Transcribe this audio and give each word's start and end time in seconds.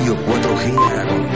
Radio 0.00 0.16
4G 0.16 0.78
Aragón. 0.78 1.26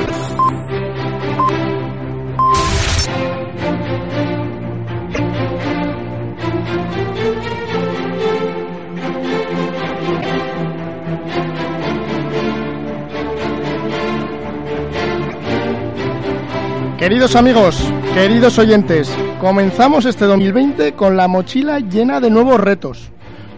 Queridos 16.98 17.36
amigos, 17.36 17.92
queridos 18.14 18.58
oyentes, 18.58 19.10
comenzamos 19.42 20.06
este 20.06 20.24
2020 20.24 20.94
con 20.94 21.18
la 21.18 21.28
mochila 21.28 21.80
llena 21.80 22.18
de 22.18 22.30
nuevos 22.30 22.58
retos, 22.58 23.10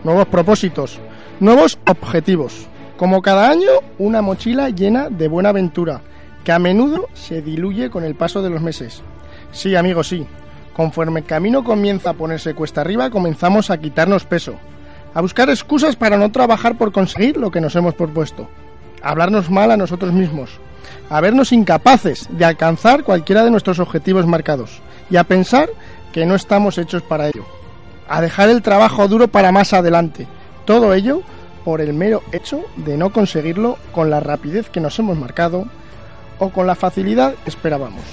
nuevos 0.03 0.27
propósitos, 0.27 0.99
nuevos 1.39 1.79
objetivos. 1.87 2.69
Como 2.97 3.21
cada 3.21 3.51
año, 3.51 3.69
una 3.99 4.23
mochila 4.23 4.71
llena 4.71 5.11
de 5.11 5.29
buena 5.29 5.51
aventura, 5.51 6.01
que 6.45 6.53
a 6.53 6.59
menudo 6.59 7.09
se 7.13 7.43
diluye 7.43 7.91
con 7.91 8.05
el 8.05 8.15
paso 8.15 8.41
de 8.41 8.49
los 8.49 8.63
meses. 8.63 9.03
Sí, 9.53 9.77
amigos, 9.77 10.09
sí. 10.09 10.27
Conforme 10.75 11.21
el 11.21 11.27
camino 11.27 11.63
comienza 11.63 12.11
a 12.11 12.15
ponerse 12.15 12.55
cuesta 12.55 12.81
arriba, 12.81 13.11
comenzamos 13.11 13.71
a 13.71 13.77
quitarnos 13.77 14.25
peso, 14.25 14.55
a 15.13 15.21
buscar 15.21 15.51
excusas 15.51 15.95
para 15.95 16.17
no 16.17 16.33
trabajar 16.33 16.79
por 16.79 16.91
conseguir 16.91 17.37
lo 17.37 17.51
que 17.51 17.61
nos 17.61 17.77
hemos 17.77 17.95
propuesto, 17.95 18.49
a 19.03 19.11
hablarnos 19.11 19.51
mal 19.51 19.71
a 19.71 19.77
nosotros 19.77 20.15
mismos, 20.15 20.59
a 21.11 21.21
vernos 21.21 21.53
incapaces 21.53 22.27
de 22.31 22.47
alcanzar 22.47 23.05
cualquiera 23.05 23.45
de 23.45 23.51
nuestros 23.51 23.79
objetivos 23.79 24.27
marcados 24.27 24.81
y 25.11 25.17
a 25.17 25.25
pensar 25.25 25.69
que 26.13 26.25
no 26.25 26.35
estamos 26.35 26.79
hechos 26.79 27.03
para 27.03 27.29
ello, 27.29 27.45
a 28.09 28.23
dejar 28.23 28.49
el 28.49 28.63
trabajo 28.63 29.07
duro 29.07 29.29
para 29.29 29.53
más 29.53 29.75
adelante. 29.75 30.27
Todo 30.65 30.95
ello 30.95 31.23
por 31.67 31.81
el 31.81 31.95
mero 31.95 32.23
hecho 32.31 32.65
de 32.77 32.97
no 32.97 33.11
conseguirlo 33.11 33.77
con 33.91 34.09
la 34.09 34.21
rapidez 34.21 34.71
que 34.71 34.79
nos 34.79 34.97
hemos 35.01 35.19
marcado 35.19 35.67
o 36.39 36.51
con 36.51 36.65
la 36.65 36.77
facilidad 36.77 37.35
que 37.35 37.51
esperábamos. 37.51 38.05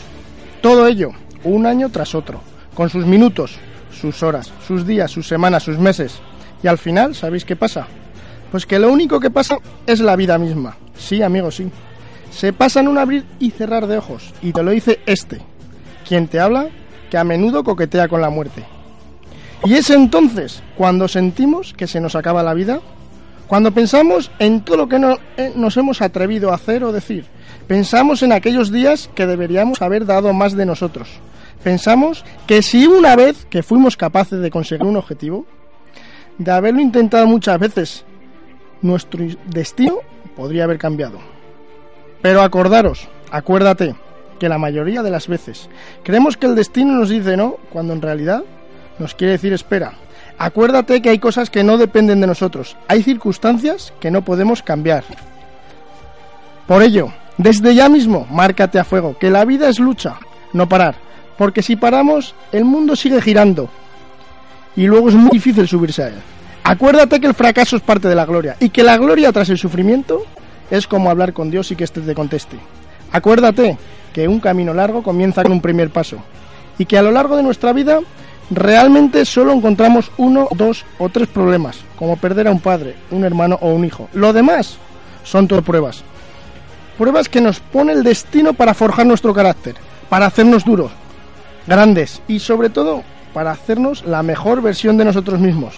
Todo 0.63 0.87
ello, 0.87 1.11
un 1.43 1.67
año 1.67 1.89
tras 1.89 2.15
otro, 2.15 2.41
con 2.73 2.89
sus 2.89 3.05
minutos, 3.05 3.57
sus 3.91 4.23
horas, 4.23 4.51
sus 4.67 4.87
días, 4.87 5.11
sus 5.11 5.27
semanas, 5.27 5.61
sus 5.61 5.77
meses. 5.77 6.15
Y 6.63 6.67
al 6.67 6.79
final, 6.79 7.13
¿sabéis 7.13 7.45
qué 7.45 7.55
pasa? 7.55 7.85
Pues 8.49 8.65
que 8.65 8.79
lo 8.79 8.91
único 8.91 9.19
que 9.19 9.29
pasa 9.29 9.59
es 9.85 9.99
la 9.99 10.15
vida 10.15 10.39
misma. 10.39 10.75
Sí, 10.97 11.21
amigos, 11.21 11.57
sí. 11.57 11.69
Se 12.31 12.53
pasa 12.53 12.79
en 12.79 12.87
un 12.87 12.97
abrir 12.97 13.23
y 13.37 13.51
cerrar 13.51 13.85
de 13.85 13.99
ojos. 13.99 14.33
Y 14.41 14.51
te 14.51 14.63
lo 14.63 14.71
dice 14.71 14.99
este, 15.05 15.41
quien 16.09 16.27
te 16.27 16.39
habla, 16.39 16.69
que 17.11 17.19
a 17.19 17.23
menudo 17.23 17.63
coquetea 17.63 18.07
con 18.07 18.19
la 18.19 18.31
muerte. 18.31 18.63
Y 19.63 19.75
es 19.75 19.91
entonces 19.91 20.63
cuando 20.75 21.07
sentimos 21.07 21.75
que 21.75 21.85
se 21.85 22.01
nos 22.01 22.15
acaba 22.15 22.41
la 22.41 22.55
vida, 22.55 22.81
cuando 23.47 23.71
pensamos 23.71 24.31
en 24.39 24.61
todo 24.61 24.77
lo 24.77 24.89
que 24.89 24.99
no, 24.99 25.17
eh, 25.37 25.51
nos 25.55 25.77
hemos 25.77 26.01
atrevido 26.01 26.51
a 26.51 26.55
hacer 26.55 26.83
o 26.83 26.91
decir. 26.91 27.25
Pensamos 27.67 28.23
en 28.23 28.31
aquellos 28.31 28.71
días 28.71 29.09
que 29.15 29.27
deberíamos 29.27 29.81
haber 29.81 30.05
dado 30.05 30.33
más 30.33 30.53
de 30.53 30.65
nosotros. 30.65 31.09
Pensamos 31.63 32.25
que 32.45 32.61
si 32.61 32.87
una 32.87 33.15
vez 33.15 33.45
que 33.49 33.63
fuimos 33.63 33.95
capaces 33.95 34.39
de 34.39 34.51
conseguir 34.51 34.85
un 34.85 34.97
objetivo, 34.97 35.45
de 36.37 36.51
haberlo 36.51 36.81
intentado 36.81 37.27
muchas 37.27 37.59
veces, 37.59 38.05
nuestro 38.81 39.25
destino 39.45 39.99
podría 40.35 40.65
haber 40.65 40.77
cambiado. 40.77 41.19
Pero 42.21 42.41
acordaros, 42.41 43.07
acuérdate, 43.31 43.95
que 44.39 44.49
la 44.49 44.57
mayoría 44.57 45.03
de 45.03 45.09
las 45.09 45.29
veces 45.29 45.69
creemos 46.03 46.35
que 46.35 46.47
el 46.47 46.55
destino 46.55 46.93
nos 46.95 47.07
dice 47.07 47.37
no, 47.37 47.55
cuando 47.71 47.93
en 47.93 48.01
realidad 48.01 48.43
nos 48.99 49.15
quiere 49.15 49.31
decir 49.31 49.53
espera. 49.53 49.93
Acuérdate 50.37 51.01
que 51.01 51.09
hay 51.09 51.19
cosas 51.19 51.49
que 51.49 51.63
no 51.63 51.77
dependen 51.77 52.21
de 52.21 52.27
nosotros, 52.27 52.75
hay 52.87 53.03
circunstancias 53.03 53.93
que 53.99 54.11
no 54.11 54.23
podemos 54.23 54.61
cambiar. 54.63 55.03
Por 56.67 56.81
ello, 56.81 57.13
desde 57.37 57.75
ya 57.75 57.89
mismo, 57.89 58.27
márcate 58.29 58.79
a 58.79 58.83
fuego, 58.83 59.17
que 59.17 59.29
la 59.29 59.45
vida 59.45 59.69
es 59.69 59.79
lucha, 59.79 60.15
no 60.53 60.67
parar, 60.67 60.95
porque 61.37 61.61
si 61.61 61.75
paramos, 61.75 62.35
el 62.51 62.65
mundo 62.65 62.95
sigue 62.95 63.21
girando 63.21 63.69
y 64.75 64.87
luego 64.87 65.09
es 65.09 65.15
muy 65.15 65.31
difícil 65.31 65.67
subirse 65.67 66.03
a 66.03 66.07
él. 66.07 66.15
Acuérdate 66.63 67.19
que 67.19 67.27
el 67.27 67.33
fracaso 67.33 67.75
es 67.75 67.81
parte 67.81 68.07
de 68.07 68.15
la 68.15 68.25
gloria 68.25 68.55
y 68.59 68.69
que 68.69 68.83
la 68.83 68.97
gloria 68.97 69.31
tras 69.31 69.49
el 69.49 69.57
sufrimiento 69.57 70.23
es 70.71 70.87
como 70.87 71.09
hablar 71.09 71.33
con 71.33 71.51
Dios 71.51 71.71
y 71.71 71.75
que 71.75 71.83
éste 71.83 72.01
te 72.01 72.15
conteste. 72.15 72.57
Acuérdate 73.11 73.77
que 74.13 74.27
un 74.27 74.39
camino 74.39 74.73
largo 74.73 75.03
comienza 75.03 75.43
con 75.43 75.51
un 75.51 75.61
primer 75.61 75.89
paso 75.89 76.17
y 76.77 76.85
que 76.85 76.97
a 76.97 77.01
lo 77.01 77.11
largo 77.11 77.35
de 77.35 77.43
nuestra 77.43 77.73
vida 77.73 77.99
realmente 78.49 79.25
solo 79.25 79.53
encontramos 79.53 80.11
uno, 80.17 80.47
dos 80.55 80.85
o 80.99 81.09
tres 81.09 81.27
problemas, 81.27 81.79
como 81.95 82.17
perder 82.17 82.47
a 82.47 82.51
un 82.51 82.59
padre, 82.59 82.95
un 83.11 83.23
hermano 83.23 83.57
o 83.61 83.69
un 83.69 83.85
hijo. 83.85 84.09
Lo 84.13 84.33
demás 84.33 84.77
son 85.23 85.47
todo 85.47 85.61
pruebas. 85.61 86.03
Pruebas 86.97 87.29
que 87.29 87.41
nos 87.41 87.59
pone 87.59 87.93
el 87.93 88.03
destino 88.03 88.53
para 88.53 88.73
forjar 88.73 89.05
nuestro 89.05 89.33
carácter, 89.33 89.75
para 90.09 90.27
hacernos 90.27 90.63
duros, 90.63 90.91
grandes 91.65 92.21
y 92.27 92.39
sobre 92.39 92.69
todo 92.69 93.03
para 93.33 93.51
hacernos 93.51 94.05
la 94.05 94.21
mejor 94.21 94.61
versión 94.61 94.97
de 94.97 95.05
nosotros 95.05 95.39
mismos. 95.39 95.75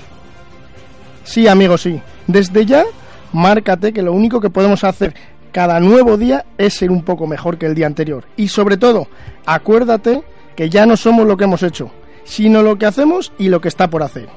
Sí, 1.23 1.47
amigos, 1.47 1.81
sí. 1.81 2.01
Desde 2.27 2.65
ya, 2.65 2.83
márcate 3.31 3.93
que 3.93 4.01
lo 4.01 4.13
único 4.13 4.41
que 4.41 4.49
podemos 4.49 4.83
hacer 4.83 5.13
cada 5.51 5.79
nuevo 5.79 6.17
día 6.17 6.45
es 6.57 6.73
ser 6.73 6.91
un 6.91 7.01
poco 7.01 7.27
mejor 7.27 7.57
que 7.57 7.65
el 7.65 7.75
día 7.75 7.87
anterior. 7.87 8.25
Y 8.35 8.49
sobre 8.49 8.75
todo, 8.75 9.07
acuérdate 9.45 10.21
que 10.55 10.69
ya 10.69 10.85
no 10.85 10.97
somos 10.97 11.25
lo 11.25 11.37
que 11.37 11.45
hemos 11.45 11.63
hecho, 11.63 11.91
sino 12.25 12.61
lo 12.61 12.77
que 12.77 12.85
hacemos 12.85 13.31
y 13.37 13.47
lo 13.47 13.61
que 13.61 13.69
está 13.69 13.89
por 13.89 14.03
hacer. 14.03 14.27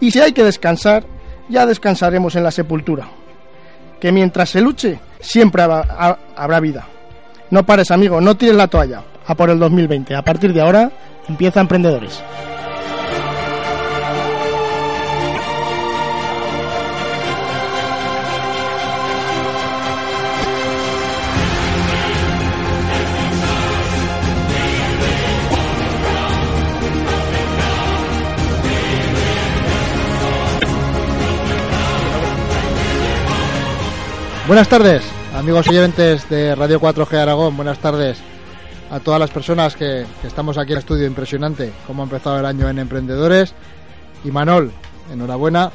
Y 0.00 0.10
si 0.10 0.20
hay 0.20 0.32
que 0.32 0.44
descansar, 0.44 1.06
ya 1.48 1.64
descansaremos 1.64 2.36
en 2.36 2.44
la 2.44 2.50
sepultura. 2.50 3.08
Que 4.00 4.12
mientras 4.12 4.50
se 4.50 4.60
luche, 4.60 5.00
siempre 5.20 5.62
habrá, 5.62 6.60
vida. 6.60 6.86
No 7.50 7.64
pares, 7.64 7.90
amigo, 7.90 8.20
no 8.20 8.36
tires 8.36 8.56
la 8.56 8.68
toalla. 8.68 9.02
A 9.26 9.34
por 9.34 9.48
el 9.48 9.58
2020. 9.58 10.14
A 10.14 10.22
partir 10.22 10.52
de 10.52 10.60
ahora, 10.60 10.90
empieza 11.26 11.60
Emprendedores. 11.60 12.22
Buenas 34.46 34.68
tardes, 34.68 35.02
amigos 35.34 35.66
oyentes 35.68 36.28
de 36.28 36.54
Radio 36.54 36.78
4G 36.78 37.14
Aragón. 37.16 37.56
Buenas 37.56 37.78
tardes 37.78 38.18
a 38.90 39.00
todas 39.00 39.18
las 39.18 39.30
personas 39.30 39.74
que, 39.74 40.04
estamos 40.22 40.58
aquí 40.58 40.72
en 40.72 40.76
el 40.76 40.80
estudio. 40.80 41.06
Impresionante 41.06 41.72
cómo 41.86 42.02
ha 42.02 42.04
empezado 42.04 42.38
el 42.38 42.44
año 42.44 42.68
en 42.68 42.78
Emprendedores. 42.78 43.54
Y 44.22 44.30
Manol, 44.30 44.70
enhorabuena 45.10 45.72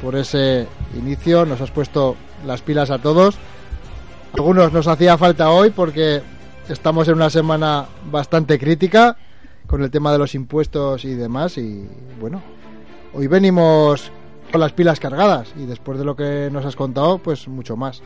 por 0.00 0.16
ese 0.16 0.66
inicio. 0.96 1.44
Nos 1.44 1.60
has 1.60 1.70
puesto 1.70 2.16
las 2.46 2.62
pilas 2.62 2.90
a 2.90 2.98
todos. 2.98 3.36
Algunos 4.32 4.72
nos 4.72 4.86
hacía 4.86 5.18
falta 5.18 5.50
hoy 5.50 5.68
porque 5.68 6.22
estamos 6.70 7.08
en 7.08 7.14
una 7.16 7.28
semana 7.28 7.84
bastante 8.10 8.58
crítica 8.58 9.18
con 9.66 9.82
el 9.82 9.90
tema 9.90 10.12
de 10.12 10.18
los 10.18 10.34
impuestos 10.34 11.04
y 11.04 11.14
demás. 11.14 11.58
Y 11.58 11.86
bueno, 12.18 12.42
hoy 13.12 13.26
venimos 13.26 14.10
con 14.52 14.60
las 14.60 14.72
pilas 14.72 15.00
cargadas 15.00 15.52
y 15.56 15.64
después 15.66 15.98
de 15.98 16.04
lo 16.04 16.14
que 16.14 16.48
nos 16.52 16.64
has 16.64 16.76
contado, 16.76 17.18
pues 17.18 17.48
mucho 17.48 17.76
más. 17.76 18.02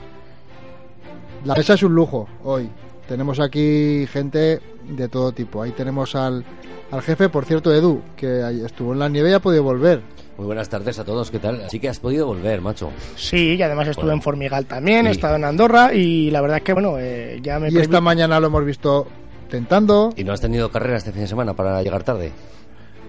La 1.44 1.54
mesa 1.54 1.74
es 1.74 1.82
un 1.82 1.94
lujo 1.94 2.28
hoy. 2.44 2.70
Tenemos 3.08 3.38
aquí 3.40 4.06
gente 4.10 4.60
de 4.88 5.08
todo 5.08 5.32
tipo. 5.32 5.62
Ahí 5.62 5.72
tenemos 5.72 6.14
al, 6.14 6.44
al 6.90 7.02
jefe, 7.02 7.28
por 7.28 7.44
cierto, 7.44 7.72
Edu, 7.74 8.00
que 8.16 8.40
estuvo 8.64 8.92
en 8.92 8.98
la 8.98 9.08
nieve 9.08 9.30
y 9.30 9.32
ha 9.34 9.40
podido 9.40 9.62
volver. 9.62 10.02
Muy 10.38 10.46
buenas 10.46 10.68
tardes 10.68 10.98
a 10.98 11.04
todos, 11.04 11.30
¿qué 11.30 11.38
tal? 11.38 11.62
Sí 11.70 11.80
que 11.80 11.88
has 11.88 11.98
podido 11.98 12.26
volver, 12.26 12.60
macho. 12.60 12.90
Sí, 13.16 13.54
y 13.54 13.62
además 13.62 13.88
estuve 13.88 14.04
Bueno. 14.06 14.16
en 14.18 14.22
Formigal 14.22 14.66
también, 14.66 15.06
he 15.06 15.10
estado 15.10 15.36
en 15.36 15.44
Andorra 15.44 15.94
y 15.94 16.30
la 16.30 16.40
verdad 16.42 16.58
es 16.58 16.62
que, 16.64 16.72
bueno, 16.74 16.96
eh, 16.98 17.38
ya 17.42 17.58
me... 17.58 17.70
Y 17.70 17.78
esta 17.78 18.00
mañana 18.00 18.38
lo 18.40 18.48
hemos 18.48 18.64
visto 18.64 19.06
tentando. 19.48 20.12
¿Y 20.16 20.24
no 20.24 20.32
has 20.32 20.40
tenido 20.40 20.70
carrera 20.70 20.98
este 20.98 21.12
fin 21.12 21.22
de 21.22 21.28
semana 21.28 21.54
para 21.54 21.82
llegar 21.82 22.02
tarde? 22.02 22.32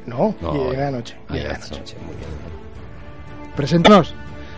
No, 0.06 0.36
No, 0.42 0.70
llegué 0.70 0.84
anoche. 0.86 1.18
Ah, 1.28 1.34
llegué 1.34 1.50
anoche. 1.50 1.76
noche, 1.80 1.96
muy 2.06 2.16
bien. 2.16 2.30
Preséntanos. 3.58 4.14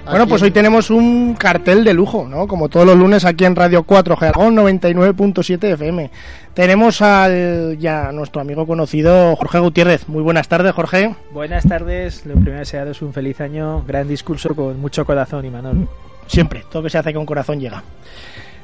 Bueno, 0.06 0.28
pues 0.28 0.42
hoy 0.42 0.52
tenemos 0.52 0.90
un 0.90 1.36
cartel 1.36 1.84
de 1.84 1.94
lujo, 1.94 2.28
¿no? 2.28 2.48
Como 2.48 2.68
todos 2.68 2.86
los 2.86 2.98
lunes 2.98 3.24
aquí 3.26 3.46
en 3.46 3.56
Radio 3.56 3.84
4 3.84 4.18
Gergón 4.18 4.56
99.7 4.58 5.74
FM. 5.74 6.12
Tenemos 6.54 7.02
al 7.02 7.78
ya 7.80 8.12
nuestro 8.12 8.42
amigo 8.42 8.68
conocido 8.68 9.36
Jorge 9.38 9.60
Gutiérrez. 9.60 10.10
Muy 10.10 10.22
buenas 10.22 10.50
tardes, 10.50 10.74
Jorge. 10.74 11.16
Buenas 11.32 11.66
tardes, 11.66 12.26
lo 12.26 12.34
primero 12.34 12.60
desearos 12.60 13.02
un 13.02 13.14
feliz 13.14 13.40
año, 13.40 13.84
gran 13.88 14.08
discurso 14.08 14.54
con 14.54 14.82
mucho 14.82 15.06
corazón 15.06 15.46
y 15.46 15.50
Manol. 15.50 15.88
Siempre, 16.28 16.66
todo 16.70 16.84
que 16.84 16.90
se 16.90 16.98
hace 16.98 17.14
con 17.14 17.26
corazón 17.26 17.60
llega. 17.60 17.82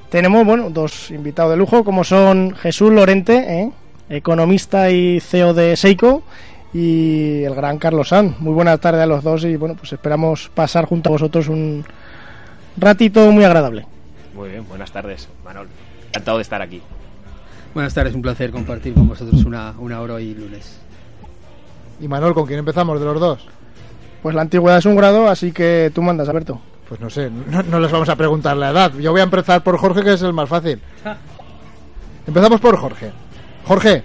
Tenemos, 0.09 0.45
bueno, 0.45 0.69
dos 0.69 1.11
invitados 1.11 1.51
de 1.51 1.57
lujo, 1.57 1.85
como 1.85 2.03
son 2.03 2.55
Jesús 2.55 2.91
Lorente, 2.91 3.61
¿eh? 3.61 3.71
economista 4.09 4.91
y 4.91 5.19
CEO 5.19 5.53
de 5.53 5.77
Seiko, 5.77 6.23
y 6.75 7.45
el 7.45 7.55
gran 7.55 7.77
Carlos 7.77 8.09
San. 8.09 8.35
Muy 8.39 8.51
buenas 8.51 8.81
tardes 8.81 9.01
a 9.01 9.05
los 9.05 9.23
dos 9.23 9.45
y, 9.45 9.55
bueno, 9.55 9.75
pues 9.75 9.93
esperamos 9.93 10.51
pasar 10.53 10.83
junto 10.83 11.07
a 11.07 11.13
vosotros 11.13 11.47
un 11.47 11.85
ratito 12.75 13.31
muy 13.31 13.45
agradable. 13.45 13.87
Muy 14.33 14.49
bien, 14.49 14.67
buenas 14.67 14.91
tardes, 14.91 15.29
Manol. 15.45 15.69
Encantado 16.09 16.37
de 16.37 16.41
estar 16.41 16.61
aquí. 16.61 16.81
Buenas 17.73 17.93
tardes, 17.93 18.13
un 18.13 18.21
placer 18.21 18.51
compartir 18.51 18.93
con 18.93 19.07
vosotros 19.07 19.45
una, 19.45 19.73
una 19.79 20.01
hora 20.01 20.15
hoy 20.15 20.33
lunes. 20.33 20.81
Y 22.01 22.09
Manol, 22.09 22.33
¿con 22.33 22.45
quién 22.45 22.59
empezamos 22.59 22.99
de 22.99 23.05
los 23.05 23.21
dos? 23.21 23.47
Pues 24.21 24.35
la 24.35 24.41
antigüedad 24.41 24.79
es 24.79 24.85
un 24.85 24.97
grado, 24.97 25.29
así 25.29 25.53
que 25.53 25.93
tú 25.95 26.01
mandas, 26.01 26.27
Alberto. 26.27 26.59
Pues 26.89 26.99
no 26.99 27.09
sé, 27.09 27.29
no, 27.29 27.63
no 27.63 27.79
les 27.79 27.89
vamos 27.89 28.09
a 28.09 28.17
preguntar 28.17 28.57
la 28.57 28.71
edad. 28.71 28.91
Yo 28.99 29.13
voy 29.13 29.21
a 29.21 29.23
empezar 29.23 29.63
por 29.63 29.77
Jorge, 29.77 30.03
que 30.03 30.11
es 30.11 30.21
el 30.23 30.33
más 30.33 30.49
fácil. 30.49 30.81
Empezamos 32.27 32.59
por 32.59 32.75
Jorge. 32.75 33.13
Jorge, 33.63 34.03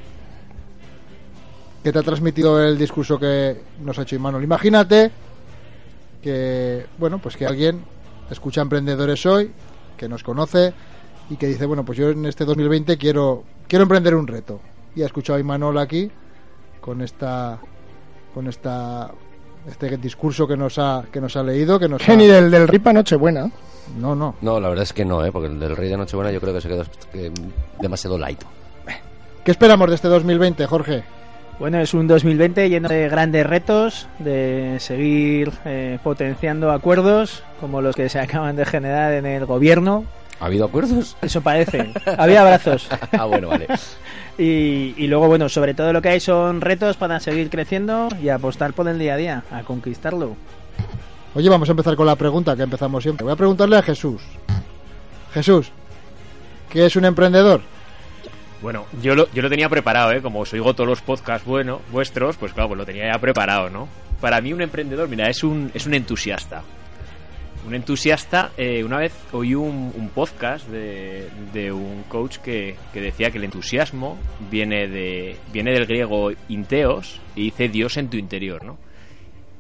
¿qué 1.83 1.93
te 1.93 1.99
ha 1.99 2.03
transmitido 2.03 2.63
el 2.63 2.79
discurso 2.79 3.19
que 3.19 3.61
nos 3.83 3.99
ha 3.99 4.03
hecho 4.03 4.17
Imanol? 4.17 4.45
Imagínate 4.45 5.11
que, 6.23 6.87
bueno, 6.99 7.19
pues 7.19 7.37
que 7.37 7.47
alguien 7.47 7.83
escucha 8.31 8.63
Emprendedores 8.63 9.25
hoy, 9.27 9.51
que 9.97 10.09
nos 10.09 10.23
conoce 10.23 10.73
y 11.29 11.37
que 11.37 11.47
dice, 11.47 11.67
bueno, 11.67 11.85
pues 11.85 11.99
yo 11.99 12.11
en 12.11 12.27
este 12.27 12.45
2020 12.45 12.97
quiero 12.99 13.45
quiero 13.69 13.85
emprender 13.85 14.15
un 14.15 14.27
reto. 14.27 14.61
Y 14.95 15.03
ha 15.03 15.07
escuchado 15.07 15.37
a 15.37 15.41
Imanol 15.41 15.79
aquí 15.79 16.11
con 16.81 17.01
esta 17.01 17.59
con 18.35 18.49
esta 18.49 19.11
este 19.69 19.97
discurso 19.99 20.49
que 20.49 20.57
nos 20.57 20.79
ha 20.79 21.05
que 21.13 21.21
nos 21.21 21.37
ha 21.37 21.43
leído, 21.43 21.79
que 21.79 21.89
nos 21.89 22.03
Geni 22.03 22.29
ha... 22.29 22.35
del, 22.35 22.51
del 22.51 22.67
Ripa 22.67 22.93
Nochebuena. 22.93 23.51
No, 23.99 24.15
no. 24.15 24.37
No, 24.41 24.61
la 24.61 24.69
verdad 24.69 24.85
es 24.85 24.93
que 24.93 25.05
no, 25.05 25.25
¿eh? 25.25 25.33
porque 25.33 25.49
el 25.49 25.59
del 25.59 25.77
Rey 25.77 25.89
de 25.89 25.97
Nochebuena 25.97 26.31
yo 26.31 26.41
creo 26.41 26.55
que 26.55 26.61
se 26.61 26.69
quedó 26.69 26.85
eh, 27.15 27.31
demasiado 27.81 28.19
light. 28.19 28.43
¿Qué 29.45 29.51
esperamos 29.51 29.89
de 29.89 29.95
este 29.95 30.09
2020, 30.09 30.67
Jorge? 30.67 31.03
Bueno, 31.61 31.79
es 31.79 31.93
un 31.93 32.09
2020 32.09 32.71
lleno 32.71 32.89
de 32.89 33.11
grandes 33.11 33.47
retos, 33.47 34.09
de 34.19 34.79
seguir 34.81 35.53
eh, 35.67 35.99
potenciando 36.03 36.71
acuerdos 36.73 37.43
como 37.61 37.83
los 37.83 37.95
que 37.95 38.09
se 38.09 38.19
acaban 38.19 38.57
de 38.57 38.65
generar 38.65 39.13
en 39.13 39.27
el 39.27 39.45
gobierno. 39.45 40.07
¿Ha 40.41 40.47
habido 40.47 40.65
acuerdos? 40.65 41.19
Eso 41.21 41.43
parece. 41.43 41.93
Había 42.17 42.41
abrazos. 42.41 42.89
ah, 43.13 43.27
bueno, 43.27 43.49
vale. 43.49 43.69
Y, 44.39 44.95
y 44.97 45.07
luego, 45.07 45.27
bueno, 45.27 45.51
sobre 45.51 45.75
todo 45.75 45.93
lo 45.93 46.01
que 46.01 46.09
hay 46.09 46.21
son 46.21 46.63
retos 46.63 46.97
para 46.97 47.21
seguir 47.21 47.51
creciendo 47.51 48.09
y 48.23 48.31
apostar 48.31 48.73
por 48.73 48.89
el 48.89 48.99
día 48.99 49.13
a 49.13 49.17
día, 49.19 49.45
a 49.51 49.65
conquistarlo. 49.65 50.35
Oye, 51.35 51.51
vamos 51.51 51.69
a 51.69 51.73
empezar 51.73 51.95
con 51.95 52.07
la 52.07 52.17
pregunta 52.17 52.57
que 52.57 52.63
empezamos 52.63 53.03
siempre. 53.03 53.25
Voy 53.25 53.35
a 53.35 53.37
preguntarle 53.37 53.77
a 53.77 53.83
Jesús. 53.83 54.23
Jesús, 55.35 55.71
¿qué 56.71 56.87
es 56.87 56.97
un 56.97 57.05
emprendedor? 57.05 57.61
Bueno, 58.63 58.85
yo 59.01 59.15
lo, 59.15 59.31
yo 59.33 59.43
lo 59.43 59.49
tenía 59.49 59.69
preparado, 59.69 60.13
¿eh? 60.13 60.21
Como 60.21 60.41
os 60.41 60.53
oigo 60.53 60.75
todos 60.75 60.89
los 60.89 61.01
podcasts 61.01 61.47
bueno, 61.47 61.81
vuestros, 61.91 62.37
pues 62.37 62.53
claro, 62.53 62.69
pues 62.69 62.79
lo 62.79 62.87
tenía 62.87 63.11
ya 63.13 63.19
preparado, 63.19 63.71
¿no? 63.71 63.89
Para 64.21 64.41
mí 64.43 64.53
un 64.53 64.61
emprendedor, 64.61 65.09
mira, 65.09 65.29
es 65.31 65.43
un, 65.43 65.71
es 65.73 65.87
un 65.87 65.95
entusiasta. 65.95 66.63
Un 67.67 67.75
entusiasta, 67.75 68.53
eh, 68.57 68.85
una 68.85 68.99
vez 68.99 69.13
oí 69.33 69.55
un, 69.55 69.93
un 69.95 70.09
podcast 70.11 70.67
de, 70.69 71.29
de, 71.53 71.73
un 71.73 72.05
coach 72.09 72.39
que, 72.39 72.77
que, 72.93 73.01
decía 73.01 73.31
que 73.31 73.39
el 73.39 73.45
entusiasmo 73.45 74.19
viene, 74.51 74.89
de, 74.89 75.37
viene 75.53 75.73
del 75.73 75.87
griego 75.87 76.33
inteos 76.49 77.21
y 77.35 77.45
dice 77.45 77.69
Dios 77.69 77.97
en 77.97 78.09
tu 78.09 78.17
interior, 78.17 78.65
¿no? 78.65 78.79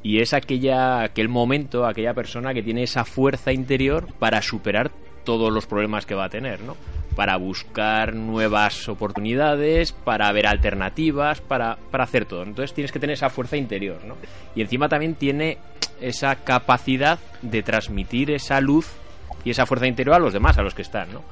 Y 0.03 0.21
es 0.21 0.33
aquella, 0.33 1.03
aquel 1.03 1.29
momento, 1.29 1.87
aquella 1.87 2.15
persona 2.15 2.55
que 2.55 2.63
tiene 2.63 2.83
esa 2.83 3.05
fuerza 3.05 3.53
interior 3.53 4.09
para 4.19 4.41
superar 4.41 4.91
todos 5.25 5.53
los 5.53 5.67
problemas 5.67 6.07
que 6.07 6.15
va 6.15 6.25
a 6.25 6.31
tener, 6.31 6.61
¿no? 6.63 6.77
Para 7.17 7.37
buscar 7.37 8.15
nuevas 8.15 8.89
oportunidades, 8.89 9.93
para 9.93 10.31
ver 10.33 10.47
alternativas, 10.47 11.41
para, 11.41 11.77
para 11.91 12.05
hacer 12.05 12.25
todo. 12.25 12.43
Entonces 12.43 12.73
tienes 12.75 12.93
que 12.93 12.99
tener 12.99 13.15
esa 13.15 13.31
fuerza 13.31 13.57
interior, 13.57 14.05
¿no? 14.05 14.17
Y 14.55 14.63
encima 14.63 14.89
también 14.89 15.15
tiene 15.15 15.59
esa 16.01 16.37
capacidad 16.37 17.19
de 17.43 17.63
transmitir 17.63 18.31
esa 18.31 18.61
luz 18.61 18.89
y 19.45 19.51
esa 19.51 19.67
fuerza 19.67 19.87
interior 19.87 20.17
a 20.17 20.21
los 20.21 20.33
demás, 20.33 20.59
a 20.59 20.63
los 20.63 20.75
que 20.75 20.83
están, 20.83 21.13
¿no? 21.13 21.23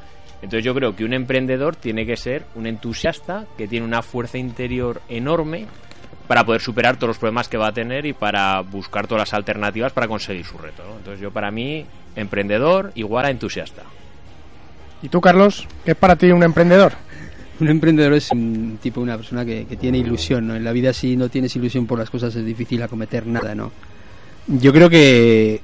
Entonces 0.42 0.64
yo 0.64 0.74
creo 0.74 0.94
que 0.94 1.04
un 1.04 1.14
emprendedor 1.14 1.74
tiene 1.74 2.06
que 2.06 2.16
ser 2.16 2.44
un 2.54 2.66
entusiasta 2.66 3.46
que 3.56 3.66
tiene 3.66 3.84
una 3.84 4.02
fuerza 4.02 4.38
interior 4.38 5.02
enorme 5.08 5.66
para 6.28 6.44
poder 6.44 6.60
superar 6.60 6.96
todos 6.96 7.08
los 7.08 7.18
problemas 7.18 7.48
que 7.48 7.56
va 7.56 7.68
a 7.68 7.72
tener 7.72 8.06
y 8.06 8.12
para 8.12 8.60
buscar 8.60 9.06
todas 9.06 9.22
las 9.22 9.34
alternativas 9.34 9.92
para 9.92 10.06
conseguir 10.06 10.44
su 10.44 10.58
reto. 10.58 10.84
Entonces 10.98 11.20
yo 11.20 11.32
para 11.32 11.50
mí, 11.50 11.86
emprendedor 12.14 12.92
igual 12.94 13.24
a 13.24 13.30
entusiasta. 13.30 13.82
¿Y 15.02 15.08
tú, 15.08 15.20
Carlos? 15.20 15.66
¿Qué 15.84 15.92
es 15.92 15.96
para 15.96 16.16
ti 16.16 16.30
un 16.30 16.42
emprendedor? 16.42 16.92
Un 17.60 17.68
emprendedor 17.68 18.12
es 18.12 18.30
un 18.30 18.78
tipo, 18.80 19.00
una 19.00 19.16
persona 19.16 19.44
que, 19.44 19.66
que, 19.66 19.76
tiene 19.76 19.98
ilusión, 19.98 20.46
¿no? 20.46 20.54
En 20.54 20.64
la 20.64 20.72
vida 20.72 20.92
si 20.92 21.16
no 21.16 21.28
tienes 21.28 21.54
ilusión 21.56 21.86
por 21.86 21.98
las 21.98 22.08
cosas 22.08 22.34
es 22.36 22.44
difícil 22.44 22.82
acometer 22.82 23.26
nada, 23.26 23.54
¿no? 23.54 23.72
Yo 24.46 24.72
creo 24.72 24.88
que, 24.88 25.60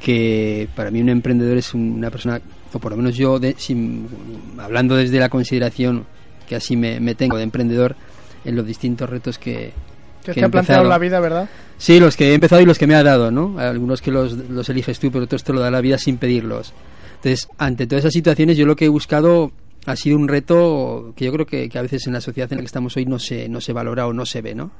que 0.00 0.68
para 0.76 0.90
mí 0.90 1.00
un 1.00 1.08
emprendedor 1.08 1.56
es 1.58 1.74
una 1.74 2.10
persona, 2.10 2.40
o 2.72 2.78
por 2.78 2.92
lo 2.92 2.96
menos 2.96 3.16
yo, 3.16 3.38
de, 3.38 3.54
sin, 3.58 4.08
hablando 4.58 4.96
desde 4.96 5.18
la 5.18 5.28
consideración 5.28 6.06
que 6.48 6.56
así 6.56 6.76
me, 6.76 7.00
me 7.00 7.14
tengo 7.14 7.36
de 7.36 7.42
emprendedor, 7.42 7.96
en 8.44 8.56
los 8.56 8.66
distintos 8.66 9.08
retos 9.08 9.38
que, 9.38 9.72
que, 10.22 10.32
que 10.32 10.40
te 10.40 10.44
ha 10.44 10.48
planteado 10.48 10.84
la 10.84 10.98
vida, 10.98 11.18
¿verdad? 11.20 11.48
Sí, 11.78 11.98
los 11.98 12.16
que 12.16 12.30
he 12.30 12.34
empezado 12.34 12.60
y 12.60 12.66
los 12.66 12.78
que 12.78 12.86
me 12.86 12.94
ha 12.94 13.02
dado, 13.02 13.30
¿no? 13.30 13.58
Algunos 13.58 14.00
que 14.00 14.10
los, 14.10 14.32
los 14.32 14.68
eliges 14.68 14.98
tú, 14.98 15.10
pero 15.10 15.24
otros 15.24 15.42
te 15.42 15.52
lo 15.52 15.60
da 15.60 15.70
la 15.70 15.80
vida 15.80 15.98
sin 15.98 16.18
pedirlos. 16.18 16.72
Entonces, 17.24 17.48
ante 17.56 17.86
todas 17.86 18.04
esas 18.04 18.12
situaciones, 18.12 18.58
yo 18.58 18.66
lo 18.66 18.76
que 18.76 18.84
he 18.84 18.88
buscado 18.88 19.50
ha 19.86 19.96
sido 19.96 20.18
un 20.18 20.28
reto 20.28 21.14
que 21.16 21.24
yo 21.24 21.32
creo 21.32 21.46
que, 21.46 21.70
que, 21.70 21.78
a 21.78 21.82
veces 21.82 22.06
en 22.06 22.12
la 22.12 22.20
sociedad 22.20 22.52
en 22.52 22.58
la 22.58 22.62
que 22.62 22.66
estamos 22.66 22.94
hoy 22.98 23.06
no 23.06 23.18
se, 23.18 23.48
no 23.48 23.62
se 23.62 23.72
valora 23.72 24.06
o 24.06 24.12
no 24.12 24.26
se 24.26 24.42
ve, 24.42 24.54
¿no? 24.54 24.72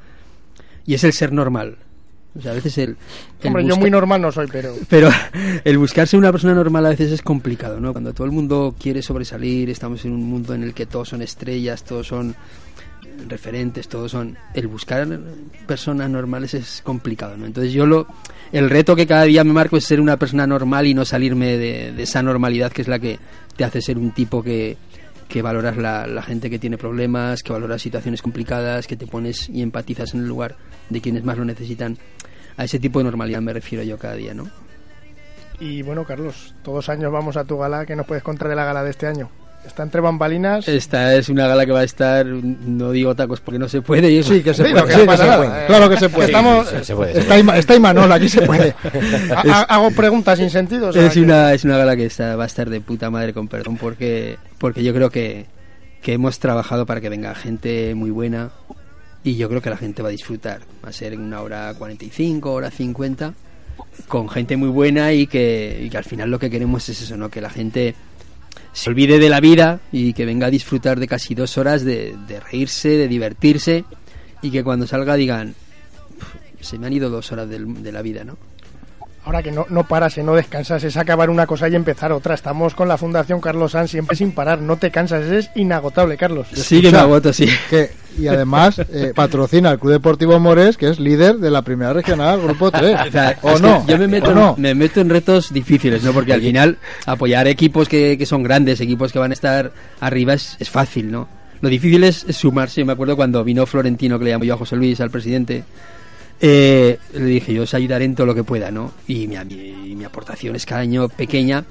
Y 0.84 0.92
es 0.92 1.04
el 1.04 1.14
ser 1.14 1.32
normal. 1.32 1.78
O 2.38 2.42
sea, 2.42 2.52
a 2.52 2.54
veces 2.54 2.76
el... 2.76 2.90
el 2.90 3.46
Hombre, 3.46 3.62
busca... 3.62 3.74
yo 3.74 3.80
muy 3.80 3.90
normal 3.90 4.20
no 4.20 4.30
soy, 4.30 4.46
pero... 4.52 4.74
Pero 4.90 5.08
el 5.64 5.78
buscarse 5.78 6.18
una 6.18 6.32
persona 6.32 6.52
normal 6.52 6.84
a 6.84 6.90
veces 6.90 7.12
es 7.12 7.22
complicado, 7.22 7.80
¿no? 7.80 7.92
Cuando 7.92 8.12
todo 8.12 8.26
el 8.26 8.32
mundo 8.32 8.74
quiere 8.78 9.00
sobresalir, 9.00 9.70
estamos 9.70 10.04
en 10.04 10.12
un 10.12 10.24
mundo 10.24 10.52
en 10.52 10.64
el 10.64 10.74
que 10.74 10.84
todos 10.84 11.08
son 11.08 11.22
estrellas, 11.22 11.82
todos 11.82 12.08
son 12.08 12.36
referentes, 13.28 13.88
todos 13.88 14.10
son 14.10 14.36
el 14.54 14.68
buscar 14.68 15.06
personas 15.66 16.10
normales 16.10 16.54
es 16.54 16.82
complicado, 16.82 17.36
¿no? 17.36 17.46
Entonces 17.46 17.72
yo 17.72 17.86
lo 17.86 18.06
el 18.52 18.70
reto 18.70 18.94
que 18.94 19.06
cada 19.06 19.24
día 19.24 19.42
me 19.44 19.52
marco 19.52 19.76
es 19.76 19.84
ser 19.84 20.00
una 20.00 20.16
persona 20.16 20.46
normal 20.46 20.86
y 20.86 20.94
no 20.94 21.04
salirme 21.04 21.56
de, 21.56 22.02
esa 22.02 22.22
normalidad 22.22 22.72
que 22.72 22.82
es 22.82 22.88
la 22.88 22.98
que 22.98 23.18
te 23.56 23.64
hace 23.64 23.82
ser 23.82 23.98
un 23.98 24.12
tipo 24.12 24.42
que, 24.42 24.76
que 25.28 25.42
valoras 25.42 25.76
la, 25.76 26.06
la, 26.06 26.22
gente 26.22 26.50
que 26.50 26.58
tiene 26.58 26.78
problemas, 26.78 27.42
que 27.42 27.52
valoras 27.52 27.82
situaciones 27.82 28.22
complicadas, 28.22 28.86
que 28.86 28.96
te 28.96 29.06
pones 29.06 29.48
y 29.48 29.62
empatizas 29.62 30.14
en 30.14 30.20
el 30.20 30.28
lugar 30.28 30.56
de 30.90 31.00
quienes 31.00 31.24
más 31.24 31.36
lo 31.36 31.44
necesitan. 31.44 31.98
A 32.56 32.64
ese 32.64 32.78
tipo 32.78 33.00
de 33.00 33.04
normalidad 33.04 33.40
me 33.40 33.52
refiero 33.52 33.82
yo 33.82 33.98
cada 33.98 34.14
día, 34.14 34.34
¿no? 34.34 34.48
Y 35.60 35.82
bueno, 35.82 36.04
Carlos, 36.04 36.54
todos 36.62 36.88
años 36.88 37.12
vamos 37.12 37.36
a 37.36 37.44
tu 37.44 37.58
gala. 37.58 37.86
¿Qué 37.86 37.96
nos 37.96 38.06
puedes 38.06 38.22
contar 38.22 38.48
de 38.48 38.56
la 38.56 38.64
gala 38.64 38.82
de 38.82 38.90
este 38.90 39.06
año? 39.06 39.30
Está 39.66 39.82
entre 39.82 40.00
bambalinas. 40.00 40.68
Esta 40.68 41.14
es 41.16 41.28
una 41.28 41.46
gala 41.48 41.64
que 41.66 41.72
va 41.72 41.80
a 41.80 41.84
estar, 41.84 42.24
no 42.26 42.92
digo 42.92 43.14
tacos 43.14 43.40
porque 43.40 43.58
no 43.58 43.68
se 43.68 43.82
puede. 43.82 44.10
Y 44.10 44.22
sí, 44.22 44.40
que 44.42 44.54
se 44.54 44.64
Sí, 44.64 44.70
puede. 44.72 44.74
no, 44.74 44.86
que 44.86 44.92
sí, 44.92 45.00
se 45.00 45.04
puede. 45.06 45.66
Claro 45.66 45.88
que 45.90 45.96
se 45.96 46.08
puede. 46.10 46.26
Estamos, 46.26 46.68
Se, 46.68 46.84
se 46.84 46.94
puede, 46.94 47.12
se 47.14 47.18
Está, 47.20 47.38
Ima- 47.38 47.56
está 47.56 47.74
Imanol, 47.74 48.12
aquí 48.12 48.28
se 48.28 48.42
puede. 48.42 48.74
ha- 49.34 49.42
ha- 49.50 49.62
hago 49.62 49.90
preguntas 49.90 50.38
sin 50.38 50.50
sentido. 50.50 50.88
o 50.88 50.92
sea, 50.92 51.06
Es 51.06 51.14
que- 51.14 51.20
una, 51.22 51.52
es 51.52 51.64
una 51.64 51.76
gala 51.78 51.96
que 51.96 52.06
está, 52.06 52.36
va 52.36 52.44
a 52.44 52.46
estar 52.46 52.68
de 52.70 52.80
puta 52.80 53.10
madre, 53.10 53.32
con 53.32 53.48
perdón, 53.48 53.76
porque, 53.76 54.36
porque 54.58 54.84
yo 54.84 54.92
creo 54.94 55.10
que, 55.10 55.46
que 56.02 56.12
hemos 56.12 56.38
trabajado 56.38 56.86
para 56.86 57.00
que 57.00 57.08
venga 57.08 57.34
gente 57.34 57.94
muy 57.94 58.10
buena 58.10 58.50
y 59.24 59.36
yo 59.36 59.48
creo 59.48 59.62
que 59.62 59.70
la 59.70 59.76
gente 59.78 60.02
va 60.02 60.08
a 60.08 60.12
disfrutar. 60.12 60.60
Va 60.84 60.90
a 60.90 60.92
ser 60.92 61.14
en 61.14 61.20
una 61.20 61.40
hora 61.40 61.72
45, 61.76 62.52
hora 62.52 62.70
50, 62.70 63.32
con 64.08 64.28
gente 64.28 64.56
muy 64.56 64.68
buena 64.68 65.12
y 65.12 65.26
que, 65.26 65.80
y 65.84 65.90
que 65.90 65.96
al 65.96 66.04
final 66.04 66.30
lo 66.30 66.38
que 66.38 66.50
queremos 66.50 66.86
es 66.90 67.00
eso, 67.02 67.16
¿no? 67.16 67.30
Que 67.30 67.40
la 67.40 67.50
gente 67.50 67.94
se 68.74 68.90
olvide 68.90 69.18
de 69.18 69.28
la 69.30 69.40
vida 69.40 69.80
y 69.92 70.12
que 70.12 70.26
venga 70.26 70.48
a 70.48 70.50
disfrutar 70.50 71.00
de 71.00 71.08
casi 71.08 71.34
dos 71.34 71.56
horas 71.56 71.82
de, 71.84 72.14
de 72.28 72.40
reírse, 72.40 72.90
de 72.90 73.08
divertirse 73.08 73.84
y 74.42 74.50
que 74.50 74.62
cuando 74.62 74.86
salga 74.86 75.14
digan, 75.14 75.54
"Pf, 76.18 76.38
se 76.60 76.78
me 76.78 76.86
han 76.88 76.92
ido 76.92 77.08
dos 77.08 77.32
horas 77.32 77.48
del- 77.48 77.82
de 77.82 77.92
la 77.92 78.02
vida, 78.02 78.24
¿no? 78.24 78.36
Ahora 79.24 79.42
que 79.42 79.50
no, 79.50 79.64
no 79.70 79.84
paras, 79.84 80.18
y 80.18 80.22
no 80.22 80.34
descansas, 80.34 80.84
es 80.84 80.98
acabar 80.98 81.30
una 81.30 81.46
cosa 81.46 81.66
y 81.68 81.74
empezar 81.74 82.12
otra. 82.12 82.34
Estamos 82.34 82.74
con 82.74 82.88
la 82.88 82.98
Fundación 82.98 83.40
Carlos 83.40 83.72
Sanz 83.72 83.90
siempre 83.90 84.16
sin 84.16 84.32
parar. 84.32 84.60
No 84.60 84.76
te 84.76 84.90
cansas, 84.90 85.24
es 85.24 85.50
inagotable, 85.54 86.18
Carlos. 86.18 86.48
Sí 86.52 86.82
que 86.82 86.90
me 86.90 86.98
agoto, 86.98 87.32
sí. 87.32 87.48
Que, 87.70 87.90
y 88.18 88.26
además 88.26 88.78
eh, 88.78 89.12
patrocina 89.14 89.70
el 89.70 89.78
Club 89.78 89.92
Deportivo 89.92 90.38
Mores, 90.38 90.76
que 90.76 90.90
es 90.90 91.00
líder 91.00 91.36
de 91.36 91.50
la 91.50 91.62
primera 91.62 91.94
regional, 91.94 92.42
Grupo 92.42 92.70
3. 92.70 92.96
O 93.08 93.10
sea, 93.10 93.38
¿O 93.40 93.50
es 93.50 93.60
que 93.60 93.66
no? 93.66 93.86
Yo 93.86 93.98
me 93.98 94.08
meto, 94.08 94.30
¿O 94.30 94.34
no? 94.34 94.54
me 94.58 94.74
meto 94.74 95.00
en 95.00 95.08
retos 95.08 95.52
difíciles, 95.52 96.02
¿no? 96.02 96.12
Porque 96.12 96.34
al 96.34 96.42
final 96.42 96.78
apoyar 97.06 97.48
equipos 97.48 97.88
que, 97.88 98.18
que 98.18 98.26
son 98.26 98.42
grandes, 98.42 98.80
equipos 98.80 99.10
que 99.10 99.18
van 99.18 99.30
a 99.30 99.34
estar 99.34 99.72
arriba 100.00 100.34
es, 100.34 100.56
es 100.58 100.68
fácil, 100.68 101.10
¿no? 101.10 101.28
Lo 101.62 101.70
difícil 101.70 102.04
es, 102.04 102.26
es 102.28 102.36
sumarse. 102.36 102.82
Yo 102.82 102.86
me 102.86 102.92
acuerdo 102.92 103.16
cuando 103.16 103.42
vino 103.42 103.64
Florentino, 103.64 104.18
que 104.18 104.26
le 104.26 104.30
llamó 104.32 104.44
yo 104.44 104.52
a 104.52 104.58
José 104.58 104.76
Luis, 104.76 105.00
al 105.00 105.10
presidente, 105.10 105.64
eh, 106.40 106.98
le 107.14 107.24
dije, 107.24 107.54
yo 107.54 107.62
os 107.62 107.74
ayudaré 107.74 108.04
en 108.04 108.14
todo 108.14 108.26
lo 108.26 108.34
que 108.34 108.44
pueda, 108.44 108.70
¿no? 108.70 108.92
Y 109.06 109.26
mi, 109.26 109.36
mi, 109.94 110.04
aportación 110.04 110.56
es 110.56 110.66
cada 110.66 110.82
año 110.82 111.08
pequeña, 111.08 111.64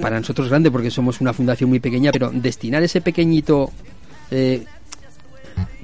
para 0.00 0.18
nosotros 0.18 0.48
grande 0.48 0.70
porque 0.70 0.90
somos 0.90 1.20
una 1.20 1.32
fundación 1.32 1.70
muy 1.70 1.80
pequeña, 1.80 2.10
pero 2.12 2.30
destinar 2.32 2.82
ese 2.82 3.00
pequeñito 3.00 3.70
eh, 4.30 4.64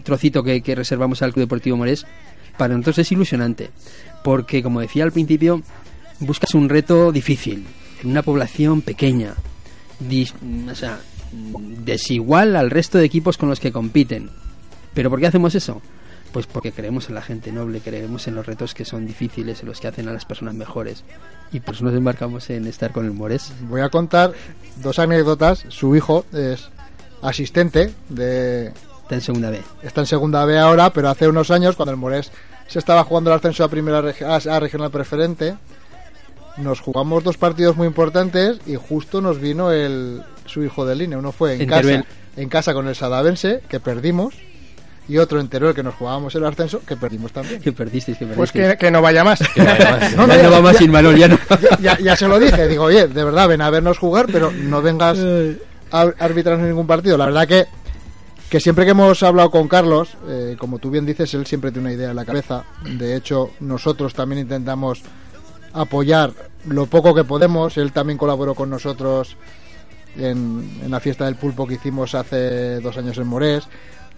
trocito 0.03 0.43
que, 0.43 0.63
que 0.63 0.75
reservamos 0.75 1.23
al 1.23 1.33
Club 1.33 1.45
Deportivo 1.45 1.77
Morés, 1.77 2.07
para 2.57 2.75
nosotros 2.75 2.99
es 2.99 3.13
ilusionante, 3.13 3.71
porque 4.25 4.63
como 4.63 4.81
decía 4.81 5.05
al 5.05 5.13
principio, 5.13 5.63
buscas 6.21 6.55
un 6.55 6.69
reto 6.69 7.13
difícil, 7.13 7.65
en 8.03 8.11
una 8.11 8.23
población 8.23 8.83
pequeña, 8.83 9.35
dis- 10.01 10.33
o 10.71 10.75
sea, 10.75 10.99
desigual 11.85 12.57
al 12.57 12.71
resto 12.71 12.99
de 12.99 13.05
equipos 13.05 13.37
con 13.37 13.49
los 13.49 13.61
que 13.61 13.71
compiten. 13.71 14.31
¿Pero 14.95 15.11
por 15.11 15.21
qué 15.21 15.27
hacemos 15.27 15.55
eso? 15.55 15.81
Pues 16.39 16.47
porque 16.47 16.71
creemos 16.71 17.09
en 17.09 17.17
la 17.17 17.23
gente 17.23 17.51
noble, 17.51 17.81
creemos 17.81 18.29
en 18.29 18.37
los 18.37 18.47
retos 18.47 18.73
que 18.73 18.85
son 18.85 19.05
difíciles, 19.09 19.61
en 19.61 19.67
los 19.67 19.81
que 19.81 19.89
hacen 19.89 20.07
a 20.07 20.13
las 20.13 20.25
personas 20.25 20.55
mejores. 20.55 21.03
Y 21.51 21.59
por 21.59 21.75
eso 21.75 21.85
nos 21.85 21.95
embarcamos 21.95 22.49
en 22.51 22.65
estar 22.69 22.93
con 22.93 23.07
el 23.07 23.11
Mores. 23.11 23.53
Voy 23.63 23.81
a 23.81 23.89
contar 23.89 24.33
dos 24.77 25.01
anécdotas. 25.01 25.65
Su 25.67 25.97
hijo 25.97 26.25
es 26.33 26.71
asistente 27.23 27.93
de... 28.09 28.69
Está 29.03 29.17
en 29.17 29.21
segunda 29.21 29.51
B. 29.51 29.61
Está 29.83 30.03
en 30.03 30.07
segunda 30.07 30.45
B 30.45 30.57
ahora, 30.61 30.93
pero 30.93 31.09
hace 31.09 31.27
unos 31.27 31.51
años, 31.51 31.75
cuando 31.75 31.91
el 31.91 31.97
Morés 31.97 32.31
se 32.69 32.79
estaba 32.79 33.03
jugando 33.03 33.33
el 33.33 33.37
ascenso 33.39 33.65
a 33.65 33.69
primera 33.69 33.99
a, 33.99 34.37
a 34.37 34.61
regional 34.61 34.93
preferente, 34.93 35.57
nos 36.57 36.79
jugamos 36.79 37.25
dos 37.25 37.37
partidos 37.37 37.77
muy 37.77 37.89
importantes 37.89 38.61
y 38.65 38.77
justo 38.77 39.21
nos 39.21 39.41
vino 39.41 39.73
el 39.73 40.23
su 40.47 40.63
hijo 40.63 40.87
de 40.87 40.95
línea. 40.95 41.19
Uno 41.19 41.33
fue 41.33 41.55
en 41.55 41.63
En 41.63 41.69
casa, 41.69 41.83
Teruel. 41.83 42.05
en 42.37 42.49
casa 42.49 42.75
con 42.75 42.87
el 42.87 42.95
Sadavense, 42.95 43.61
que 43.69 43.81
perdimos, 43.81 44.35
y 45.09 45.17
otro 45.19 45.41
en 45.41 45.49
Teruel, 45.49 45.75
que 45.75 45.83
nos 45.83 45.95
jugábamos 45.95 46.35
el 46.35 46.45
ascenso, 46.45 46.81
que 46.87 46.95
perdimos 46.97 47.33
también. 47.33 47.61
Que 47.63 47.73
perdisteis, 47.73 48.19
que 48.19 48.27
Pues 48.27 48.53
que, 48.53 48.77
que 48.79 48.91
no 48.91 49.01
vaya 49.03 49.25
más. 49.25 49.41
No, 49.41 49.65
no, 50.27 50.27
Ya 50.29 50.37
ya- 50.37 50.43
no 50.43 50.51
va 50.51 50.61
más 50.61 50.73
ya- 50.75 50.79
sin 50.79 50.91
Manol, 50.91 51.17
ya 51.17 51.29
no. 51.29 51.39
ya, 51.81 51.99
ya 51.99 52.15
se 52.17 52.29
lo 52.29 52.39
dije, 52.39 52.69
digo, 52.69 52.85
oye, 52.85 53.09
de 53.09 53.25
verdad, 53.25 53.49
ven 53.49 53.63
a 53.63 53.71
vernos 53.71 53.99
jugar, 53.99 54.27
pero 54.31 54.51
no 54.53 54.83
vengas 54.83 55.19
a 55.91 56.01
arbitrar 56.19 56.59
ningún 56.59 56.87
partido. 56.87 57.17
La 57.17 57.25
verdad 57.27 57.49
que, 57.49 57.65
que 58.51 58.61
siempre 58.61 58.85
que 58.85 58.91
hemos 58.91 59.23
hablado 59.23 59.51
con 59.51 59.67
Carlos, 59.69 60.11
eh, 60.29 60.57
como 60.59 60.79
tú 60.79 60.91
bien 60.91 61.07
dices, 61.07 61.33
él 61.35 61.47
siempre 61.47 61.71
tiene 61.73 61.89
una 61.89 61.95
idea 61.97 62.11
en 62.11 62.17
la 62.17 62.25
cabeza. 62.27 62.65
De 62.85 63.17
hecho, 63.17 63.51
nosotros 63.61 64.13
también 64.15 64.43
intentamos 64.43 65.01
apoyar 65.73 66.33
lo 66.67 66.85
poco 66.87 67.15
que 67.15 67.25
podemos. 67.25 67.77
Él 67.79 67.93
también 67.93 68.19
colaboró 68.19 68.55
con 68.55 68.69
nosotros 68.69 69.37
en, 70.17 70.81
en 70.83 70.91
la 70.91 71.01
fiesta 71.01 71.25
del 71.27 71.37
pulpo 71.37 71.67
que 71.67 71.75
hicimos 71.75 72.15
hace 72.15 72.81
dos 72.81 72.97
años 72.99 73.17
en 73.19 73.27
Morés. 73.27 73.65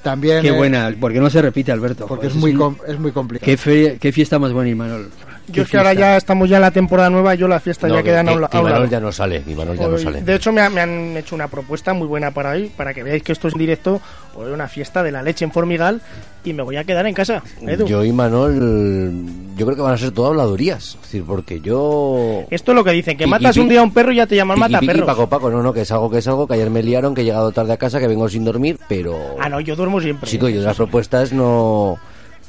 También... 0.03 0.41
Qué 0.43 0.49
eh, 0.49 0.53
buena, 0.53 0.93
porque 0.99 1.21
no 1.21 1.29
se 1.31 1.43
repite, 1.43 1.73
Alberto. 1.73 2.07
Porque 2.07 2.29
Joder, 2.29 2.37
es 2.37 2.37
muy, 2.37 2.55
un- 2.55 2.79
es 2.87 2.99
muy 2.99 3.13
complicado. 3.13 3.45
qué, 3.45 3.57
fe- 3.57 3.99
qué 4.01 4.13
fiesta 4.13 4.39
más 4.39 4.53
buena, 4.53 4.71
Imanol. 4.71 5.11
Yo 5.49 5.65
es 5.65 5.69
que 5.69 5.77
ahora 5.79 5.95
ya 5.95 6.17
estamos 6.17 6.49
ya 6.49 6.57
en 6.57 6.63
la 6.63 6.71
temporada 6.71 7.11
nueva, 7.11 7.35
yo 7.35 7.49
la 7.49 7.59
fiesta 7.59 7.89
No, 7.89 7.95
ya 7.97 8.03
que- 8.03 8.11
quedan 8.11 8.29
a 8.29 8.31
que- 8.31 8.37
un 8.37 8.41
la- 8.43 8.49
que 8.49 8.57
a 8.57 8.61
un 8.61 8.69
Imanol 8.69 8.89
ya 8.89 9.01
no 9.01 9.11
sale, 9.11 9.43
Imanol 9.47 9.77
ya 9.77 9.89
no 9.89 9.99
sale. 9.99 10.23
De 10.23 10.35
hecho, 10.37 10.53
me, 10.53 10.61
ha- 10.61 10.71
me 10.71 10.81
han 10.81 11.17
hecho 11.17 11.35
una 11.35 11.49
propuesta 11.49 11.93
muy 11.93 12.07
buena 12.07 12.31
para 12.31 12.51
hoy, 12.51 12.71
para 12.77 12.95
que 12.95 13.03
veáis 13.03 13.23
que 13.25 13.33
esto 13.33 13.49
es 13.49 13.55
en 13.55 13.59
directo. 13.59 14.01
Hoy 14.37 14.53
una 14.53 14.69
fiesta 14.69 15.03
de 15.03 15.11
la 15.11 15.23
leche 15.23 15.45
en 15.45 15.51
Formigal 15.53 16.01
y 16.45 16.53
me 16.53 16.63
voy 16.63 16.77
a 16.77 16.85
quedar 16.85 17.07
en 17.07 17.15
casa. 17.15 17.43
Edu. 17.61 17.87
Yo 17.87 18.05
y 18.05 18.13
Manol, 18.13 19.25
yo 19.57 19.67
creo 19.67 19.77
que 19.77 19.83
van 19.83 19.95
a 19.95 19.99
ser 19.99 20.11
todo 20.13 20.27
habladurías. 20.29 20.95
Es 20.97 21.03
decir, 21.03 21.25
porque 21.25 21.61
yo. 21.61 22.45
Esto 22.51 22.73
es 22.73 22.77
lo 22.77 22.85
que 22.85 22.93
dicen, 22.93 23.17
que 23.17 23.25
Piqui, 23.25 23.31
matas 23.31 23.57
un 23.57 23.69
día 23.69 23.81
a 23.81 23.83
un 23.83 23.93
perro 23.93 24.13
y 24.13 24.17
ya 24.17 24.27
te 24.27 24.37
llaman 24.37 24.57
Piqui, 24.57 24.61
mata 24.73 24.81
piqui, 24.81 24.93
perros. 24.93 25.07
Paco, 25.07 25.29
Paco, 25.29 25.51
no, 25.51 25.63
no, 25.63 25.73
que 25.73 25.83
es 25.83 25.91
algo 25.93 26.11
que 26.11 26.19
es 26.19 26.29
algo, 26.29 26.47
que 26.47 26.55
ayer 26.55 26.71
me 26.71 26.83
liaron, 26.83 27.15
que 27.15 27.21
he 27.23 27.25
llegado 27.25 27.53
tarde 27.53 27.73
a 27.73 27.77
casa, 27.77 27.99
que 28.01 28.09
vengo 28.09 28.29
sin 28.29 28.45
dormir, 28.45 28.79
pero. 28.89 29.17
Ah, 29.39 29.49
no, 29.49 29.61
yo 29.61 29.77
duermo 29.77 30.01
siempre. 30.01 30.29
Chico, 30.29 30.49
yo 30.49 30.61
las 30.63 30.77
propuestas 30.77 31.33
no. 31.33 31.99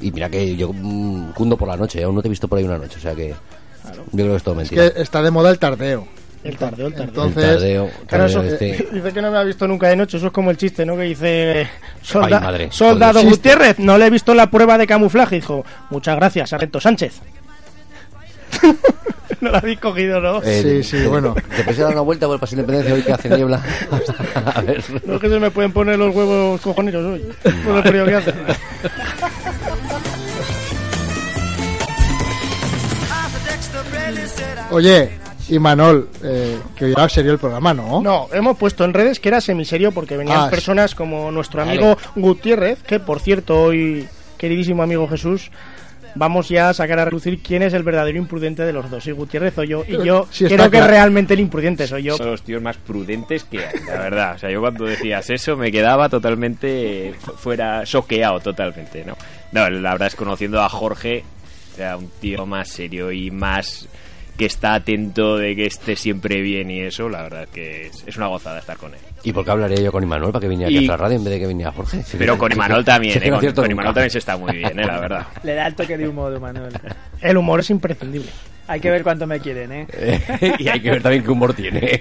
Y 0.00 0.10
mira 0.10 0.28
que 0.30 0.56
yo 0.56 0.72
mm, 0.72 1.32
cundo 1.32 1.56
por 1.56 1.68
la 1.68 1.76
noche, 1.76 2.02
aún 2.02 2.14
no 2.14 2.22
te 2.22 2.28
he 2.28 2.30
visto 2.30 2.48
por 2.48 2.58
ahí 2.58 2.64
una 2.64 2.78
noche, 2.78 2.96
o 2.98 3.00
sea 3.00 3.14
que. 3.14 3.34
Yo 4.12 4.24
creo 4.24 4.30
que 4.30 4.36
es 4.36 4.42
todo 4.42 4.54
Es 4.60 4.70
mentira. 4.70 4.90
que 4.90 5.02
está 5.02 5.22
de 5.22 5.30
moda 5.30 5.50
el 5.50 5.58
tardeo. 5.58 6.06
El 6.44 6.56
tardeo, 6.56 6.88
el 6.88 6.92
tardeo. 6.94 7.08
Entonces, 7.08 7.44
El 7.44 7.50
tardeo, 7.54 7.90
Claro, 8.06 8.24
tardeo 8.26 8.26
eso, 8.26 8.42
este. 8.54 8.88
dice 8.92 9.12
que 9.12 9.22
no 9.22 9.30
me 9.30 9.38
ha 9.38 9.44
visto 9.44 9.68
nunca 9.68 9.88
de 9.88 9.96
noche, 9.96 10.16
eso 10.16 10.26
es 10.26 10.32
como 10.32 10.50
el 10.50 10.56
chiste, 10.56 10.84
¿no? 10.84 10.96
Que 10.96 11.02
dice, 11.02 11.60
eh, 11.62 11.70
solda- 12.02 12.38
Ay, 12.38 12.44
madre, 12.44 12.68
soldado. 12.72 13.22
Gutiérrez, 13.22 13.78
no 13.78 13.96
le 13.96 14.06
he 14.06 14.10
visto 14.10 14.34
la 14.34 14.50
prueba 14.50 14.76
de 14.76 14.86
camuflaje, 14.86 15.36
dijo, 15.36 15.64
muchas 15.90 16.16
gracias, 16.16 16.50
Sargento 16.50 16.80
Sánchez. 16.80 17.20
no 19.40 19.50
la 19.50 19.58
habéis 19.58 19.78
cogido, 19.78 20.20
¿no? 20.20 20.42
Sí, 20.42 20.82
sí, 20.82 20.96
te- 21.02 21.06
bueno. 21.06 21.34
Te 21.56 21.62
puedes 21.62 21.78
dar 21.78 21.92
una 21.92 22.00
vuelta 22.02 22.26
por 22.26 22.34
el 22.34 22.40
Paseo 22.40 22.56
de 22.56 22.62
Independencia 22.62 22.94
hoy 22.94 23.02
que 23.02 23.12
hace 23.12 23.28
niebla. 23.30 23.62
a 24.54 24.60
ver. 24.62 24.82
No 25.04 25.14
es 25.14 25.20
que 25.20 25.28
se 25.28 25.38
me 25.38 25.50
pueden 25.52 25.72
poner 25.72 25.98
los 25.98 26.14
huevos 26.14 26.60
cojoneros 26.60 27.04
hoy, 27.04 27.24
por 27.64 27.76
el 27.76 27.82
frío 27.84 28.04
que 28.04 28.14
hace. 28.16 28.32
Oye, 34.70 35.10
y 35.48 35.58
Manol, 35.58 36.08
eh, 36.22 36.58
que 36.76 36.86
hoy 36.86 36.92
era 36.92 37.08
serio 37.08 37.32
el 37.32 37.38
programa, 37.38 37.74
¿no? 37.74 38.00
No, 38.00 38.28
hemos 38.32 38.56
puesto 38.56 38.84
en 38.84 38.94
redes 38.94 39.20
que 39.20 39.28
era 39.28 39.40
semiserio 39.40 39.92
porque 39.92 40.16
venían 40.16 40.42
Ah, 40.46 40.50
personas 40.50 40.94
como 40.94 41.30
nuestro 41.30 41.60
Vale. 41.60 41.72
amigo 41.72 41.98
Gutiérrez, 42.16 42.82
que 42.82 43.00
por 43.00 43.20
cierto 43.20 43.60
hoy, 43.60 44.06
queridísimo 44.38 44.82
amigo 44.82 45.06
Jesús, 45.08 45.50
vamos 46.14 46.48
ya 46.50 46.68
a 46.68 46.74
sacar 46.74 46.98
a 46.98 47.06
relucir 47.06 47.42
quién 47.42 47.62
es 47.62 47.72
el 47.72 47.82
verdadero 47.82 48.18
imprudente 48.18 48.62
de 48.64 48.72
los 48.72 48.90
dos, 48.90 49.02
si 49.02 49.10
Gutiérrez 49.12 49.56
o 49.58 49.64
yo. 49.64 49.82
Y 49.88 50.04
yo 50.04 50.26
Sí, 50.30 50.44
creo 50.44 50.64
que 50.70 50.76
claro. 50.78 50.86
realmente 50.88 51.34
el 51.34 51.40
imprudente 51.40 51.86
soy 51.86 52.02
yo. 52.04 52.16
Son 52.16 52.26
los 52.30 52.42
tíos 52.42 52.60
más 52.62 52.76
prudentes 52.76 53.44
que 53.44 53.64
hay, 53.66 53.80
la 53.86 53.94
verdad. 53.98 54.34
O 54.36 54.38
sea, 54.38 54.50
yo 54.50 54.60
cuando 54.60 54.84
decías 54.84 55.28
eso 55.30 55.56
me 55.56 55.72
quedaba 55.72 56.08
totalmente 56.08 57.14
fu- 57.18 57.32
fuera 57.32 57.84
soqueado 57.86 58.40
totalmente, 58.40 59.04
¿no? 59.04 59.16
No, 59.52 59.68
la 59.70 59.92
verdad 59.92 60.08
es 60.08 60.14
conociendo 60.16 60.60
a 60.62 60.68
Jorge, 60.68 61.24
o 61.72 61.76
sea, 61.76 61.96
un 61.96 62.10
tío 62.20 62.44
más 62.46 62.68
serio 62.68 63.10
y 63.10 63.30
más 63.30 63.88
que 64.36 64.46
está 64.46 64.74
atento 64.74 65.36
de 65.36 65.54
que 65.54 65.66
esté 65.66 65.94
siempre 65.94 66.40
bien 66.40 66.70
y 66.70 66.80
eso, 66.80 67.08
la 67.08 67.22
verdad 67.22 67.46
que 67.52 67.86
es, 67.86 68.02
es 68.06 68.16
una 68.16 68.26
gozada 68.28 68.58
estar 68.58 68.76
con 68.78 68.92
él. 68.94 69.00
¿Y 69.22 69.32
por 69.32 69.44
qué 69.44 69.50
hablaría 69.52 69.80
yo 69.80 69.92
con 69.92 70.02
Imanol 70.02 70.32
para 70.32 70.40
que 70.40 70.48
viniera 70.48 70.68
aquí 70.68 70.84
a 70.86 70.90
la 70.92 70.96
radio 70.96 71.16
en 71.16 71.24
vez 71.24 71.34
de 71.34 71.40
que 71.40 71.46
viniera 71.46 71.70
Jorge? 71.72 72.02
Si 72.02 72.16
Pero 72.16 72.34
que- 72.34 72.38
con 72.40 72.52
Imanol 72.52 72.84
también, 72.84 73.12
si 73.20 73.28
¿eh? 73.28 73.30
Con, 73.30 73.52
con. 73.52 73.70
Imanol 73.70 73.94
también 73.94 74.10
se 74.10 74.18
está 74.18 74.36
muy 74.36 74.56
bien, 74.56 74.78
¿eh? 74.78 74.84
La 74.86 74.98
verdad. 75.00 75.26
Le 75.44 75.54
da 75.54 75.66
el 75.66 75.74
toque 75.74 75.96
de 75.96 76.08
humor, 76.08 76.38
Manuel. 76.40 76.72
El 77.20 77.36
humor 77.36 77.60
es 77.60 77.70
imprescindible. 77.70 78.30
Hay 78.68 78.80
que 78.80 78.90
ver 78.90 79.02
cuánto 79.02 79.26
me 79.26 79.38
quieren, 79.40 79.70
¿eh? 79.72 79.86
y 80.58 80.68
hay 80.68 80.80
que 80.80 80.90
ver 80.90 81.02
también 81.02 81.22
qué 81.24 81.30
humor 81.30 81.52
tiene. 81.52 82.00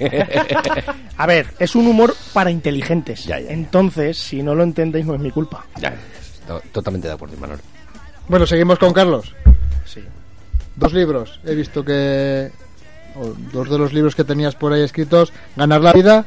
A 1.17 1.25
ver, 1.25 1.47
es 1.59 1.75
un 1.75 1.87
humor 1.87 2.15
para 2.33 2.49
inteligentes. 2.51 3.25
Ya, 3.25 3.39
ya, 3.39 3.47
ya. 3.47 3.53
Entonces, 3.53 4.17
si 4.17 4.41
no 4.41 4.55
lo 4.55 4.63
entendéis, 4.63 5.05
no 5.05 5.15
es 5.15 5.19
mi 5.21 5.31
culpa. 5.31 5.65
ya, 5.79 5.93
to- 6.47 6.61
totalmente 6.71 7.07
de 7.07 7.13
acuerdo, 7.15 7.35
Imanol. 7.35 7.59
Bueno, 8.27 8.45
seguimos 8.45 8.77
con 8.79 8.93
Carlos. 8.93 9.35
Sí. 9.85 10.01
Dos 10.81 10.93
libros. 10.93 11.39
He 11.45 11.55
visto 11.55 11.83
que. 11.85 12.51
o 13.15 13.33
dos 13.53 13.69
de 13.69 13.77
los 13.77 13.93
libros 13.93 14.15
que 14.15 14.23
tenías 14.23 14.55
por 14.55 14.73
ahí 14.73 14.81
escritos: 14.81 15.31
Ganar 15.55 15.81
la 15.81 15.93
vida 15.93 16.25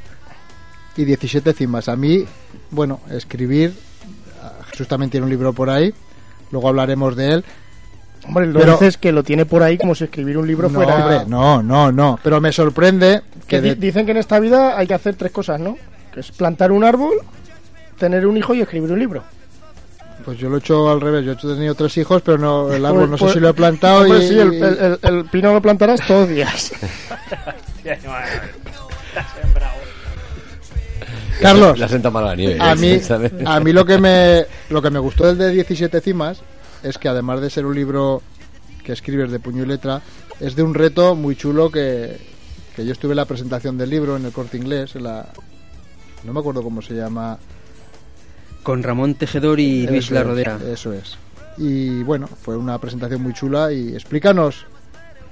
y 0.96 1.04
17 1.04 1.52
cimas. 1.52 1.88
A 1.88 1.96
mí, 1.96 2.24
bueno, 2.70 3.00
escribir. 3.10 3.74
ah, 4.42 4.52
Jesús 4.70 4.88
también 4.88 5.10
tiene 5.10 5.24
un 5.24 5.30
libro 5.30 5.52
por 5.52 5.68
ahí. 5.70 5.92
Luego 6.50 6.68
hablaremos 6.68 7.16
de 7.16 7.28
él. 7.32 7.44
Hombre, 8.26 8.46
lo 8.46 8.58
Pero- 8.60 8.72
dices 8.72 8.96
que 8.96 9.12
lo 9.12 9.22
tiene 9.22 9.44
por 9.44 9.62
ahí 9.62 9.76
como 9.76 9.94
si 9.94 10.04
escribir 10.04 10.38
un 10.38 10.46
libro 10.46 10.68
no, 10.70 10.74
fuera... 10.76 10.94
hombre, 10.96 11.20
no, 11.26 11.62
no, 11.62 11.92
no. 11.92 12.18
Pero 12.22 12.40
me 12.40 12.52
sorprende 12.52 13.20
Que 13.46 13.56
que. 13.56 13.60
di- 13.60 13.68
de- 13.70 13.74
dicen 13.74 14.06
que 14.06 14.12
en 14.12 14.16
esta 14.18 14.38
vida 14.40 14.78
hay 14.78 14.86
que 14.86 14.94
hacer 14.94 15.14
tres 15.16 15.30
cosas, 15.32 15.60
¿no? 15.60 15.76
Que 16.12 16.20
es 16.20 16.30
plantar 16.32 16.72
un 16.72 16.84
árbol, 16.84 17.14
tener 17.98 18.26
un 18.26 18.36
hijo 18.36 18.54
y 18.54 18.60
escribir 18.62 18.92
un 18.92 18.98
libro. 18.98 19.24
Pues 20.24 20.38
yo 20.38 20.48
lo 20.48 20.56
he 20.56 20.58
hecho 20.60 20.88
al 20.90 21.00
revés. 21.00 21.24
Yo 21.24 21.32
he 21.32 21.36
tenido 21.36 21.74
tres 21.74 21.96
hijos, 21.98 22.22
pero 22.22 22.38
no 22.38 22.72
el 22.72 22.84
árbol 22.86 23.00
Pues- 23.00 23.10
no 23.10 23.16
sé 23.18 23.24
pues- 23.24 23.32
si 23.34 23.40
lo 23.40 23.48
he 23.50 23.54
plantado. 23.54 24.06
Y, 24.06 24.26
sí, 24.26 24.38
el, 24.38 24.54
el- 24.54 24.78
el- 24.78 24.98
el 25.02 25.24
pino 25.26 25.52
lo 25.52 25.60
plantarás 25.60 26.00
todos 26.06 26.20
los 26.22 26.28
días. 26.30 26.72
Carlos. 31.40 31.78
La 31.78 31.88
senta 31.88 32.10
mala 32.10 32.34
nieve. 32.36 32.58
a 32.60 32.74
mí, 32.74 32.98
¿sabes? 33.02 33.32
a 33.44 33.60
mí 33.60 33.72
lo 33.72 33.84
que 33.84 33.98
me 33.98 34.46
lo 34.70 34.80
que 34.80 34.90
me 34.90 34.98
gustó 34.98 35.26
del 35.26 35.36
de 35.38 35.50
17 35.50 36.00
cimas 36.00 36.40
es 36.82 36.96
que 36.98 37.08
además 37.08 37.40
de 37.40 37.50
ser 37.50 37.66
un 37.66 37.74
libro 37.74 38.22
que 38.84 38.92
escribes 38.92 39.30
de 39.30 39.40
puño 39.40 39.62
y 39.62 39.66
letra, 39.66 40.00
es 40.40 40.54
de 40.54 40.62
un 40.62 40.74
reto 40.74 41.14
muy 41.14 41.36
chulo 41.36 41.70
que, 41.70 42.18
que 42.76 42.84
yo 42.84 42.92
estuve 42.92 43.12
en 43.12 43.16
la 43.16 43.24
presentación 43.24 43.78
del 43.78 43.88
libro 43.90 44.16
en 44.16 44.26
el 44.26 44.32
corte 44.32 44.58
inglés, 44.58 44.94
en 44.94 45.04
la, 45.04 45.26
no 46.24 46.32
me 46.32 46.40
acuerdo 46.40 46.62
cómo 46.62 46.82
se 46.82 46.94
llama. 46.94 47.38
Con 48.64 48.82
Ramón 48.82 49.14
Tejedor 49.14 49.60
y 49.60 49.86
Luis 49.86 50.10
La 50.10 50.24
Rodera. 50.24 50.58
Eso 50.66 50.92
es. 50.92 51.16
Y 51.56 52.02
bueno, 52.02 52.26
fue 52.26 52.56
una 52.56 52.76
presentación 52.78 53.22
muy 53.22 53.32
chula 53.32 53.72
y 53.72 53.94
explícanos 53.94 54.66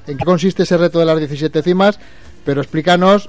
en 0.06 0.16
qué 0.16 0.24
consiste 0.24 0.62
ese 0.62 0.76
reto 0.76 1.00
de 1.00 1.06
las 1.06 1.18
17 1.18 1.62
cimas, 1.62 1.98
pero 2.44 2.60
explícanos 2.60 3.28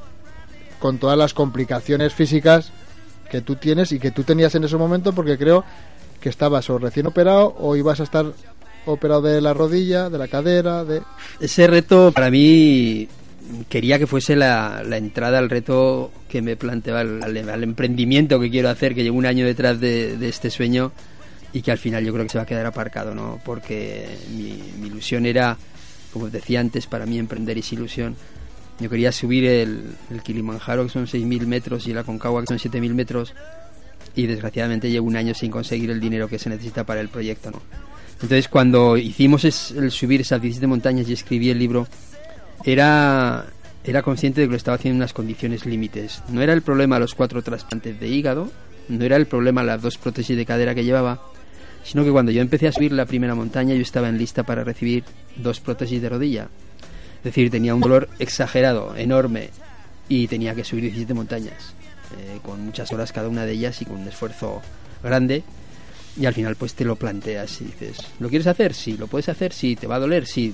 con 0.79 0.99
todas 0.99 1.17
las 1.17 1.33
complicaciones 1.33 2.13
físicas 2.13 2.71
que 3.31 3.41
tú 3.41 3.55
tienes 3.55 3.91
y 3.91 3.99
que 3.99 4.11
tú 4.11 4.23
tenías 4.23 4.53
en 4.53 4.63
ese 4.65 4.77
momento, 4.77 5.13
porque 5.13 5.37
creo 5.37 5.63
que 6.19 6.29
estabas 6.29 6.69
o 6.69 6.77
recién 6.77 7.07
operado 7.07 7.55
o 7.57 7.75
ibas 7.75 7.99
a 7.99 8.03
estar 8.03 8.25
operado 8.85 9.21
de 9.21 9.41
la 9.41 9.53
rodilla, 9.53 10.09
de 10.09 10.17
la 10.17 10.27
cadera, 10.27 10.83
de... 10.83 11.01
Ese 11.39 11.65
reto 11.67 12.11
para 12.11 12.29
mí 12.29 13.07
quería 13.69 13.99
que 13.99 14.07
fuese 14.07 14.35
la, 14.35 14.83
la 14.85 14.97
entrada 14.97 15.37
al 15.39 15.49
reto 15.49 16.11
que 16.29 16.41
me 16.41 16.55
planteaba, 16.55 17.01
al, 17.01 17.21
al- 17.49 17.63
emprendimiento 17.63 18.39
que 18.39 18.49
quiero 18.49 18.69
hacer, 18.69 18.95
que 18.95 19.03
llevo 19.03 19.17
un 19.17 19.25
año 19.25 19.45
detrás 19.45 19.79
de, 19.79 20.17
de 20.17 20.29
este 20.29 20.49
sueño 20.49 20.91
y 21.51 21.61
que 21.61 21.71
al 21.71 21.77
final 21.77 22.03
yo 22.05 22.11
creo 22.13 22.25
que 22.25 22.29
se 22.29 22.37
va 22.37 22.43
a 22.43 22.47
quedar 22.47 22.65
aparcado, 22.65 23.13
¿no? 23.13 23.39
Porque 23.45 24.07
mi, 24.35 24.59
mi 24.79 24.87
ilusión 24.87 25.25
era, 25.25 25.57
como 26.11 26.29
decía 26.29 26.59
antes, 26.59 26.87
para 26.87 27.05
mí 27.05 27.19
emprender 27.19 27.57
es 27.57 27.71
ilusión. 27.73 28.15
Yo 28.79 28.89
quería 28.89 29.11
subir 29.11 29.45
el, 29.45 29.83
el 30.09 30.21
Kilimanjaro, 30.23 30.83
que 30.85 30.89
son 30.89 31.05
6.000 31.05 31.45
metros, 31.45 31.85
y 31.87 31.91
el 31.91 31.97
Aconcagua, 31.99 32.41
que 32.41 32.47
son 32.47 32.57
7.000 32.57 32.93
metros, 32.95 33.33
y 34.15 34.25
desgraciadamente 34.25 34.89
llevo 34.89 35.07
un 35.07 35.15
año 35.15 35.33
sin 35.35 35.51
conseguir 35.51 35.91
el 35.91 35.99
dinero 35.99 36.27
que 36.27 36.39
se 36.39 36.49
necesita 36.49 36.83
para 36.83 37.01
el 37.01 37.09
proyecto, 37.09 37.51
¿no? 37.51 37.61
Entonces 38.13 38.47
cuando 38.47 38.95
hicimos 38.97 39.43
es- 39.43 39.71
el 39.71 39.91
subir 39.91 40.21
esas 40.21 40.41
17 40.41 40.65
montañas 40.65 41.07
y 41.09 41.13
escribí 41.13 41.49
el 41.49 41.59
libro, 41.59 41.87
era 42.63 43.45
era 43.83 44.01
consciente 44.01 44.41
de 44.41 44.47
que 44.47 44.51
lo 44.51 44.57
estaba 44.57 44.75
haciendo 44.75 44.95
en 44.95 45.01
unas 45.01 45.13
condiciones 45.13 45.65
límites. 45.65 46.23
No 46.29 46.41
era 46.41 46.53
el 46.53 46.61
problema 46.61 46.99
los 46.99 47.15
cuatro 47.15 47.41
trasplantes 47.41 47.99
de 47.99 48.07
hígado, 48.07 48.49
no 48.87 49.03
era 49.03 49.17
el 49.17 49.25
problema 49.25 49.63
las 49.63 49.81
dos 49.81 49.97
prótesis 49.97 50.37
de 50.37 50.45
cadera 50.45 50.73
que 50.73 50.85
llevaba, 50.85 51.21
sino 51.83 52.03
que 52.03 52.11
cuando 52.11 52.31
yo 52.31 52.41
empecé 52.41 52.67
a 52.67 52.71
subir 52.71 52.93
la 52.93 53.05
primera 53.05 53.35
montaña 53.35 53.75
yo 53.75 53.81
estaba 53.81 54.07
en 54.07 54.17
lista 54.17 54.43
para 54.43 54.63
recibir 54.63 55.03
dos 55.35 55.59
prótesis 55.59 56.01
de 56.01 56.09
rodilla. 56.09 56.47
Es 57.17 57.23
decir, 57.23 57.49
tenía 57.51 57.75
un 57.75 57.81
dolor 57.81 58.09
exagerado, 58.19 58.95
enorme, 58.95 59.49
y 60.09 60.27
tenía 60.27 60.55
que 60.55 60.63
subir 60.63 60.83
17 60.83 61.13
montañas, 61.13 61.73
eh, 62.17 62.39
con 62.41 62.61
muchas 62.61 62.91
horas 62.91 63.11
cada 63.11 63.29
una 63.29 63.45
de 63.45 63.53
ellas 63.53 63.81
y 63.81 63.85
con 63.85 64.01
un 64.01 64.07
esfuerzo 64.07 64.61
grande. 65.01 65.43
Y 66.19 66.25
al 66.25 66.33
final 66.33 66.55
pues 66.55 66.73
te 66.75 66.85
lo 66.85 66.95
planteas 66.95 67.61
y 67.61 67.65
dices, 67.65 67.97
¿lo 68.19 68.29
quieres 68.29 68.47
hacer? 68.47 68.73
Sí, 68.73 68.97
lo 68.97 69.07
puedes 69.07 69.29
hacer, 69.29 69.51
sí, 69.51 69.75
te 69.75 69.87
va 69.87 69.95
a 69.95 69.99
doler, 69.99 70.25
sí. 70.27 70.53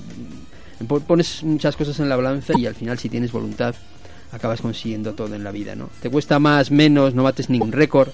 Po- 0.88 1.00
Pones 1.02 1.44
muchas 1.44 1.76
cosas 1.76 2.00
en 2.00 2.10
la 2.10 2.16
balanza 2.16 2.54
y 2.58 2.66
al 2.66 2.76
final 2.76 2.98
si 3.00 3.10
tienes 3.10 3.32
voluntad 3.32 3.76
acabas 4.32 4.62
consiguiendo 4.62 5.14
todo 5.14 5.34
en 5.36 5.44
la 5.44 5.52
vida, 5.52 5.76
¿no? 5.76 5.90
Te 6.02 6.10
cuesta 6.10 6.38
más, 6.40 6.70
menos, 6.72 7.14
no 7.16 7.24
bates 7.24 7.50
ningún 7.50 7.72
récord, 7.72 8.10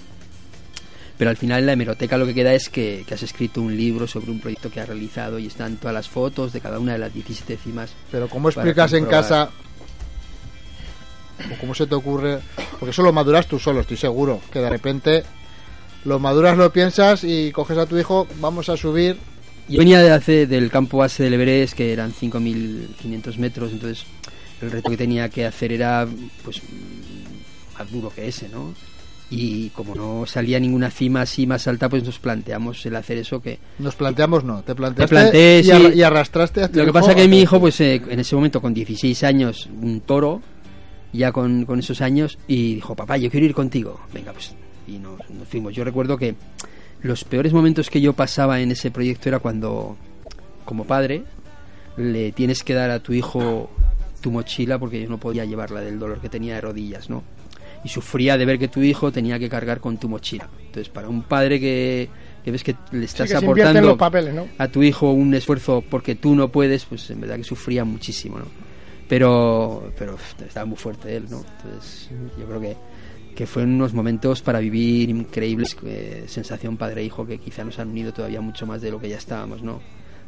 pero 1.18 1.30
al 1.30 1.36
final 1.36 1.60
en 1.60 1.66
la 1.66 1.72
hemeroteca 1.74 2.16
lo 2.16 2.24
que 2.26 2.34
queda 2.34 2.54
es 2.54 2.68
que, 2.70 3.04
que 3.06 3.14
has 3.14 3.22
escrito 3.22 3.60
un 3.60 3.76
libro 3.76 4.06
sobre 4.06 4.30
un 4.30 4.40
proyecto 4.40 4.70
que 4.70 4.80
has 4.80 4.88
realizado 4.88 5.38
y 5.38 5.46
están 5.46 5.76
todas 5.76 5.94
las 5.94 6.08
fotos 6.08 6.52
de 6.52 6.60
cada 6.60 6.78
una 6.78 6.92
de 6.92 6.98
las 6.98 7.12
17 7.12 7.56
cimas. 7.62 7.92
Pero 8.10 8.28
¿cómo 8.28 8.48
explicas 8.48 8.92
en 8.94 9.04
casa? 9.10 9.50
¿O 11.54 11.60
cómo 11.60 11.74
se 11.74 11.86
te 11.86 11.94
ocurre? 11.94 12.38
Porque 12.80 12.90
eso 12.90 13.02
lo 13.02 13.12
maduras 13.12 13.46
tú 13.46 13.58
solo, 13.58 13.80
estoy 13.80 13.96
seguro. 13.98 14.40
Que 14.50 14.60
de 14.60 14.70
repente 14.70 15.22
lo 16.06 16.18
maduras, 16.18 16.56
lo 16.56 16.72
piensas 16.72 17.24
y 17.24 17.52
coges 17.52 17.76
a 17.78 17.86
tu 17.86 17.98
hijo, 17.98 18.26
vamos 18.40 18.68
a 18.70 18.76
subir. 18.76 19.18
Yo 19.68 19.78
venía 19.78 20.00
de 20.00 20.10
hace 20.12 20.46
del 20.46 20.70
campo 20.70 20.98
base 20.98 21.24
del 21.24 21.34
Everest, 21.34 21.74
que 21.74 21.92
eran 21.92 22.12
5.500 22.12 23.36
metros, 23.38 23.72
entonces 23.72 24.04
el 24.62 24.70
reto 24.70 24.90
que 24.90 24.96
tenía 24.96 25.28
que 25.28 25.44
hacer 25.46 25.72
era 25.72 26.06
pues 26.44 26.62
más 27.78 27.90
duro 27.90 28.10
que 28.10 28.28
ese, 28.28 28.48
¿no? 28.48 28.74
Y 29.28 29.70
como 29.70 29.96
no 29.96 30.24
salía 30.24 30.60
ninguna 30.60 30.88
cima 30.88 31.22
así 31.22 31.48
más 31.48 31.66
alta, 31.66 31.88
pues 31.88 32.04
nos 32.04 32.20
planteamos 32.20 32.86
el 32.86 32.94
hacer 32.94 33.18
eso 33.18 33.42
que... 33.42 33.58
Nos 33.80 33.96
planteamos, 33.96 34.44
no, 34.44 34.62
te 34.62 34.72
planteaste 34.76 35.12
planteé, 35.14 35.60
y, 35.60 35.64
sí. 35.64 35.70
arra- 35.72 35.94
y 35.94 36.02
arrastraste 36.02 36.62
a 36.62 36.68
tu 36.68 36.78
Lo 36.78 36.84
que 36.84 36.90
hijo 36.90 37.00
pasa 37.00 37.14
que 37.14 37.26
mi 37.26 37.40
hijo, 37.40 37.58
pues 37.58 37.80
eh, 37.80 38.00
en 38.08 38.20
ese 38.20 38.36
momento 38.36 38.60
con 38.62 38.72
16 38.72 39.24
años, 39.24 39.68
un 39.82 40.00
toro, 40.02 40.40
ya 41.12 41.32
con, 41.32 41.64
con 41.64 41.80
esos 41.80 42.00
años, 42.02 42.38
y 42.46 42.76
dijo, 42.76 42.94
papá, 42.94 43.16
yo 43.16 43.28
quiero 43.28 43.46
ir 43.46 43.52
contigo. 43.54 43.98
Venga, 44.14 44.32
pues, 44.32 44.54
y 44.86 44.92
nos, 44.98 45.18
nos 45.28 45.48
fuimos. 45.48 45.74
Yo 45.74 45.82
recuerdo 45.82 46.16
que 46.16 46.36
los 47.02 47.24
peores 47.24 47.52
momentos 47.52 47.90
que 47.90 48.00
yo 48.00 48.12
pasaba 48.12 48.60
en 48.60 48.70
ese 48.70 48.90
proyecto 48.90 49.28
era 49.28 49.38
cuando, 49.38 49.96
como 50.64 50.84
padre, 50.84 51.24
le 51.96 52.32
tienes 52.32 52.62
que 52.62 52.74
dar 52.74 52.90
a 52.90 53.00
tu 53.00 53.12
hijo 53.12 53.70
tu 54.20 54.30
mochila 54.30 54.78
porque 54.78 55.02
yo 55.02 55.08
no 55.08 55.18
podía 55.18 55.44
llevarla 55.44 55.80
del 55.80 55.98
dolor 55.98 56.20
que 56.20 56.28
tenía 56.28 56.54
de 56.56 56.60
rodillas, 56.60 57.08
¿no? 57.08 57.22
Y 57.84 57.88
sufría 57.88 58.36
de 58.36 58.44
ver 58.44 58.58
que 58.58 58.68
tu 58.68 58.82
hijo 58.82 59.12
tenía 59.12 59.38
que 59.38 59.48
cargar 59.48 59.80
con 59.80 59.98
tu 59.98 60.08
mochila. 60.08 60.48
Entonces, 60.58 60.88
para 60.88 61.08
un 61.08 61.22
padre 61.22 61.60
que, 61.60 62.08
que 62.44 62.50
ves 62.50 62.64
que 62.64 62.74
le 62.90 63.06
Sí, 63.06 63.22
estás 63.22 63.28
que 63.28 63.34
invierten 63.34 63.64
aportando 63.66 63.88
los 63.88 63.98
papeles, 63.98 64.34
¿no? 64.34 64.48
a 64.58 64.68
tu 64.68 64.82
hijo 64.82 65.12
un 65.12 65.34
esfuerzo 65.34 65.84
porque 65.88 66.16
tú 66.16 66.34
no 66.34 66.48
puedes, 66.48 66.84
pues 66.84 67.08
en 67.10 67.20
verdad 67.20 67.36
que 67.36 67.44
sufría 67.44 67.84
muchísimo, 67.84 68.38
¿no? 68.38 68.46
Pero, 69.08 69.92
pero 69.96 70.16
estaba 70.44 70.66
muy 70.66 70.76
fuerte 70.76 71.16
él, 71.16 71.26
¿no? 71.30 71.44
Entonces, 71.62 72.10
yo 72.38 72.46
creo 72.46 72.60
que, 72.60 72.76
que 73.36 73.46
fueron 73.46 73.74
unos 73.74 73.92
momentos 73.94 74.42
para 74.42 74.58
vivir 74.58 75.10
increíbles, 75.10 75.76
eh, 75.84 76.24
sensación 76.26 76.76
padre-hijo, 76.76 77.24
que 77.26 77.38
quizá 77.38 77.62
nos 77.62 77.78
han 77.78 77.90
unido 77.90 78.12
todavía 78.12 78.40
mucho 78.40 78.66
más 78.66 78.80
de 78.82 78.90
lo 78.90 78.98
que 78.98 79.08
ya 79.10 79.18
estábamos, 79.18 79.62
¿no? 79.62 79.80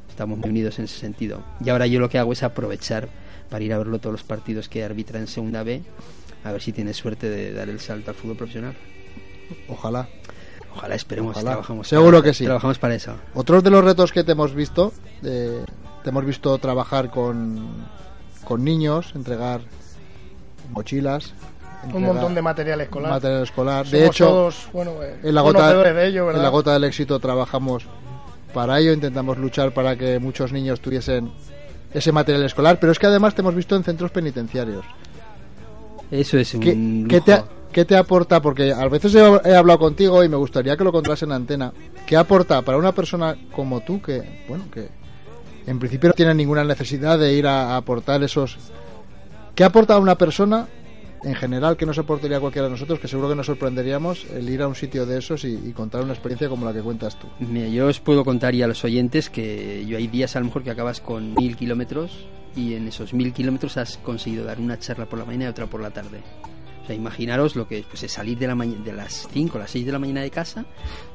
Estamos 0.08 0.38
muy 0.38 0.50
unidos 0.50 0.78
en 0.78 0.84
ese 0.84 0.98
sentido. 1.00 1.42
Y 1.64 1.70
ahora 1.70 1.86
yo 1.86 1.98
lo 2.00 2.08
que 2.08 2.18
hago 2.18 2.32
es 2.32 2.42
aprovechar 2.42 3.08
para 3.50 3.64
ir 3.64 3.72
a 3.72 3.78
verlo 3.78 3.98
todos 3.98 4.12
los 4.12 4.22
partidos 4.24 4.68
que 4.68 4.84
arbitra 4.84 5.18
en 5.18 5.26
Segunda 5.26 5.62
B, 5.62 5.82
a 6.44 6.52
ver 6.52 6.60
si 6.60 6.72
tiene 6.72 6.92
suerte 6.92 7.28
de 7.30 7.52
dar 7.52 7.68
el 7.68 7.80
salto 7.80 8.10
al 8.10 8.16
fútbol 8.16 8.36
profesional. 8.36 8.74
Ojalá. 9.68 10.08
Ojalá, 10.76 10.94
esperemos, 10.94 11.32
Ojalá. 11.32 11.50
trabajamos. 11.52 11.88
Seguro 11.88 12.18
para- 12.18 12.30
que 12.30 12.34
sí. 12.34 12.44
Trabajamos 12.44 12.78
para 12.78 12.94
eso. 12.94 13.14
Otros 13.34 13.64
de 13.64 13.70
los 13.70 13.82
retos 13.82 14.12
que 14.12 14.22
te 14.22 14.32
hemos 14.32 14.54
visto, 14.54 14.92
eh, 15.22 15.64
te 16.04 16.10
hemos 16.10 16.24
visto 16.26 16.56
trabajar 16.58 17.10
con, 17.10 17.68
con 18.44 18.62
niños, 18.62 19.12
entregar 19.14 19.62
mochilas. 20.70 21.32
Un 21.92 22.02
montón 22.02 22.34
de 22.34 22.42
material 22.42 22.80
escolar. 22.80 23.12
material 23.12 23.42
escolar. 23.42 23.86
Somos 23.86 23.92
de 23.92 24.06
hecho, 24.06 24.26
todos, 24.26 24.68
bueno, 24.72 25.02
eh, 25.02 25.16
en 25.22 25.34
la, 25.34 25.40
gota, 25.42 25.70
en 25.70 26.42
la 26.42 26.48
gota 26.48 26.72
del 26.72 26.84
éxito 26.84 27.18
trabajamos 27.18 27.86
para 28.52 28.78
ello, 28.80 28.92
intentamos 28.92 29.38
luchar 29.38 29.72
para 29.72 29.96
que 29.96 30.18
muchos 30.18 30.52
niños 30.52 30.80
tuviesen 30.80 31.30
ese 31.92 32.12
material 32.12 32.44
escolar, 32.44 32.78
pero 32.80 32.92
es 32.92 32.98
que 32.98 33.06
además 33.06 33.34
te 33.34 33.42
hemos 33.42 33.54
visto 33.54 33.76
en 33.76 33.84
centros 33.84 34.10
penitenciarios. 34.10 34.84
Eso 36.10 36.38
es 36.38 36.54
un 36.54 36.60
¿Qué, 36.60 36.74
lujo. 36.74 37.08
qué 37.08 37.20
te, 37.20 37.42
qué 37.72 37.84
te 37.84 37.96
aporta? 37.96 38.40
Porque 38.40 38.72
a 38.72 38.86
veces 38.88 39.14
he, 39.14 39.20
he 39.48 39.54
hablado 39.54 39.78
contigo 39.78 40.24
y 40.24 40.28
me 40.28 40.36
gustaría 40.36 40.76
que 40.76 40.84
lo 40.84 40.92
contaras 40.92 41.22
en 41.22 41.32
antena. 41.32 41.72
¿Qué 42.06 42.16
aporta 42.16 42.62
para 42.62 42.78
una 42.78 42.92
persona 42.92 43.36
como 43.52 43.80
tú 43.80 44.00
que, 44.00 44.44
bueno, 44.48 44.64
que 44.72 44.88
en 45.66 45.78
principio 45.78 46.08
no 46.08 46.14
tiene 46.14 46.34
ninguna 46.34 46.64
necesidad 46.64 47.18
de 47.18 47.32
ir 47.34 47.46
a, 47.46 47.74
a 47.74 47.76
aportar 47.76 48.22
esos... 48.22 48.56
¿Qué 49.54 49.64
aporta 49.64 49.94
a 49.94 49.98
una 49.98 50.16
persona 50.16 50.66
en 51.22 51.34
general 51.34 51.76
que 51.76 51.86
nos 51.86 51.98
aportaría 51.98 52.36
a 52.36 52.40
cualquiera 52.40 52.66
de 52.66 52.72
nosotros, 52.72 52.98
que 53.00 53.08
seguro 53.08 53.28
que 53.28 53.34
nos 53.34 53.46
sorprenderíamos 53.46 54.26
el 54.34 54.48
ir 54.48 54.62
a 54.62 54.68
un 54.68 54.74
sitio 54.74 55.06
de 55.06 55.18
esos 55.18 55.44
y, 55.44 55.54
y 55.54 55.72
contar 55.72 56.02
una 56.02 56.12
experiencia 56.12 56.48
como 56.48 56.66
la 56.66 56.72
que 56.72 56.80
cuentas 56.80 57.18
tú? 57.18 57.26
Mira, 57.40 57.68
yo 57.68 57.86
os 57.86 58.00
puedo 58.00 58.24
contar 58.24 58.54
y 58.54 58.62
a 58.62 58.66
los 58.66 58.84
oyentes 58.84 59.30
que 59.30 59.84
yo 59.86 59.96
hay 59.96 60.06
días 60.06 60.36
a 60.36 60.40
lo 60.40 60.46
mejor 60.46 60.62
que 60.62 60.70
acabas 60.70 61.00
con 61.00 61.34
mil 61.34 61.56
kilómetros 61.56 62.26
y 62.56 62.74
en 62.74 62.88
esos 62.88 63.14
mil 63.14 63.32
kilómetros 63.32 63.76
has 63.76 63.98
conseguido 63.98 64.44
dar 64.44 64.60
una 64.60 64.78
charla 64.78 65.06
por 65.06 65.18
la 65.18 65.24
mañana 65.24 65.44
y 65.44 65.48
otra 65.48 65.66
por 65.66 65.80
la 65.80 65.90
tarde. 65.90 66.20
O 66.82 66.86
sea, 66.86 66.96
imaginaros 66.96 67.54
lo 67.54 67.68
que 67.68 67.84
pues, 67.88 68.02
es 68.02 68.12
salir 68.12 68.38
de, 68.38 68.46
la 68.46 68.54
de 68.54 68.92
las 68.92 69.28
5 69.30 69.56
a 69.56 69.60
las 69.60 69.70
6 69.70 69.86
de 69.86 69.92
la 69.92 69.98
mañana 69.98 70.22
de 70.22 70.30
casa, 70.30 70.64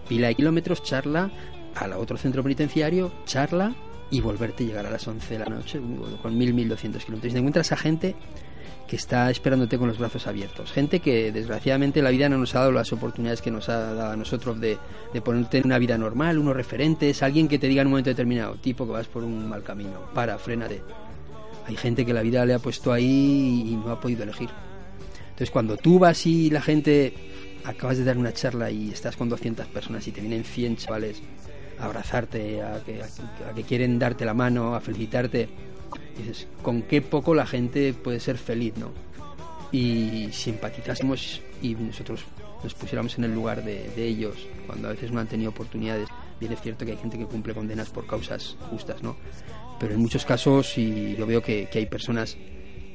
pila 0.08 0.28
de 0.28 0.36
kilómetros, 0.36 0.84
charla, 0.84 1.32
al 1.76 1.94
otro 1.94 2.18
centro 2.18 2.44
penitenciario, 2.44 3.12
charla 3.26 3.74
y 4.12 4.22
volverte 4.22 4.64
a 4.64 4.68
llegar 4.68 4.86
a 4.86 4.92
las 4.92 5.08
11 5.08 5.34
de 5.34 5.40
la 5.40 5.46
noche 5.46 5.80
bueno, 5.80 6.18
con 6.22 6.38
1000, 6.38 6.54
1200 6.54 7.04
kilómetros. 7.04 7.32
Y 7.32 7.34
te 7.34 7.40
encuentras 7.40 7.72
a 7.72 7.78
gente 7.78 8.16
está 8.96 9.30
esperándote 9.30 9.78
con 9.78 9.88
los 9.88 9.98
brazos 9.98 10.28
abiertos. 10.28 10.72
Gente 10.72 11.00
que 11.00 11.32
desgraciadamente 11.32 12.02
la 12.02 12.10
vida 12.10 12.30
no 12.30 12.38
nos 12.38 12.54
ha 12.56 12.60
dado 12.60 12.72
las 12.72 12.92
oportunidades 12.94 13.42
que 13.42 13.52
nos 13.52 13.70
ha 13.70 13.94
dado 13.94 14.12
a 14.12 14.16
nosotros 14.16 14.60
de, 14.60 14.78
ponerte 15.24 15.60
en 15.60 15.66
una 15.66 15.80
vida 15.80 15.98
normal, 15.98 16.38
unos 16.38 16.56
referentes, 16.56 17.24
alguien 17.24 17.48
que 17.48 17.60
te 17.60 17.68
diga 17.68 17.82
en 17.82 17.88
un 17.88 17.92
momento 17.92 18.10
determinado, 18.10 18.56
tipo 18.56 18.86
que 18.86 18.92
vas 18.92 19.08
por 19.08 19.24
un 19.24 19.48
mal 19.48 19.64
camino, 19.64 20.00
para, 20.14 20.38
frénate. 20.38 20.82
Hay 21.66 21.78
gente 21.78 22.06
que 22.06 22.14
la 22.14 22.22
vida 22.22 22.46
le 22.46 22.54
ha 22.54 22.60
puesto 22.60 22.92
ahí 22.92 23.66
y 23.68 23.76
no 23.76 23.92
ha 23.92 24.00
podido 24.00 24.24
elegir. 24.24 24.50
Entonces 25.24 25.50
cuando 25.50 25.78
tú 25.78 25.98
vas 25.98 26.26
y 26.26 26.50
la 26.50 26.62
gente 26.62 27.14
acabas 27.64 27.98
de 27.98 28.04
dar 28.04 28.18
una 28.18 28.34
charla 28.34 28.70
y 28.70 28.92
estás 28.92 29.16
con 29.16 29.30
200 29.30 29.66
personas 29.68 30.08
y 30.08 30.12
te 30.12 30.22
vienen 30.22 30.44
100 30.44 30.78
chavales 30.78 31.22
a 31.80 31.86
abrazarte, 31.86 32.62
a 32.62 32.82
que 33.56 33.64
quieren 33.64 33.98
darte 33.98 34.26
la 34.26 34.34
mano, 34.34 34.76
a 34.76 34.82
felicitarte, 34.82 35.50
dices, 36.18 36.48
con 36.62 36.82
qué 36.84 37.02
poco 37.02 37.36
la 37.36 37.46
gente 37.46 37.94
puede 37.94 38.20
ser 38.20 38.38
feliz, 38.38 38.74
¿no? 38.78 38.92
Y 39.72 40.30
si 40.32 40.52
empatizásemos 40.52 41.42
y 41.62 41.76
nosotros 41.76 42.26
nos 42.64 42.74
pusiéramos 42.74 43.18
en 43.18 43.26
el 43.26 43.34
lugar 43.34 43.64
de, 43.64 43.90
de 43.96 44.06
ellos, 44.06 44.36
cuando 44.68 44.88
a 44.88 44.92
veces 44.92 45.12
no 45.12 45.20
han 45.20 45.28
tenido 45.28 45.50
oportunidades, 45.50 46.08
bien 46.40 46.54
es 46.54 46.62
cierto 46.62 46.86
que 46.86 46.92
hay 46.92 46.98
gente 46.98 47.18
que 47.18 47.26
cumple 47.26 47.54
condenas 47.54 47.90
por 47.90 48.06
causas 48.06 48.56
justas, 48.70 49.02
¿no? 49.02 49.16
Pero 49.80 49.96
en 49.96 50.00
muchos 50.00 50.26
casos, 50.26 50.78
y 50.78 51.16
yo 51.16 51.26
veo 51.26 51.42
que, 51.42 51.68
que 51.72 51.80
hay 51.80 51.86
personas 51.88 52.38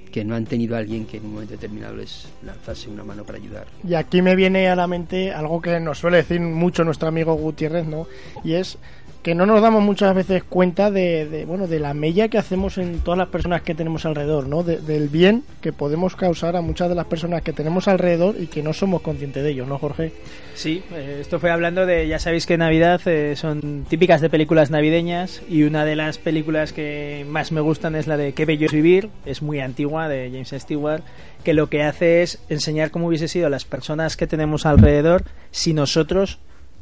que 0.09 0.24
no 0.24 0.35
han 0.35 0.46
tenido 0.46 0.74
a 0.74 0.78
alguien 0.78 1.07
que 1.07 1.18
en 1.18 1.26
un 1.26 1.33
momento 1.35 1.52
determinado 1.52 1.96
les 1.96 2.28
lanzase 2.42 2.88
una 2.88 3.04
mano 3.04 3.24
para 3.24 3.38
ayudar. 3.38 3.66
Y 3.87 3.94
aquí 3.94 4.22
me 4.22 4.35
viene 4.37 4.68
a 4.68 4.76
la 4.76 4.87
mente 4.87 5.33
algo 5.33 5.61
que 5.61 5.78
nos 5.81 5.98
suele 5.98 6.18
decir 6.18 6.40
mucho 6.40 6.85
nuestro 6.85 7.09
amigo 7.09 7.35
Gutiérrez, 7.35 7.87
¿no? 7.87 8.07
Y 8.42 8.54
es 8.54 8.78
que 9.22 9.35
no 9.35 9.46
nos 9.46 9.61
damos 9.61 9.83
muchas 9.83 10.14
veces 10.14 10.44
cuenta 10.44 10.90
de, 10.90 11.26
de, 11.28 11.44
bueno 11.44 11.66
de 11.66 11.81
la 11.81 11.92
mella 11.92 12.28
que 12.28 12.38
hacemos 12.38 12.78
en 12.78 13.00
todas 13.00 13.18
las 13.18 13.28
personas 13.28 13.62
que 13.62 13.74
tenemos 13.74 14.07
alrededor, 14.07 14.46
¿no? 14.46 14.62
De- 14.62 14.78
del 14.78 15.09
bien 15.09 15.42
que 15.61 15.72
podemos 15.72 16.14
causar 16.16 16.57
a 16.57 16.61
muchas 16.61 16.88
de 16.88 16.94
las 16.94 17.07
personas 17.07 17.42
que 17.42 17.52
tenemos 17.52 17.88
alrededor 17.88 18.37
y 18.38 18.46
que 18.46 18.62
no 18.62 18.72
somos 18.72 19.02
conscientes 19.02 19.42
de 19.42 19.50
ello, 19.50 19.66
¿no, 19.66 19.76
Jorge? 19.78 20.12
Sí, 20.54 20.83
eh, 20.94 21.18
esto 21.20 21.40
fue 21.40 21.50
hablando 21.50 21.85
de, 21.85 22.07
ya 22.09 22.18
sabéis 22.18 22.46
que 22.46 22.57
Navidad 22.57 23.00
eh, 23.07 23.35
son 23.37 23.85
típicas 23.88 24.20
de 24.20 24.31
películas 24.31 24.70
navideñas 24.70 25.42
y 25.48 25.64
una 25.64 25.85
de 25.85 25.96
las 25.96 26.18
películas 26.18 26.72
que 26.72 27.26
más 27.28 27.52
me 27.52 27.61
gustan 27.61 27.96
es 27.96 28.07
la 28.07 28.16
de 28.16 28.33
Qué 28.35 28.44
bello 28.44 28.66
es 28.66 28.72
vivir, 28.72 29.11
es 29.26 29.42
muy 29.42 29.61
antigua 29.61 30.09
de 30.09 30.31
James 30.31 30.54
Stewart, 30.62 31.02
que 31.44 31.54
lo 31.54 31.68
que 31.68 31.83
hace 31.83 32.22
es 32.22 32.40
enseñar 32.48 32.90
cómo 32.90 33.09
hubiese 33.09 33.28
sido 33.28 33.48
las 33.48 33.64
personas 33.64 34.16
que 34.16 34.26
tenemos 34.26 34.64
alrededor 34.64 35.24
si 35.50 35.74
nosotros 35.74 36.38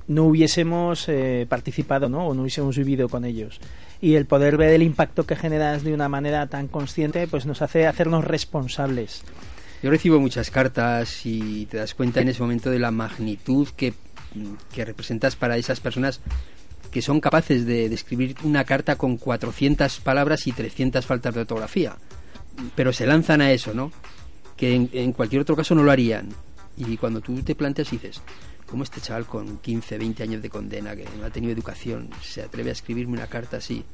no 0.08 0.24
hubiésemos 0.24 1.08
eh, 1.08 1.46
participado 1.48 2.08
¿no? 2.08 2.28
o 2.28 2.34
no 2.34 2.42
hubiésemos 2.42 2.76
vivido 2.76 3.08
con 3.08 3.24
ellos. 3.24 3.60
Y 4.00 4.14
el 4.14 4.26
poder 4.26 4.56
ver 4.56 4.72
el 4.72 4.82
impacto 4.82 5.26
que 5.26 5.36
generas 5.36 5.82
de 5.82 5.94
una 5.94 6.08
manera 6.08 6.46
tan 6.46 6.68
consciente 6.68 7.26
pues 7.26 7.46
nos 7.46 7.62
hace 7.62 7.86
hacernos 7.86 8.24
responsables. 8.24 9.22
Yo 9.82 9.90
recibo 9.90 10.20
muchas 10.20 10.50
cartas 10.50 11.24
y 11.24 11.66
te 11.66 11.76
das 11.76 11.94
cuenta 11.94 12.20
en 12.20 12.28
ese 12.28 12.42
momento 12.42 12.70
de 12.70 12.78
la 12.78 12.90
magnitud 12.90 13.68
que, 13.76 13.94
que 14.72 14.84
representas 14.84 15.36
para 15.36 15.56
esas 15.56 15.80
personas 15.80 16.20
que 16.90 17.02
son 17.02 17.20
capaces 17.20 17.66
de, 17.66 17.86
escribir 17.86 18.36
una 18.42 18.64
carta 18.64 18.96
con 18.96 19.16
400 19.16 20.00
palabras 20.00 20.46
y 20.46 20.52
300 20.52 21.04
faltas 21.04 21.34
de 21.34 21.40
ortografía. 21.40 21.96
pero 22.74 22.92
se 22.92 23.06
lanzan 23.06 23.42
a 23.42 23.52
eso, 23.52 23.74
¿no? 23.74 23.92
Que 24.56 24.74
en, 24.74 24.88
en 24.92 25.12
cualquier 25.12 25.42
otro 25.42 25.56
caso 25.56 25.74
no 25.74 25.82
lo 25.82 25.90
harían. 25.90 26.28
Y 26.76 26.96
cuando 26.96 27.20
tú 27.20 27.42
te 27.42 27.54
planteas 27.54 27.92
y 27.92 27.96
dices, 27.96 28.22
¿cómo 28.68 28.82
este 28.82 29.00
chaval 29.00 29.26
con 29.26 29.58
15, 29.58 29.98
20 29.98 30.22
años 30.22 30.42
de 30.42 30.50
condena, 30.50 30.96
que 30.96 31.06
no 31.18 31.26
ha 31.26 31.30
tenido 31.30 31.52
educación, 31.52 32.10
se 32.22 32.42
atreve 32.42 32.70
a 32.70 32.72
escribirme 32.72 33.14
una 33.14 33.26
carta 33.26 33.58
así? 33.58 33.84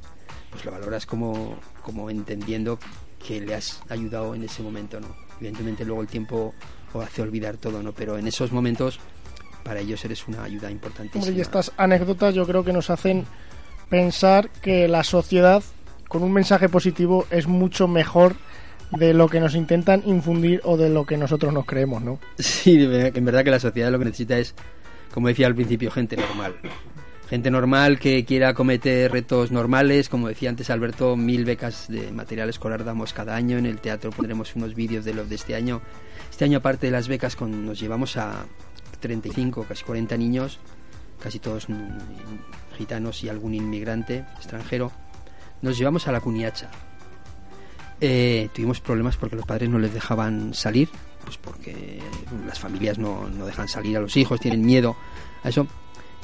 Pues 0.51 0.65
lo 0.65 0.73
valoras 0.73 1.07
como, 1.07 1.59
como 1.83 2.11
entendiendo 2.11 2.79
que 3.25 3.41
le 3.41 3.55
has 3.55 3.81
ayudado 3.89 4.35
en 4.35 4.45
ese 4.45 4.63
momento, 4.63 5.01
¿no? 5.01 5.09
Evidentemente 5.39 5.85
luego 5.85 6.03
el 6.03 6.09
tiempo 6.09 6.55
o 6.93 7.01
hace 7.01 7.23
olvidar 7.23 7.57
todo, 7.57 7.83
¿no? 7.83 7.93
Pero 7.93 8.19
en 8.19 8.27
esos 8.27 8.53
momentos 8.53 9.01
para 9.63 9.81
ellos 9.81 10.05
eres 10.05 10.27
una 10.27 10.43
ayuda 10.43 10.71
importantísima. 10.71 11.25
Hombre, 11.25 11.39
y 11.39 11.41
estas 11.41 11.73
anécdotas 11.77 12.35
yo 12.35 12.47
creo 12.47 12.65
que 12.65 12.73
nos 12.73 12.91
hacen 12.91 13.27
pensar 13.89 14.51
que 14.51 14.89
la 14.89 15.05
sociedad 15.05 15.63
con 16.09 16.23
un 16.23 16.33
mensaje 16.33 16.69
positivo 16.69 17.27
es 17.31 17.47
mucho 17.47 17.89
mejor 17.89 18.37
de 18.93 19.15
lo 19.15 19.29
que 19.29 19.41
nos 19.41 19.55
intentan 19.55 20.03
infundir 20.07 20.61
o 20.65 20.77
de 20.77 20.91
lo 20.91 21.07
que 21.07 21.17
nosotros 21.17 21.53
nos 21.53 21.65
creemos, 21.65 22.03
¿no? 22.03 22.19
Sí, 22.39 22.75
en 22.83 23.25
verdad 23.25 23.45
que 23.45 23.51
la 23.51 23.61
sociedad 23.61 23.91
lo 23.91 23.99
que 23.99 24.05
necesita 24.07 24.39
es, 24.39 24.55
como 25.13 25.29
decía 25.29 25.47
al 25.47 25.55
principio, 25.55 25.91
gente 25.91 26.17
normal. 26.17 26.55
Gente 27.29 27.51
normal 27.51 27.99
que 27.99 28.27
quiera 28.27 28.53
cometer 28.53 29.11
retos 29.11 29.51
normales, 29.51 30.11
como 30.11 30.29
decía 30.29 30.51
antes 30.51 30.69
Alberto, 30.69 31.17
mil 31.17 31.47
becas 31.47 31.89
de 31.89 32.13
material 32.13 32.51
escolar 32.51 32.85
damos 32.85 33.15
cada 33.15 33.35
año. 33.35 33.57
En 33.57 33.65
el 33.65 33.81
teatro 33.81 34.11
pondremos 34.11 34.55
unos 34.55 34.75
vídeos 34.75 35.07
de 35.07 35.15
los 35.15 35.31
de 35.31 35.37
este 35.37 35.55
año. 35.55 35.81
Este 36.31 36.45
año, 36.45 36.59
aparte 36.59 36.89
de 36.89 36.93
las 36.93 37.09
becas, 37.09 37.35
con, 37.35 37.65
nos 37.65 37.81
llevamos 37.81 38.19
a 38.19 38.45
35, 39.01 39.65
casi 39.67 39.83
40 39.83 40.15
niños, 40.19 40.59
casi 41.19 41.39
todos 41.39 41.69
gitanos 42.77 43.25
y 43.25 43.31
algún 43.31 43.55
inmigrante 43.55 44.27
extranjero. 44.37 44.93
Nos 45.63 45.79
llevamos 45.79 46.09
a 46.09 46.13
la 46.13 46.21
Cuniacha. 46.21 46.71
Eh, 48.05 48.49
tuvimos 48.53 48.81
problemas 48.81 49.17
porque 49.17 49.37
los 49.37 49.47
padres 49.47 49.71
no 49.71 49.79
les 49.79 49.95
dejaban 49.95 50.55
salir, 50.55 50.89
pues 51.25 51.37
porque 51.37 52.01
las 52.47 52.59
familias 52.59 52.99
no, 52.99 53.29
no 53.29 53.47
dejan 53.47 53.69
salir 53.69 53.97
a 53.97 54.01
los 54.01 54.17
hijos, 54.17 54.41
tienen 54.41 54.67
miedo 54.67 54.97
a 55.45 55.49
eso. 55.51 55.69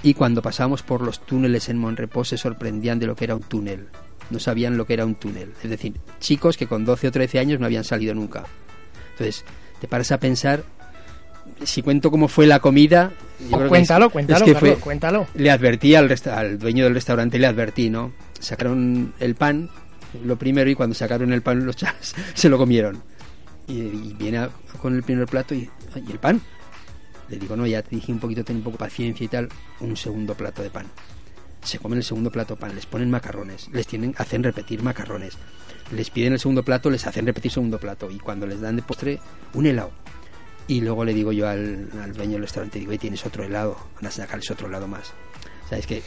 Y 0.03 0.15
cuando 0.15 0.43
pasamos 0.43 0.83
por 0.83 1.03
los 1.03 1.25
túneles 1.25 1.69
en 1.69 1.79
Monrepos 1.79 2.29
se 2.29 2.37
sorprendían 2.37 2.99
de 2.99 3.07
lo 3.07 3.15
que 3.15 3.25
era 3.25 3.37
un 3.37 3.43
túnel. 3.43 3.87
No 4.31 4.41
sabían 4.41 4.77
lo 4.77 4.87
que 4.87 4.95
era 4.95 5.05
un 5.07 5.15
túnel. 5.15 5.53
Es 5.63 5.71
decir, 5.71 5.95
chicos 6.21 6.57
que 6.57 6.67
con 6.67 6.85
12 6.85 7.09
o 7.09 7.13
13 7.13 7.39
años 7.39 7.61
no 7.61 7.67
habían 7.67 7.85
salido 7.85 8.13
nunca. 8.15 8.45
Entonces, 9.13 9.45
te 9.81 9.87
paras 9.89 10.11
a 10.13 10.19
pensar, 10.19 10.65
si 11.65 11.83
cuento 11.83 12.11
cómo 12.11 12.27
fue 12.29 12.47
la 12.47 12.59
comida... 12.59 13.13
yo 13.41 13.49
creo 13.51 13.63
que 13.63 13.69
cuéntalo, 13.69 14.07
es- 14.07 14.13
cuéntalo, 14.13 14.39
es 14.39 14.43
que 14.45 14.53
Carlos, 14.55 14.73
fue- 14.75 14.81
cuéntalo. 14.83 15.27
le 15.35 15.51
advertí 15.51 15.95
al, 15.95 16.09
resta- 16.09 16.37
al 16.39 16.59
dueño 16.59 16.85
del 16.85 16.95
restaurante, 16.95 17.39
le 17.39 17.47
advertí, 17.47 17.89
¿no? 17.89 18.13
Sacaron 18.41 19.15
el 19.21 19.35
pan, 19.37 19.71
lo 20.25 20.37
primero, 20.37 20.69
y 20.71 20.75
cuando 20.75 20.95
sacaron 20.95 21.33
el 21.33 21.43
pan 21.43 21.65
los 21.65 21.77
chavales 21.77 22.15
se 22.35 22.49
lo 22.49 22.59
comieron. 22.59 23.03
Y, 23.67 23.81
y 23.81 24.17
viene 24.19 24.49
con 24.81 24.95
el 24.97 25.03
primer 25.03 25.27
plato 25.27 25.55
y, 25.55 25.69
"Ay, 25.95 26.05
¿y 26.09 26.13
el 26.13 26.19
pan? 26.19 26.41
Le 27.29 27.37
digo, 27.39 27.57
no, 27.57 27.67
ya 27.67 27.83
te 27.83 27.95
dije 27.97 28.11
un 28.11 28.19
poquito, 28.19 28.43
ten 28.43 28.57
un 28.57 28.63
poco 28.63 28.79
paciencia 28.79 29.25
y 29.25 29.29
tal, 29.29 29.49
un 29.81 29.97
segundo 29.97 30.35
plato 30.35 30.63
de 30.63 30.71
pan. 30.71 30.87
Se 31.63 31.79
comen 31.79 31.99
el 31.99 32.05
segundo 32.05 32.31
plato 32.31 32.57
pan, 32.57 32.75
les 32.75 32.87
ponen 32.87 33.11
macarrones, 33.11 33.69
les 33.73 33.87
tienen, 33.87 34.15
hacen 34.17 34.43
repetir 34.43 34.83
macarrones, 34.83 35.35
les 35.93 36.09
piden 36.09 36.33
el 36.33 36.39
segundo 36.39 36.63
plato, 36.65 36.89
les 36.89 37.07
hacen 37.07 37.27
repetir 37.27 37.51
segundo 37.53 37.79
plato, 37.79 38.11
y 38.11 38.19
cuando 38.19 38.47
les 38.47 38.61
dan 38.63 38.77
de 38.77 38.83
postre, 38.83 39.21
un 39.53 39.67
helado. 39.67 39.91
Y 40.69 40.81
luego 40.81 41.05
le 41.05 41.13
digo 41.13 41.33
yo 41.33 41.47
al, 41.49 41.91
al 42.03 42.13
dueño 42.15 42.33
del 42.35 42.43
restaurante, 42.43 42.79
digo, 42.79 42.91
"Oye, 42.91 42.99
tienes 42.99 43.27
otro 43.27 43.45
helado, 43.45 43.77
van 43.97 44.07
a 44.07 44.11
sacarles 44.11 44.51
otro 44.51 44.69
helado 44.69 44.89
más. 44.89 45.13
Sabes 45.69 45.87
que 45.87 46.03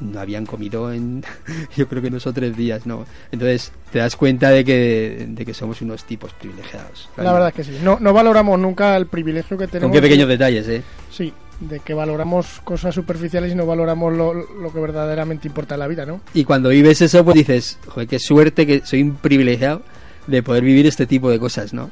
no 0.00 0.20
habían 0.20 0.46
comido 0.46 0.92
en 0.92 1.24
yo 1.76 1.88
creo 1.88 2.02
que 2.02 2.10
dos 2.10 2.26
o 2.26 2.32
tres 2.32 2.56
días, 2.56 2.86
¿no? 2.86 3.06
Entonces 3.32 3.72
te 3.92 3.98
das 3.98 4.16
cuenta 4.16 4.50
de 4.50 4.64
que, 4.64 5.26
de 5.28 5.44
que 5.44 5.54
somos 5.54 5.80
unos 5.82 6.04
tipos 6.04 6.32
privilegiados. 6.34 7.08
La 7.16 7.32
verdad 7.32 7.48
es 7.48 7.54
que 7.54 7.64
sí. 7.64 7.78
No, 7.82 7.98
no 8.00 8.12
valoramos 8.12 8.58
nunca 8.58 8.96
el 8.96 9.06
privilegio 9.06 9.56
que 9.56 9.66
tenemos. 9.66 9.90
Con 9.90 9.92
qué 9.92 10.02
pequeños 10.02 10.28
detalles, 10.28 10.68
¿eh? 10.68 10.82
Sí, 11.10 11.32
de 11.60 11.80
que 11.80 11.94
valoramos 11.94 12.60
cosas 12.64 12.94
superficiales 12.94 13.52
y 13.52 13.54
no 13.54 13.66
valoramos 13.66 14.12
lo, 14.12 14.34
lo 14.34 14.72
que 14.72 14.80
verdaderamente 14.80 15.48
importa 15.48 15.74
en 15.74 15.80
la 15.80 15.88
vida, 15.88 16.04
¿no? 16.04 16.20
Y 16.34 16.44
cuando 16.44 16.68
vives 16.68 17.00
eso, 17.00 17.24
pues 17.24 17.34
dices, 17.34 17.78
joder, 17.86 18.08
qué 18.08 18.18
suerte 18.18 18.66
que 18.66 18.84
soy 18.84 19.02
un 19.02 19.16
privilegiado 19.16 19.82
de 20.26 20.42
poder 20.42 20.64
vivir 20.64 20.86
este 20.86 21.06
tipo 21.06 21.30
de 21.30 21.38
cosas, 21.38 21.72
¿no? 21.72 21.90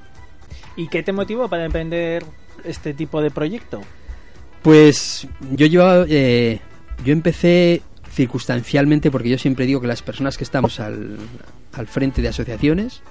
¿Y 0.77 0.89
qué 0.89 1.03
te 1.03 1.13
motivó 1.13 1.49
para 1.49 1.65
emprender 1.65 2.25
este 2.65 2.95
tipo 2.95 3.23
de 3.23 3.31
proyecto? 3.31 3.81
Pues 4.63 5.27
yo 5.53 5.67
llevaba, 5.67 6.05
eh, 6.09 6.61
yo 7.05 7.13
empecé 7.13 7.83
circunstancialmente 8.15 9.11
porque 9.11 9.29
yo 9.29 9.39
siempre 9.39 9.67
digo 9.67 9.81
que 9.81 9.87
las 9.87 10.03
personas 10.03 10.39
que 10.39 10.45
estamos 10.45 10.81
al, 10.81 11.19
al 11.73 11.87
frente 11.87 12.23
de 12.23 12.29
asociaciones, 12.29 13.03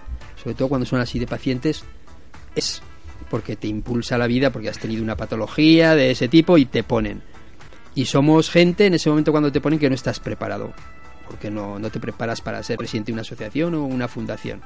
sobre 0.42 0.56
todo 0.56 0.70
cuando 0.70 0.86
son 0.86 1.00
así 1.00 1.20
de 1.20 1.28
pacientes, 1.28 1.84
es 2.56 2.82
porque 3.30 3.56
te 3.56 3.68
impulsa 3.68 4.18
la 4.18 4.28
vida, 4.28 4.52
porque 4.52 4.70
has 4.70 4.80
tenido 4.80 5.04
una 5.04 5.18
patología 5.18 5.96
de 5.96 6.12
ese 6.12 6.28
tipo 6.28 6.58
y 6.58 6.66
te 6.66 6.84
ponen. 6.84 7.22
Y 7.96 8.06
somos 8.06 8.50
gente 8.50 8.86
en 8.86 8.94
ese 8.94 9.10
momento 9.10 9.32
cuando 9.32 9.52
te 9.52 9.62
ponen 9.62 9.80
que 9.80 9.90
no 9.90 9.96
estás 9.96 10.20
preparado, 10.20 10.74
porque 11.28 11.52
no, 11.52 11.80
no 11.80 11.90
te 11.90 12.00
preparas 12.00 12.42
para 12.42 12.64
ser 12.64 12.78
presidente 12.78 13.08
de 13.08 13.14
una 13.14 13.22
asociación 13.22 13.76
o 13.76 13.86
una 13.86 14.08
fundación. 14.08 14.62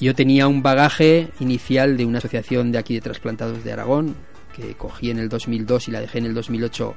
Yo 0.00 0.14
tenía 0.14 0.48
un 0.48 0.62
bagaje 0.62 1.28
inicial 1.40 1.96
de 1.96 2.06
una 2.06 2.18
asociación 2.18 2.72
de 2.72 2.78
aquí 2.78 2.94
de 2.94 3.02
trasplantados 3.02 3.62
de 3.64 3.72
Aragón, 3.72 4.16
que 4.54 4.74
cogí 4.74 5.10
en 5.10 5.18
el 5.18 5.28
2002 5.28 5.88
y 5.88 5.90
la 5.90 6.00
dejé 6.00 6.18
en 6.18 6.26
el 6.26 6.34
2008 6.34 6.94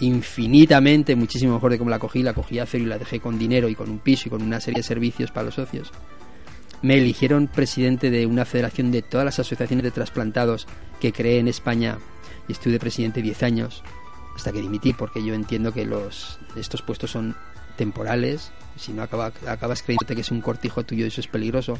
infinitamente, 0.00 1.16
muchísimo 1.16 1.54
mejor 1.54 1.72
de 1.72 1.78
cómo 1.78 1.90
la 1.90 1.98
cogí, 1.98 2.22
la 2.22 2.34
cogí 2.34 2.58
a 2.58 2.66
cero 2.66 2.84
y 2.84 2.86
la 2.86 2.98
dejé 2.98 3.20
con 3.20 3.38
dinero 3.38 3.68
y 3.68 3.74
con 3.74 3.90
un 3.90 3.98
piso 3.98 4.24
y 4.26 4.30
con 4.30 4.42
una 4.42 4.60
serie 4.60 4.78
de 4.80 4.82
servicios 4.84 5.30
para 5.30 5.46
los 5.46 5.54
socios. 5.54 5.90
Me 6.82 6.94
eligieron 6.98 7.48
presidente 7.48 8.10
de 8.10 8.26
una 8.26 8.44
federación 8.44 8.92
de 8.92 9.02
todas 9.02 9.24
las 9.24 9.38
asociaciones 9.38 9.82
de 9.82 9.90
trasplantados 9.90 10.66
que 11.00 11.12
creé 11.12 11.38
en 11.40 11.48
España 11.48 11.98
y 12.48 12.52
estuve 12.52 12.78
presidente 12.78 13.20
10 13.22 13.42
años 13.42 13.82
hasta 14.36 14.52
que 14.52 14.60
dimití 14.60 14.92
porque 14.92 15.24
yo 15.24 15.34
entiendo 15.34 15.72
que 15.72 15.84
los 15.84 16.38
estos 16.56 16.82
puestos 16.82 17.10
son 17.10 17.34
temporales, 17.76 18.52
si 18.76 18.92
no 18.92 19.02
acaba- 19.02 19.32
acabas 19.48 19.82
creyéndote 19.82 20.14
que 20.14 20.20
es 20.20 20.30
un 20.30 20.40
cortijo 20.40 20.84
tuyo 20.84 21.04
y 21.04 21.08
eso 21.08 21.20
es 21.20 21.26
peligroso. 21.26 21.78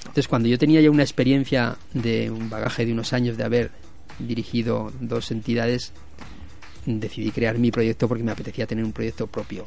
Entonces, 0.00 0.28
cuando 0.28 0.48
yo 0.48 0.58
tenía 0.58 0.80
ya 0.82 0.90
una 0.90 1.02
experiencia 1.02 1.76
de 1.94 2.30
un 2.30 2.48
bagaje 2.50 2.84
de 2.86 2.92
unos 2.92 3.12
años 3.14 3.36
de 3.38 3.44
haber 3.44 3.70
dirigido 4.18 4.92
dos 5.00 5.30
entidades, 5.30 5.92
decidí 6.86 7.30
crear 7.30 7.58
mi 7.58 7.70
proyecto 7.70 8.08
porque 8.08 8.24
me 8.24 8.32
apetecía 8.32 8.66
tener 8.66 8.84
un 8.84 8.92
proyecto 8.92 9.26
propio. 9.26 9.66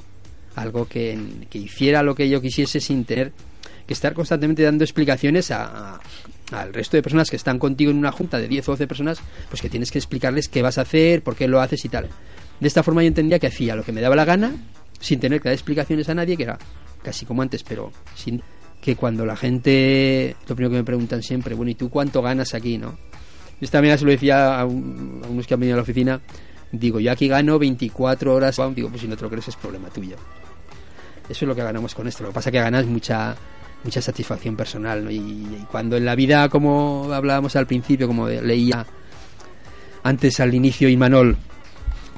Algo 0.56 0.88
que, 0.88 1.18
que 1.50 1.58
hiciera 1.60 2.02
lo 2.04 2.16
que 2.16 2.28
yo 2.30 2.42
quisiese 2.42 2.80
sin 2.80 3.06
tener 3.06 3.32
que 3.86 3.94
estar 3.94 4.14
constantemente 4.14 4.64
dando 4.64 4.84
explicaciones 4.84 5.52
a, 5.52 6.00
al 6.52 6.74
resto 6.74 6.98
de 6.98 7.04
personas 7.04 7.30
que 7.30 7.36
están 7.36 7.58
contigo 7.60 7.92
en 7.92 7.98
una 7.98 8.12
junta 8.12 8.38
de 8.38 8.48
10 8.48 8.68
o 8.70 8.72
12 8.74 8.88
personas, 8.88 9.20
pues 9.50 9.62
que 9.62 9.70
tienes 9.70 9.92
que 9.92 9.98
explicarles 10.00 10.48
qué 10.48 10.62
vas 10.62 10.78
a 10.78 10.82
hacer, 10.82 11.22
por 11.24 11.36
qué 11.36 11.48
lo 11.48 11.60
haces 11.62 11.84
y 11.86 11.90
tal. 11.90 12.08
De 12.60 12.68
esta 12.68 12.84
forma 12.84 13.02
yo 13.04 13.08
entendía 13.08 13.40
que 13.40 13.48
hacía 13.48 13.76
lo 13.76 13.84
que 13.84 13.92
me 13.92 14.02
daba 14.02 14.16
la 14.16 14.26
gana, 14.26 14.52
sin 15.00 15.20
tener 15.20 15.42
que 15.42 15.50
dar 15.50 15.54
explicaciones 15.54 16.10
a 16.10 16.14
nadie, 16.16 16.36
que 16.38 16.44
era 16.44 16.58
casi 17.04 17.26
como 17.26 17.42
antes, 17.42 17.64
pero 17.64 17.92
sin 18.16 18.42
que 18.82 18.96
cuando 18.96 19.26
la 19.26 19.36
gente, 19.36 20.36
lo 20.48 20.56
primero 20.56 20.72
que 20.72 20.78
me 20.78 20.84
preguntan 20.84 21.24
siempre, 21.24 21.56
bueno, 21.56 21.72
¿y 21.72 21.76
tú 21.76 21.90
cuánto 21.90 22.22
ganas 22.22 22.54
aquí, 22.54 22.78
no? 22.78 22.98
Esta 23.62 23.80
mañana 23.82 23.98
se 23.98 24.06
lo 24.06 24.12
decía 24.12 24.60
a, 24.60 24.66
un- 24.66 25.22
a 25.26 25.28
unos 25.28 25.48
que 25.48 25.54
han 25.54 25.60
venido 25.60 25.76
a 25.76 25.78
la 25.78 25.84
oficina, 25.84 26.22
digo, 26.72 27.00
yo 27.00 27.12
aquí 27.12 27.28
gano 27.28 27.60
24 27.60 28.34
horas, 28.34 28.60
digo, 28.76 28.90
pues 28.90 29.02
si 29.02 29.08
no 29.08 29.16
te 29.16 29.24
lo 29.24 29.30
crees 29.30 29.48
es 29.48 29.56
problema 29.56 29.90
tuyo. 29.90 30.16
Eso 31.30 31.46
es 31.46 31.48
lo 31.48 31.56
que 31.56 31.64
ganamos 31.64 31.94
con 31.94 32.08
esto. 32.08 32.24
Lo 32.24 32.30
que 32.30 32.36
pasa 32.36 32.50
es 32.50 32.54
que 32.54 32.60
ganas 32.60 32.86
mucha 32.86 33.36
mucha 33.84 34.02
satisfacción 34.02 34.56
personal. 34.56 35.04
¿no? 35.04 35.12
Y, 35.12 35.66
cuando 35.72 35.98
en 35.98 36.06
la 36.06 36.16
vida, 36.16 36.50
como 36.50 37.12
hablábamos 37.14 37.56
al 37.56 37.68
principio, 37.68 38.08
como 38.08 38.28
leía 38.28 38.86
antes 40.04 40.40
al 40.40 40.54
inicio 40.54 40.90
Imanol, 40.90 41.38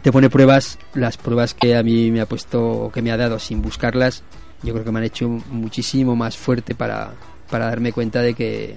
te 0.02 0.12
pone 0.12 0.30
pruebas, 0.30 0.80
las 0.94 1.18
pruebas 1.18 1.54
que 1.54 1.76
a 1.76 1.84
mí 1.84 2.12
me 2.12 2.22
ha 2.22 2.26
puesto, 2.26 2.92
que 2.94 3.02
me 3.02 3.12
ha 3.12 3.18
dado 3.18 3.40
sin 3.40 3.62
buscarlas, 3.62 4.24
yo 4.64 4.74
creo 4.74 4.86
que 4.86 4.92
me 4.92 5.00
han 5.00 5.06
hecho 5.06 5.28
muchísimo 5.28 6.16
más 6.16 6.38
fuerte 6.38 6.76
para, 6.76 7.14
para 7.50 7.66
darme 7.66 7.92
cuenta 7.92 8.22
de 8.22 8.34
que, 8.34 8.76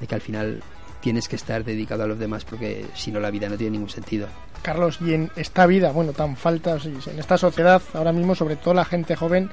de 0.00 0.06
que 0.06 0.14
al 0.14 0.20
final 0.20 0.62
tienes 1.00 1.28
que 1.28 1.36
estar 1.36 1.64
dedicado 1.64 2.04
a 2.04 2.06
los 2.06 2.18
demás 2.18 2.44
porque 2.44 2.86
si 2.94 3.10
no 3.10 3.20
la 3.20 3.30
vida 3.30 3.48
no 3.48 3.56
tiene 3.56 3.72
ningún 3.72 3.90
sentido. 3.90 4.26
Carlos, 4.64 4.98
y 5.00 5.14
en 5.14 5.30
esta 5.36 5.66
vida, 5.66 5.92
bueno, 5.92 6.12
tan 6.12 6.36
falta, 6.36 6.76
en 6.84 7.18
esta 7.20 7.38
sociedad, 7.38 7.80
ahora 7.92 8.12
mismo, 8.12 8.34
sobre 8.34 8.56
todo 8.56 8.74
la 8.74 8.84
gente 8.84 9.14
joven, 9.14 9.50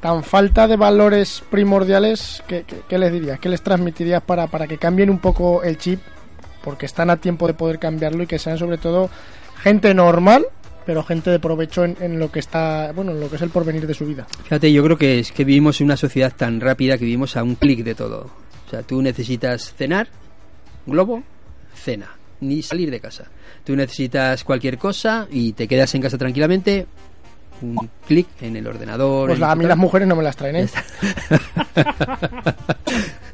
tan 0.00 0.22
falta 0.22 0.68
de 0.68 0.76
valores 0.76 1.42
primordiales, 1.50 2.44
¿qué, 2.46 2.62
qué- 2.66 2.82
qué 2.88 2.98
les 2.98 3.10
dirías? 3.10 3.40
¿Qué 3.40 3.48
les 3.48 3.62
transmitirías 3.62 4.22
para, 4.22 4.46
para 4.46 4.66
que 4.68 4.76
cambien 4.78 5.10
un 5.10 5.18
poco 5.18 5.62
el 5.64 5.78
chip? 5.78 6.00
Porque 6.62 6.86
están 6.86 7.10
a 7.10 7.16
tiempo 7.16 7.46
de 7.46 7.54
poder 7.54 7.78
cambiarlo 7.78 8.22
y 8.22 8.26
que 8.26 8.38
sean 8.38 8.58
sobre 8.58 8.76
todo 8.78 9.08
gente 9.62 9.94
normal, 9.94 10.46
pero 10.84 11.02
gente 11.02 11.30
de 11.30 11.38
provecho 11.40 11.84
en, 11.84 11.96
en 12.00 12.18
lo 12.18 12.30
que 12.30 12.38
está, 12.40 12.92
bueno, 12.94 13.12
en 13.12 13.20
lo 13.20 13.30
que 13.30 13.36
es 13.36 13.42
el 13.42 13.50
porvenir 13.50 13.86
de 13.86 13.94
su 13.94 14.04
vida. 14.04 14.26
Fíjate, 14.44 14.70
yo 14.72 14.84
creo 14.84 14.98
que 14.98 15.18
es 15.18 15.32
que 15.32 15.44
vivimos 15.44 15.80
en 15.80 15.86
una 15.86 15.96
sociedad 15.96 16.32
tan 16.36 16.60
rápida 16.60 16.98
que 16.98 17.04
vivimos 17.06 17.36
a 17.36 17.42
un 17.42 17.54
clic 17.54 17.82
de 17.82 17.94
todo. 17.94 18.30
O 18.66 18.70
sea, 18.70 18.82
tú 18.82 19.00
necesitas 19.00 19.72
cenar, 19.74 20.08
globo, 20.86 21.22
cena, 21.74 22.16
ni 22.40 22.62
salir 22.62 22.90
de 22.90 23.00
casa. 23.00 23.24
Tú 23.66 23.74
necesitas 23.76 24.44
cualquier 24.44 24.78
cosa 24.78 25.26
y 25.30 25.52
te 25.52 25.66
quedas 25.68 25.92
en 25.96 26.00
casa 26.02 26.16
tranquilamente, 26.16 26.86
un 27.60 27.90
clic 28.06 28.28
en 28.40 28.54
el 28.56 28.66
ordenador. 28.66 29.28
Pues 29.28 29.40
la- 29.40 29.50
a 29.50 29.56
mí 29.56 29.64
las 29.66 29.76
mujeres 29.76 30.06
no 30.06 30.14
me 30.16 30.22
las 30.22 30.36
traen, 30.36 30.56
¿eh? 30.56 30.68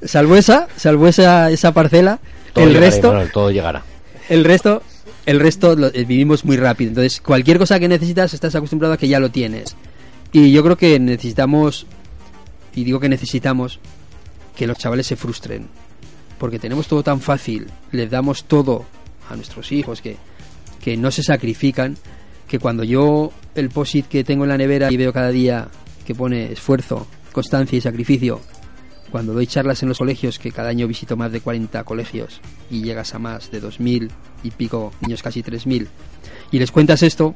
salvo 0.04 0.36
esa, 0.36 0.68
salvo 0.76 1.06
esa, 1.08 1.50
esa 1.50 1.72
parcela, 1.72 2.18
Todo 2.52 2.64
el 2.64 2.70
llegará, 2.72 2.86
resto, 2.90 3.14
todo 3.32 3.50
llegará. 3.50 3.82
el 4.28 4.44
resto, 4.44 4.82
el 5.26 5.40
resto 5.40 5.76
lo- 5.76 5.88
eh, 5.88 6.04
vivimos 6.04 6.44
muy 6.44 6.56
rápido. 6.56 6.88
Entonces, 6.88 7.20
cualquier 7.20 7.58
cosa 7.58 7.78
que 7.78 7.88
necesitas, 7.88 8.32
estás 8.34 8.54
acostumbrado 8.54 8.94
a 8.94 8.96
que 8.96 9.08
ya 9.08 9.20
lo 9.20 9.30
tienes. 9.30 9.76
Y 10.32 10.50
yo 10.52 10.62
creo 10.64 10.76
que 10.76 10.98
necesitamos, 10.98 11.86
y 12.74 12.84
digo 12.84 13.00
que 13.00 13.08
necesitamos, 13.08 13.80
que 14.56 14.66
los 14.66 14.78
chavales 14.78 15.06
se 15.06 15.16
frustren. 15.16 15.68
Porque 16.38 16.58
tenemos 16.58 16.88
todo 16.88 17.02
tan 17.02 17.20
fácil, 17.20 17.66
les 17.92 18.10
damos 18.10 18.44
todo 18.44 18.84
a 19.28 19.36
nuestros 19.36 19.70
hijos 19.72 20.00
que, 20.02 20.16
que 20.82 20.96
no 20.96 21.10
se 21.10 21.22
sacrifican, 21.22 21.96
que 22.48 22.58
cuando 22.58 22.84
yo 22.84 23.32
el 23.54 23.68
posit 23.70 24.06
que 24.08 24.24
tengo 24.24 24.44
en 24.44 24.50
la 24.50 24.58
nevera 24.58 24.90
y 24.90 24.96
veo 24.96 25.12
cada 25.12 25.30
día 25.30 25.68
que 26.06 26.14
pone 26.14 26.52
esfuerzo, 26.52 27.06
constancia 27.32 27.78
y 27.78 27.80
sacrificio, 27.80 28.40
cuando 29.10 29.32
doy 29.34 29.46
charlas 29.46 29.82
en 29.82 29.88
los 29.90 29.98
colegios, 29.98 30.38
que 30.38 30.50
cada 30.52 30.70
año 30.70 30.86
visito 30.88 31.16
más 31.16 31.30
de 31.32 31.40
40 31.40 31.84
colegios 31.84 32.40
y 32.70 32.82
llegas 32.82 33.14
a 33.14 33.18
más 33.18 33.50
de 33.50 33.60
2.000 33.62 34.10
y 34.42 34.50
pico 34.50 34.92
niños, 35.02 35.22
casi 35.22 35.42
3.000, 35.42 35.86
y 36.50 36.58
les 36.58 36.70
cuentas 36.72 37.02
esto, 37.02 37.34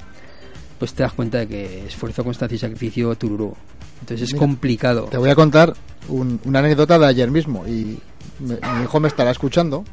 pues 0.78 0.94
te 0.94 1.02
das 1.02 1.12
cuenta 1.12 1.38
de 1.38 1.48
que 1.48 1.86
esfuerzo, 1.86 2.24
constancia 2.24 2.56
y 2.56 2.58
sacrificio 2.58 3.14
tururú. 3.16 3.54
Entonces 4.00 4.22
es 4.28 4.32
Mira, 4.34 4.40
complicado. 4.46 5.04
Te 5.04 5.16
voy 5.18 5.30
a 5.30 5.34
contar 5.34 5.74
un- 6.08 6.40
una 6.44 6.58
anécdota 6.58 6.98
de 6.98 7.06
ayer 7.06 7.30
mismo 7.30 7.66
y 7.66 7.98
me- 8.40 8.56
mi 8.78 8.84
hijo 8.84 9.00
me 9.00 9.08
estará 9.08 9.30
escuchando 9.30 9.84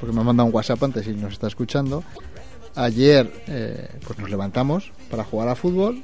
porque 0.00 0.14
me 0.14 0.22
ha 0.22 0.24
mandado 0.24 0.48
un 0.48 0.54
WhatsApp 0.54 0.82
antes 0.82 1.06
y 1.06 1.12
nos 1.12 1.34
está 1.34 1.46
escuchando. 1.46 2.02
Ayer 2.74 3.30
eh, 3.46 3.88
pues 4.06 4.18
nos 4.18 4.30
levantamos 4.30 4.92
para 5.10 5.24
jugar 5.24 5.48
a 5.48 5.54
fútbol 5.54 6.02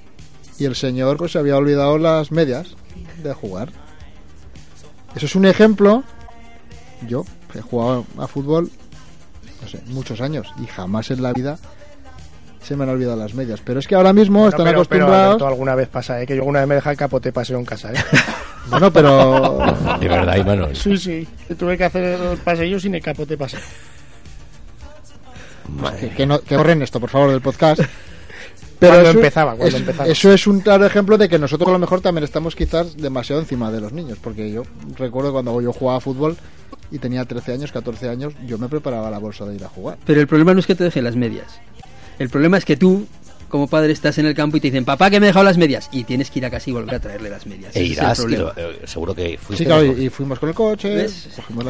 y 0.59 0.65
el 0.65 0.77
señor 0.77 1.17
pues 1.17 1.33
se 1.33 1.39
había 1.39 1.57
olvidado 1.57 1.99
las 1.99 2.31
medias 2.31 2.77
de 3.23 3.33
jugar. 3.33 3.71
Eso 5.15 5.27
es 5.27 5.35
un 5.35 5.47
ejemplo. 5.47 6.05
Yo 7.09 7.25
he 7.55 7.61
jugado 7.61 8.05
a 8.19 8.27
fútbol 8.27 8.71
no 9.63 9.69
sé, 9.69 9.81
muchos 9.87 10.21
años 10.21 10.53
y 10.63 10.67
jamás 10.67 11.11
en 11.11 11.23
la 11.23 11.33
vida 11.33 11.59
se 12.63 12.77
me 12.77 12.85
han 12.85 12.91
olvidado 12.91 13.17
las 13.17 13.35
medias. 13.35 13.61
Pero 13.65 13.79
es 13.79 13.87
que 13.87 13.95
ahora 13.95 14.13
mismo 14.13 14.49
están 14.49 14.67
pero, 14.67 14.85
pero, 14.85 15.05
acostumbrados. 15.05 15.27
Alberto, 15.27 15.47
alguna 15.47 15.75
vez 15.75 15.89
pasa, 15.89 16.21
¿eh? 16.21 16.27
que 16.27 16.35
yo 16.35 16.43
alguna 16.43 16.61
vez 16.61 16.69
me 16.69 16.75
deja 16.75 16.91
el 16.91 16.97
capote 16.97 17.33
paseo 17.33 17.59
en 17.59 17.65
casa. 17.65 17.93
¿eh? 17.93 17.97
bueno, 18.71 18.93
pero 18.93 19.59
De 20.01 20.09
verdad, 20.09 20.37
Imanol. 20.37 20.75
sí, 20.77 20.97
sí. 20.97 21.27
Tuve 21.59 21.77
que 21.77 21.85
hacer 21.85 22.05
el 22.21 22.39
paseo 22.39 22.79
sin 22.81 22.95
el 22.95 23.03
capote 23.03 23.37
paseo. 23.37 23.61
que, 26.01 26.09
que 26.11 26.27
no, 26.27 26.41
que 26.41 26.57
borren 26.57 26.83
esto, 26.83 27.01
por 27.01 27.11
favor, 27.11 27.31
del 27.31 27.41
podcast. 27.41 27.81
Cuando 28.79 29.01
eso- 29.03 29.11
empezaba, 29.13 29.51
cuando 29.55 29.69
es- 29.69 29.75
empezaba. 29.83 30.09
Eso 30.09 30.31
es 30.33 30.47
un 30.47 30.61
claro 30.61 30.85
ejemplo 30.85 31.17
de 31.17 31.31
que 31.31 31.39
nosotros 31.39 31.67
a 31.69 31.73
lo 31.73 31.79
mejor 31.79 32.03
también 32.03 32.25
estamos 32.25 32.55
quizás 32.55 32.95
demasiado 32.97 33.41
encima 33.41 33.73
de 33.73 33.81
los 33.81 33.93
niños, 33.95 34.19
porque 34.23 34.51
yo 34.53 34.65
recuerdo 34.99 35.33
cuando 35.33 35.59
yo 35.63 35.73
jugaba 35.73 35.97
a 35.97 36.01
fútbol 36.03 36.37
y 36.91 36.99
tenía 36.99 37.25
13 37.25 37.55
años, 37.55 37.73
14 37.73 38.11
años, 38.11 38.35
yo 38.47 38.59
me 38.59 38.69
preparaba 38.69 39.11
la 39.11 39.19
bolsa 39.19 39.47
de 39.47 39.55
ir 39.55 39.65
a 39.65 39.69
jugar. 39.69 39.97
Pero 40.05 40.21
el 40.21 40.27
problema 40.27 40.53
no 40.53 40.61
es 40.61 40.67
que 40.67 40.75
te 40.75 40.85
dejen 40.85 41.05
las 41.05 41.17
medias. 41.17 41.59
El 42.19 42.29
problema 42.29 42.59
es 42.59 42.67
que 42.67 42.77
tú, 42.77 43.07
como 43.49 43.67
padre, 43.69 43.93
estás 43.93 44.19
en 44.19 44.27
el 44.27 44.35
campo 44.35 44.57
y 44.57 44.61
te 44.61 44.69
dicen, 44.69 44.85
papá, 44.85 45.11
que 45.11 45.21
me 45.21 45.27
he 45.27 45.29
dejado 45.29 45.45
las 45.45 45.57
medias. 45.59 45.89
Y 45.93 46.05
tienes 46.05 46.31
que 46.31 46.39
ir 46.41 46.47
a 46.47 46.51
casa 46.51 46.69
y 46.71 46.73
volver 46.73 46.95
a 46.97 47.01
traerle 47.01 47.31
las 47.31 47.47
medias. 47.47 47.75
E 47.77 47.83
irás, 47.85 48.19
y 48.19 48.37
lo- 48.37 48.53
eh, 48.57 48.81
seguro 48.85 49.15
que 49.15 49.39
fuiste. 49.39 49.65
Sí, 49.65 49.67
claro, 49.67 49.85
y, 49.85 50.05
y 50.07 50.09
fuimos 50.09 50.39
con 50.39 50.49
el 50.49 50.55
coche, 50.55 51.07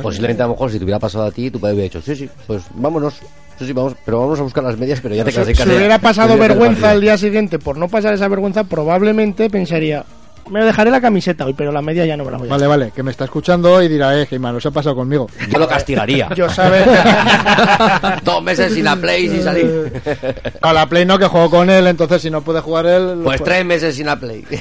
Posiblemente 0.03 0.43
a 0.43 0.47
lo 0.47 0.53
mejor 0.53 0.71
si 0.71 0.79
te 0.79 0.85
hubiera 0.85 0.99
pasado 0.99 1.25
a 1.25 1.31
ti, 1.31 1.51
tu 1.51 1.61
padre 1.61 1.75
hubiera 1.75 1.85
dicho, 1.95 2.03
sí, 2.03 2.17
sí, 2.17 2.29
pues 2.47 2.63
vámonos. 2.75 3.15
Sí, 3.59 3.65
sí, 3.67 3.73
vamos, 3.73 3.95
pero 4.05 4.21
vamos 4.21 4.39
a 4.39 4.43
buscar 4.43 4.63
las 4.63 4.77
medias, 4.77 5.01
pero 5.01 5.15
ya 5.15 5.25
te 5.25 5.31
quedas 5.33 5.49
en 5.49 5.57
Si 5.57 5.63
hubiera 5.79 5.99
pasado 5.99 6.29
vergüenza 6.49 6.93
el 6.93 7.01
día 7.01 7.17
siguiente 7.17 7.59
por 7.59 7.79
no 7.79 7.89
pasar 7.89 8.13
esa 8.13 8.29
vergüenza, 8.29 8.65
probablemente 8.65 9.49
pensaría, 9.49 10.05
me 10.51 10.65
dejaré 10.65 10.91
la 10.91 11.01
camiseta 11.01 11.45
hoy, 11.45 11.55
pero 11.55 11.73
la 11.73 11.83
media 11.83 12.07
ya 12.07 12.17
no 12.17 12.25
me 12.25 12.31
la 12.31 12.39
voy 12.39 12.49
a 12.49 12.51
Vale, 12.51 12.67
vale, 12.67 12.93
que 12.95 13.03
me 13.03 13.11
está 13.11 13.25
escuchando 13.25 13.83
y 13.83 13.89
dirá, 13.89 14.21
eh, 14.21 14.39
malo 14.39 14.61
se 14.61 14.69
ha 14.69 14.71
pasado 14.71 14.95
conmigo. 14.95 15.29
Yo 15.49 15.59
lo 15.59 15.69
castigaría. 15.69 16.29
Yo 16.37 16.49
sabes. 16.49 16.87
Dos 18.25 18.43
meses 18.43 18.73
sin 18.73 18.85
la 18.85 18.97
play, 18.97 19.29
sin 19.29 19.43
salir. 19.43 19.93
A 20.61 20.73
la 20.73 20.89
Play 20.89 21.05
no, 21.05 21.19
que 21.19 21.27
juego 21.27 21.51
con 21.51 21.71
él, 21.71 21.87
entonces 21.87 22.23
si 22.23 22.31
no 22.31 22.43
puede 22.43 22.61
jugar 22.61 22.87
él... 22.87 23.21
Pues 23.25 23.43
tres 23.43 23.65
meses 23.65 23.95
sin 23.95 24.07
la 24.07 24.19
play. 24.19 24.45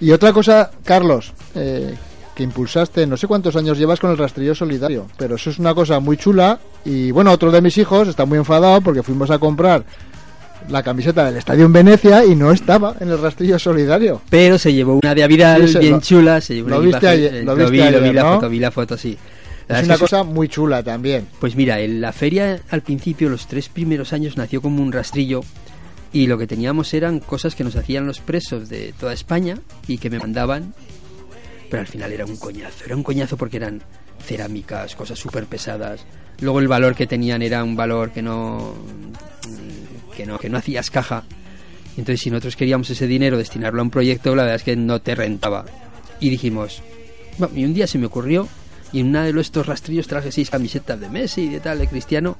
Y 0.00 0.12
otra 0.12 0.32
cosa, 0.32 0.70
Carlos, 0.84 1.32
eh, 1.54 1.94
que 2.34 2.42
impulsaste, 2.42 3.06
no 3.06 3.16
sé 3.16 3.26
cuántos 3.26 3.56
años 3.56 3.78
llevas 3.78 3.98
con 3.98 4.10
el 4.10 4.18
rastrillo 4.18 4.54
solidario, 4.54 5.06
pero 5.16 5.36
eso 5.36 5.50
es 5.50 5.58
una 5.58 5.74
cosa 5.74 6.00
muy 6.00 6.16
chula. 6.16 6.58
Y 6.84 7.10
bueno, 7.10 7.32
otro 7.32 7.50
de 7.50 7.62
mis 7.62 7.78
hijos 7.78 8.08
está 8.08 8.26
muy 8.26 8.38
enfadado 8.38 8.80
porque 8.82 9.02
fuimos 9.02 9.30
a 9.30 9.38
comprar 9.38 9.84
la 10.68 10.82
camiseta 10.82 11.24
del 11.24 11.36
estadio 11.36 11.64
en 11.66 11.72
Venecia 11.72 12.24
y 12.24 12.34
no 12.34 12.50
estaba 12.52 12.94
en 13.00 13.08
el 13.08 13.18
rastrillo 13.18 13.58
solidario. 13.58 14.20
Pero 14.30 14.58
se 14.58 14.72
llevó 14.72 14.94
una 15.02 15.14
de 15.14 15.22
Avidal 15.24 15.68
Sí, 15.68 15.78
bien 15.78 15.92
lo- 15.94 16.00
chula. 16.00 16.40
Se 16.40 16.54
llevó 16.54 16.68
lo 16.70 16.76
una 16.80 16.84
viste 16.86 17.08
ayer- 17.08 17.34
eh, 17.34 17.42
lo 17.44 17.54
vi, 17.54 17.62
viste 17.62 17.76
lo 17.78 17.84
ayer, 17.98 18.02
vi 18.02 18.12
la 18.12 18.22
¿no? 18.22 18.34
foto, 18.34 18.48
vi 18.48 18.58
la 18.58 18.70
foto, 18.70 18.96
sí. 18.98 19.16
La 19.68 19.80
Es 19.80 19.86
una 19.86 19.98
cosa 19.98 20.22
muy 20.22 20.48
chula 20.48 20.82
también. 20.82 21.26
Pues 21.40 21.56
mira, 21.56 21.80
en 21.80 22.00
la 22.00 22.12
feria 22.12 22.60
al 22.70 22.82
principio, 22.82 23.28
los 23.28 23.46
tres 23.48 23.68
primeros 23.68 24.12
años, 24.12 24.36
nació 24.36 24.62
como 24.62 24.80
un 24.82 24.92
rastrillo 24.92 25.40
y 26.12 26.28
lo 26.28 26.38
que 26.38 26.46
teníamos 26.46 26.94
eran 26.94 27.18
cosas 27.20 27.54
que 27.56 27.64
nos 27.64 27.74
hacían 27.76 28.06
los 28.06 28.20
presos 28.20 28.68
de 28.68 28.94
toda 28.98 29.12
España 29.12 29.58
y 29.88 29.98
que 29.98 30.08
me 30.08 30.18
mandaban, 30.20 30.72
pero 31.68 31.80
al 31.80 31.88
final 31.88 32.12
era 32.12 32.24
un 32.24 32.36
coñazo, 32.36 32.84
era 32.86 32.94
un 32.94 33.02
coñazo 33.02 33.36
porque 33.36 33.56
eran 33.56 33.82
cerámicas, 34.24 34.94
cosas 34.94 35.18
súper 35.18 35.46
pesadas. 35.46 36.04
Luego 36.40 36.60
el 36.60 36.68
valor 36.68 36.94
que 36.94 37.06
tenían 37.08 37.42
era 37.42 37.64
un 37.64 37.74
valor 37.76 38.12
que 38.12 38.22
no, 38.22 38.74
que 40.16 40.26
no, 40.26 40.38
que 40.38 40.48
no 40.48 40.58
hacías 40.58 40.90
caja. 40.90 41.24
Entonces 41.96 42.20
si 42.20 42.30
nosotros 42.30 42.56
queríamos 42.56 42.90
ese 42.90 43.06
dinero 43.06 43.38
destinarlo 43.38 43.80
a 43.80 43.84
un 43.84 43.90
proyecto, 43.90 44.34
la 44.34 44.42
verdad 44.42 44.56
es 44.56 44.62
que 44.62 44.76
no 44.76 45.00
te 45.00 45.14
rentaba. 45.14 45.64
Y 46.20 46.30
dijimos, 46.30 46.82
bueno, 47.38 47.56
y 47.56 47.64
un 47.64 47.74
día 47.74 47.86
se 47.86 47.98
me 47.98 48.06
ocurrió 48.06 48.48
y 48.92 49.00
en 49.00 49.08
una 49.08 49.24
de 49.24 49.40
estos 49.40 49.66
rastrillos 49.66 50.06
traje 50.06 50.32
seis 50.32 50.50
camisetas 50.50 50.98
de 50.98 51.08
Messi 51.08 51.42
y 51.42 51.48
de 51.48 51.60
tal, 51.60 51.78
de 51.78 51.86
Cristiano, 51.86 52.36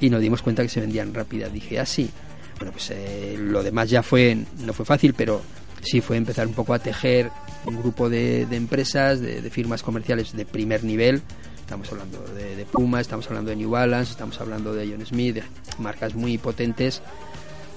y 0.00 0.10
nos 0.10 0.20
dimos 0.20 0.42
cuenta 0.42 0.62
que 0.62 0.68
se 0.68 0.80
vendían 0.80 1.14
rápidas. 1.14 1.52
Dije, 1.52 1.78
así. 1.78 2.10
bueno, 2.58 2.72
pues 2.72 2.90
eh, 2.90 3.36
lo 3.38 3.62
demás 3.62 3.90
ya 3.90 4.02
fue, 4.02 4.36
no 4.64 4.72
fue 4.72 4.84
fácil, 4.84 5.14
pero 5.14 5.42
sí 5.82 6.00
fue 6.00 6.16
empezar 6.16 6.46
un 6.46 6.54
poco 6.54 6.74
a 6.74 6.78
tejer 6.78 7.30
un 7.66 7.76
grupo 7.76 8.08
de, 8.08 8.42
empresas, 8.50 9.20
de 9.20 9.48
firmas 9.50 9.82
comerciales 9.82 10.32
de 10.32 10.44
primer 10.44 10.84
nivel. 10.84 11.22
Estamos 11.64 11.90
hablando 11.92 12.20
de, 12.34 12.56
de 12.56 12.64
Puma, 12.66 13.00
estamos 13.00 13.26
hablando 13.28 13.48
de 13.50 13.56
New 13.56 13.70
Balance, 13.70 14.12
estamos 14.12 14.38
hablando 14.38 14.74
de 14.74 14.86
John 14.86 15.04
Smith, 15.06 15.38
marcas 15.78 16.14
muy 16.14 16.36
potentes 16.36 17.00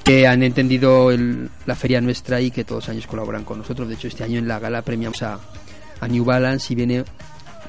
que 0.03 0.27
han 0.27 0.43
entendido 0.43 1.09
el- 1.11 1.49
la 1.65 1.73
feria 1.75 2.01
nuestra 2.01 2.41
y 2.41 2.51
que 2.51 2.65
todos 2.65 2.83
los 2.83 2.89
años 2.89 3.07
colaboran 3.07 3.43
con 3.45 3.59
nosotros. 3.59 3.87
De 3.87 3.95
hecho, 3.95 4.07
este 4.09 4.23
año 4.25 4.39
en 4.39 4.47
la 4.47 4.59
gala 4.59 4.81
premiamos 4.81 5.23
a, 5.23 5.39
New 6.09 6.23
Balance 6.25 6.71
y 6.73 6.75
viene 6.75 7.05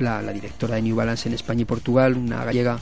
la, 0.00 0.20
directora 0.32 0.74
de 0.74 0.82
New 0.82 0.96
Balance 0.96 1.28
en 1.28 1.34
España 1.34 1.62
y 1.62 1.64
Portugal, 1.64 2.14
una 2.16 2.44
gallega, 2.44 2.78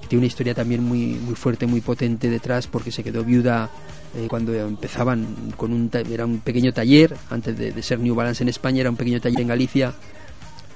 que 0.00 0.08
tiene 0.08 0.20
una 0.20 0.26
historia 0.26 0.54
también 0.54 0.82
muy, 0.82 1.06
muy 1.14 1.34
fuerte, 1.36 1.66
muy 1.66 1.80
potente 1.82 2.28
detrás, 2.28 2.66
porque 2.66 2.90
se 2.90 3.04
quedó 3.04 3.22
viuda 3.22 3.70
eh, 4.16 4.26
cuando 4.28 4.52
empezaban 4.54 5.52
con 5.56 5.72
un, 5.72 5.90
era 5.92 6.24
un 6.24 6.40
pequeño 6.40 6.72
taller, 6.72 7.14
antes 7.30 7.56
de 7.56 7.82
ser 7.82 8.00
New 8.00 8.14
Balance 8.14 8.42
en 8.42 8.48
España, 8.48 8.80
era 8.80 8.90
un 8.90 8.96
pequeño 8.96 9.20
taller 9.20 9.40
en 9.42 9.48
Galicia 9.48 9.92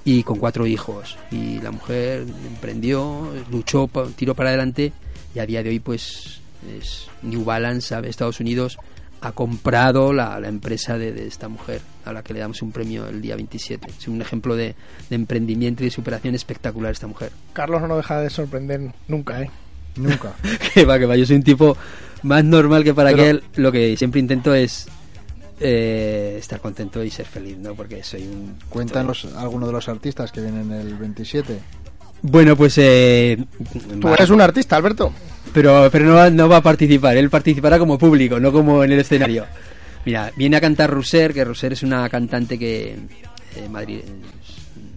y 0.05 0.23
con 0.23 0.39
cuatro 0.39 0.67
hijos. 0.67 1.17
Y 1.31 1.61
la 1.61 1.71
mujer 1.71 2.25
emprendió, 2.47 3.29
luchó, 3.51 3.89
tiró 4.17 4.35
para 4.35 4.51
adelante 4.51 4.93
y 5.35 5.39
a 5.39 5.47
día 5.47 5.63
de 5.63 5.71
hoy 5.71 5.79
pues 5.79 6.41
es 6.79 7.09
New 7.23 7.45
Balance, 7.45 7.89
¿sabe? 7.89 8.09
Estados 8.09 8.41
Unidos 8.41 8.79
ha 9.21 9.31
comprado 9.33 10.13
la, 10.13 10.41
la 10.41 10.49
empresa 10.49 10.99
de, 10.99 11.13
de 11.13 11.29
esta 11.29 11.49
mujer 11.49 11.81
a 12.05 12.13
la 12.13 12.23
que 12.25 12.35
le 12.35 12.41
damos 12.41 12.61
un 12.63 12.73
premio 12.73 13.07
el 13.09 13.23
día 13.23 13.37
27. 13.37 13.89
Es 13.97 14.09
un 14.09 14.21
ejemplo 14.21 14.57
de, 14.57 14.75
de 15.11 15.15
emprendimiento 15.17 15.83
y 15.83 15.87
de 15.87 15.91
superación 15.93 16.35
espectacular 16.35 16.91
esta 16.91 17.07
mujer. 17.07 17.31
Carlos 17.53 17.83
no 17.83 17.97
deja 17.97 18.21
de 18.21 18.31
sorprender 18.31 18.93
nunca, 19.07 19.41
¿eh? 19.43 19.51
Nunca. 19.95 20.35
que 20.75 20.85
va, 20.85 20.99
que 20.99 21.07
va, 21.07 21.17
yo 21.17 21.25
soy 21.25 21.37
un 21.37 21.43
tipo 21.45 21.77
más 22.25 22.43
normal 22.45 22.83
que 22.83 22.95
para 22.95 23.11
Pero- 23.11 23.23
aquel. 23.23 23.43
Lo 23.55 23.71
que 23.71 23.97
siempre 23.97 24.19
intento 24.19 24.55
es 24.55 24.89
eh, 25.63 26.37
estar 26.39 26.61
contento 26.61 27.03
y 27.05 27.11
ser 27.11 27.27
feliz, 27.27 27.57
¿no? 27.59 27.75
Porque 27.75 28.03
soy 28.03 28.23
un... 28.23 28.57
Cuéntanos 28.69 29.25
alguno 29.37 29.67
de 29.67 29.73
los 29.73 29.89
artistas 29.89 30.33
que 30.33 30.41
vienen 30.41 30.71
el 30.73 30.95
27. 30.97 31.59
Bueno, 32.23 32.57
pues... 32.57 32.75
Eh, 32.79 33.37
Tú 34.01 34.09
eres 34.15 34.31
un 34.31 34.41
artista, 34.41 34.77
Alberto. 34.77 35.13
pero 35.53 35.89
pero 35.91 36.05
no, 36.07 36.15
va- 36.15 36.31
no 36.31 36.49
va 36.49 36.59
a 36.59 36.63
participar, 36.63 37.17
él 37.17 37.31
participará 37.31 37.79
como 37.79 37.99
público, 37.99 38.39
no 38.41 38.53
como 38.53 38.85
en 38.85 38.93
el 38.93 39.01
escenario. 39.01 39.47
Mira, 40.05 40.33
viene 40.37 40.57
a 40.57 40.61
cantar 40.61 40.91
Roser, 40.91 41.33
que 41.33 41.45
Roser 41.45 41.73
es 41.75 41.83
una 41.83 42.09
cantante 42.09 42.59
que 42.59 42.93
eh, 43.57 43.69
Madrid 43.71 44.01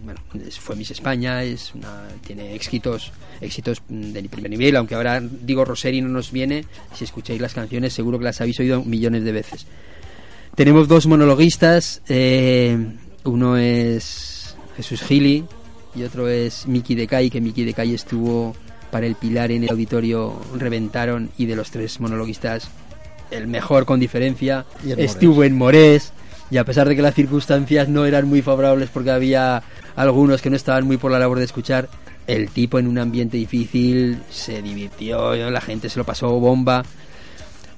bueno, 0.04 0.20
fue 0.60 0.76
Miss 0.76 0.92
España, 0.92 1.42
es 1.42 1.74
una, 1.74 2.04
tiene 2.24 2.54
éxitos 2.54 3.12
éxitos 3.40 3.82
de 3.88 4.22
primer 4.28 4.50
nivel, 4.50 4.76
aunque 4.76 4.94
ahora 4.94 5.20
digo 5.20 5.64
Roser 5.64 5.94
y 5.94 6.00
no 6.00 6.08
nos 6.08 6.30
viene, 6.32 6.64
si 6.94 7.04
escucháis 7.04 7.40
las 7.40 7.54
canciones 7.54 7.92
seguro 7.92 8.18
que 8.18 8.24
las 8.24 8.40
habéis 8.40 8.58
oído 8.60 8.82
millones 8.84 9.24
de 9.24 9.32
veces. 9.32 9.66
Tenemos 10.56 10.88
dos 10.88 11.06
monologuistas, 11.06 12.00
eh, 12.08 12.78
uno 13.24 13.58
es 13.58 14.56
Jesús 14.74 15.02
Gili 15.02 15.44
y 15.94 16.02
otro 16.02 16.28
es 16.28 16.66
Miki 16.66 16.94
Decay, 16.94 17.28
que 17.28 17.42
Miki 17.42 17.62
Decay 17.64 17.92
estuvo 17.92 18.56
para 18.90 19.04
el 19.04 19.16
Pilar 19.16 19.50
en 19.50 19.64
el 19.64 19.70
auditorio, 19.70 20.40
reventaron 20.56 21.28
y 21.36 21.44
de 21.44 21.56
los 21.56 21.70
tres 21.70 22.00
monologuistas 22.00 22.70
el 23.30 23.48
mejor 23.48 23.84
con 23.84 24.00
diferencia 24.00 24.64
estuvo 24.96 25.44
en 25.44 25.58
Morés 25.58 26.12
Y 26.50 26.56
a 26.56 26.64
pesar 26.64 26.88
de 26.88 26.96
que 26.96 27.02
las 27.02 27.14
circunstancias 27.14 27.88
no 27.90 28.06
eran 28.06 28.26
muy 28.26 28.40
favorables 28.40 28.88
porque 28.88 29.10
había 29.10 29.62
algunos 29.94 30.40
que 30.40 30.48
no 30.48 30.56
estaban 30.56 30.86
muy 30.86 30.96
por 30.96 31.12
la 31.12 31.18
labor 31.18 31.38
de 31.38 31.44
escuchar, 31.44 31.90
el 32.26 32.48
tipo 32.48 32.78
en 32.78 32.86
un 32.86 32.98
ambiente 32.98 33.36
difícil 33.36 34.22
se 34.30 34.62
divirtió, 34.62 35.34
la 35.34 35.60
gente 35.60 35.90
se 35.90 35.98
lo 35.98 36.04
pasó 36.04 36.40
bomba. 36.40 36.82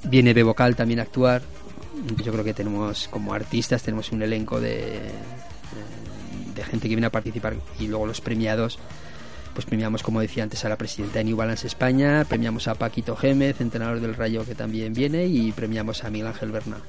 Viene 0.04 0.32
de 0.32 0.44
vocal 0.44 0.76
también 0.76 1.00
a 1.00 1.02
actuar. 1.02 1.42
Yo 2.24 2.32
creo 2.32 2.44
que 2.44 2.54
tenemos 2.54 3.08
como 3.08 3.34
artistas, 3.34 3.82
tenemos 3.82 4.12
un 4.12 4.22
elenco 4.22 4.60
de, 4.60 5.00
de 6.54 6.64
gente 6.64 6.88
que 6.88 6.94
viene 6.94 7.06
a 7.06 7.12
participar 7.12 7.56
y 7.78 7.88
luego 7.88 8.06
los 8.06 8.20
premiados 8.20 8.78
pues 9.58 9.66
premiamos, 9.66 10.04
como 10.04 10.20
decía 10.20 10.44
antes, 10.44 10.64
a 10.64 10.68
la 10.68 10.76
presidenta 10.76 11.18
de 11.18 11.24
New 11.24 11.36
Balance 11.36 11.66
España, 11.66 12.24
premiamos 12.28 12.68
a 12.68 12.76
Paquito 12.76 13.16
Gémez, 13.16 13.60
entrenador 13.60 13.98
del 14.00 14.14
Rayo 14.14 14.44
que 14.44 14.54
también 14.54 14.94
viene, 14.94 15.26
y 15.26 15.50
premiamos 15.50 16.04
a 16.04 16.10
Miguel 16.10 16.28
Ángel 16.28 16.52
Bernal. 16.52 16.80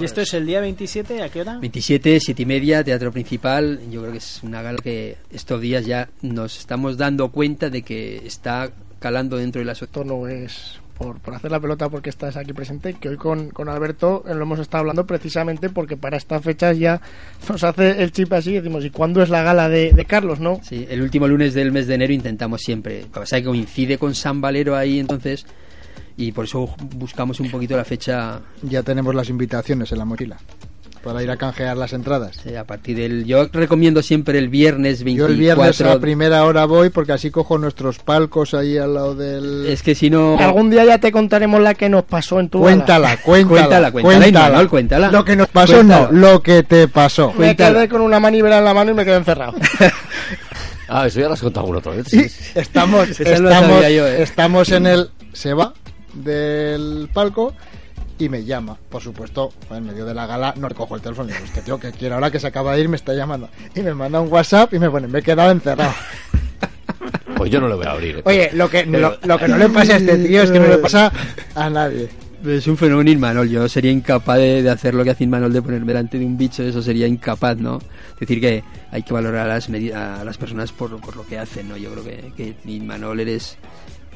¿Y 0.00 0.04
esto 0.04 0.22
es 0.22 0.32
el 0.32 0.46
día 0.46 0.60
27? 0.60 1.22
¿A 1.22 1.28
qué 1.28 1.42
hora? 1.42 1.58
27, 1.58 2.20
7 2.20 2.42
y 2.42 2.46
media, 2.46 2.82
teatro 2.82 3.12
principal. 3.12 3.80
Yo 3.90 4.00
creo 4.00 4.12
que 4.12 4.18
es 4.18 4.40
una 4.42 4.62
gala 4.62 4.78
que 4.82 5.18
estos 5.30 5.60
días 5.60 5.84
ya 5.84 6.08
nos 6.22 6.58
estamos 6.58 6.96
dando 6.96 7.30
cuenta 7.30 7.68
de 7.68 7.82
que 7.82 8.26
está 8.26 8.70
calando 8.98 9.36
dentro 9.36 9.60
de 9.60 9.66
la 9.66 9.74
sociedad. 9.74 10.02
Esto 10.02 10.04
no 10.04 10.26
es 10.26 10.80
por, 10.96 11.20
por 11.20 11.34
hacer 11.34 11.50
la 11.50 11.60
pelota 11.60 11.88
porque 11.88 12.10
estás 12.10 12.36
aquí 12.36 12.52
presente, 12.52 12.94
que 12.94 13.08
hoy 13.08 13.16
con, 13.16 13.50
con 13.50 13.68
Alberto 13.68 14.24
eh, 14.26 14.34
lo 14.34 14.42
hemos 14.42 14.58
estado 14.58 14.80
hablando 14.80 15.06
precisamente 15.06 15.68
porque 15.68 15.96
para 15.96 16.16
estas 16.16 16.42
fechas 16.42 16.78
ya 16.78 17.00
nos 17.48 17.64
hace 17.64 18.02
el 18.02 18.12
chip 18.12 18.32
así 18.32 18.50
y 18.50 18.54
decimos, 18.54 18.84
¿y 18.84 18.90
cuándo 18.90 19.22
es 19.22 19.28
la 19.28 19.42
gala 19.42 19.68
de, 19.68 19.92
de 19.92 20.04
Carlos, 20.04 20.40
no? 20.40 20.60
Sí, 20.62 20.86
el 20.88 21.02
último 21.02 21.28
lunes 21.28 21.54
del 21.54 21.72
mes 21.72 21.86
de 21.86 21.94
enero 21.94 22.12
intentamos 22.12 22.60
siempre. 22.60 23.02
Lo 23.02 23.06
que 23.06 23.20
pasa 23.20 23.36
es 23.36 23.42
que 23.42 23.48
coincide 23.48 23.98
con 23.98 24.14
San 24.14 24.40
Valero 24.40 24.76
ahí 24.76 24.98
entonces 24.98 25.46
y 26.16 26.32
por 26.32 26.44
eso 26.44 26.74
buscamos 26.96 27.40
un 27.40 27.50
poquito 27.50 27.76
la 27.76 27.84
fecha 27.84 28.40
Ya 28.62 28.82
tenemos 28.82 29.14
las 29.14 29.28
invitaciones 29.28 29.90
en 29.90 29.98
la 29.98 30.04
mochila 30.04 30.38
para 31.04 31.22
ir 31.22 31.30
a 31.30 31.36
canjear 31.36 31.76
las 31.76 31.92
entradas. 31.92 32.36
sí, 32.42 32.56
a 32.56 32.64
partir 32.64 32.96
del... 32.96 33.26
Yo 33.26 33.46
recomiendo 33.52 34.02
siempre 34.02 34.38
el 34.38 34.48
viernes 34.48 35.04
24. 35.04 35.28
Yo 35.28 35.32
el 35.32 35.38
viernes 35.38 35.80
a 35.82 36.00
primera 36.00 36.44
hora 36.44 36.64
voy 36.64 36.88
porque 36.88 37.12
así 37.12 37.30
cojo 37.30 37.58
nuestros 37.58 37.98
palcos 37.98 38.54
ahí 38.54 38.78
al 38.78 38.94
lado 38.94 39.14
del... 39.14 39.66
Es 39.66 39.82
que 39.82 39.94
si 39.94 40.08
no... 40.08 40.38
Algún 40.38 40.70
día 40.70 40.84
ya 40.86 40.98
te 40.98 41.12
contaremos 41.12 41.60
la 41.60 41.74
que 41.74 41.90
nos 41.90 42.04
pasó 42.04 42.40
en 42.40 42.48
tu 42.48 42.62
gala. 42.62 42.74
Cuéntala, 42.74 43.16
cuéntala, 43.18 43.58
Cuéntala, 43.58 43.92
cuéntala, 43.92 44.28
Imanol, 44.28 44.68
cuéntala. 44.70 45.10
Lo 45.10 45.24
que 45.24 45.36
nos 45.36 45.48
pasó 45.48 45.74
Cuéntala. 45.74 46.08
no, 46.10 46.18
lo 46.18 46.42
que 46.42 46.62
te 46.62 46.88
pasó. 46.88 47.28
Me 47.28 47.36
Cuéntala. 47.36 47.78
quedé 47.80 47.88
con 47.90 48.00
una 48.00 48.18
manivela 48.18 48.58
en 48.58 48.64
la 48.64 48.72
mano 48.72 48.90
y 48.92 48.94
me 48.94 49.04
quedé 49.04 49.16
encerrado. 49.16 49.54
Ah, 50.86 51.06
eso 51.06 51.18
ya 51.18 51.28
lo 51.28 51.32
has 51.32 51.40
contado 51.40 51.60
alguna 51.62 51.78
otra 51.78 51.92
vez. 51.92 52.12
Y 52.12 52.58
estamos, 52.58 53.18
estamos, 53.18 53.80
yo, 53.88 54.06
¿eh? 54.06 54.22
estamos 54.22 54.70
en 54.70 54.86
el... 54.86 55.10
Se 55.32 55.54
va 55.54 55.72
del 56.12 57.08
palco 57.12 57.54
y 58.18 58.28
me 58.28 58.44
llama. 58.44 58.76
Por 58.88 59.02
supuesto, 59.02 59.52
en 59.70 59.86
medio 59.86 60.04
de 60.06 60.14
la 60.14 60.26
gala 60.26 60.54
no 60.56 60.68
recojo 60.68 60.96
el 60.96 61.02
teléfono. 61.02 61.28
Digo, 61.28 61.44
este 61.44 61.62
tío 61.62 61.78
que 61.78 61.90
quiere 61.92 62.14
ahora 62.14 62.30
que 62.30 62.38
se 62.40 62.46
acaba 62.46 62.74
de 62.74 62.80
ir 62.82 62.88
me 62.88 62.96
está 62.96 63.12
llamando. 63.14 63.48
Y 63.74 63.80
me 63.80 63.94
manda 63.94 64.20
un 64.20 64.32
WhatsApp 64.32 64.72
y 64.74 64.78
me 64.78 64.90
pone, 64.90 65.08
me 65.08 65.18
he 65.18 65.22
quedado 65.22 65.50
encerrado. 65.50 65.92
Pues 67.36 67.50
yo 67.50 67.60
no 67.60 67.66
lo 67.68 67.76
voy 67.76 67.86
a 67.86 67.90
abrir. 67.90 68.16
eh. 68.18 68.22
Oye, 68.24 68.50
lo 68.52 68.70
que, 68.70 68.86
lo, 68.86 69.18
lo 69.24 69.38
que 69.38 69.48
no 69.48 69.58
le 69.58 69.68
pasa 69.68 69.94
a 69.94 69.96
este 69.96 70.16
tío 70.18 70.42
es 70.42 70.50
que 70.52 70.60
no 70.60 70.68
le 70.68 70.78
pasa 70.78 71.12
a 71.56 71.68
nadie. 71.68 72.08
Es 72.46 72.66
un 72.68 72.76
fenómeno 72.76 73.10
Inmanol. 73.10 73.48
Yo 73.50 73.68
sería 73.68 73.90
incapaz 73.90 74.38
de, 74.38 74.62
de 74.62 74.70
hacer 74.70 74.94
lo 74.94 75.02
que 75.02 75.10
hace 75.10 75.24
Inmanol 75.24 75.52
de 75.52 75.60
ponerme 75.60 75.88
delante 75.88 76.16
de 76.18 76.24
un 76.24 76.38
bicho. 76.38 76.62
Eso 76.62 76.80
sería 76.80 77.08
incapaz, 77.08 77.56
¿no? 77.56 77.78
Es 78.14 78.20
decir, 78.20 78.40
que 78.40 78.62
hay 78.92 79.02
que 79.02 79.12
valorar 79.12 79.46
a 79.46 79.54
las, 79.54 79.68
medi- 79.68 79.92
a 79.92 80.22
las 80.22 80.38
personas 80.38 80.70
por, 80.70 81.00
por 81.00 81.16
lo 81.16 81.26
que 81.26 81.38
hacen, 81.38 81.68
¿no? 81.68 81.76
Yo 81.76 81.90
creo 81.90 82.04
que, 82.04 82.32
que 82.36 82.54
Inmanol 82.70 83.18
eres 83.18 83.58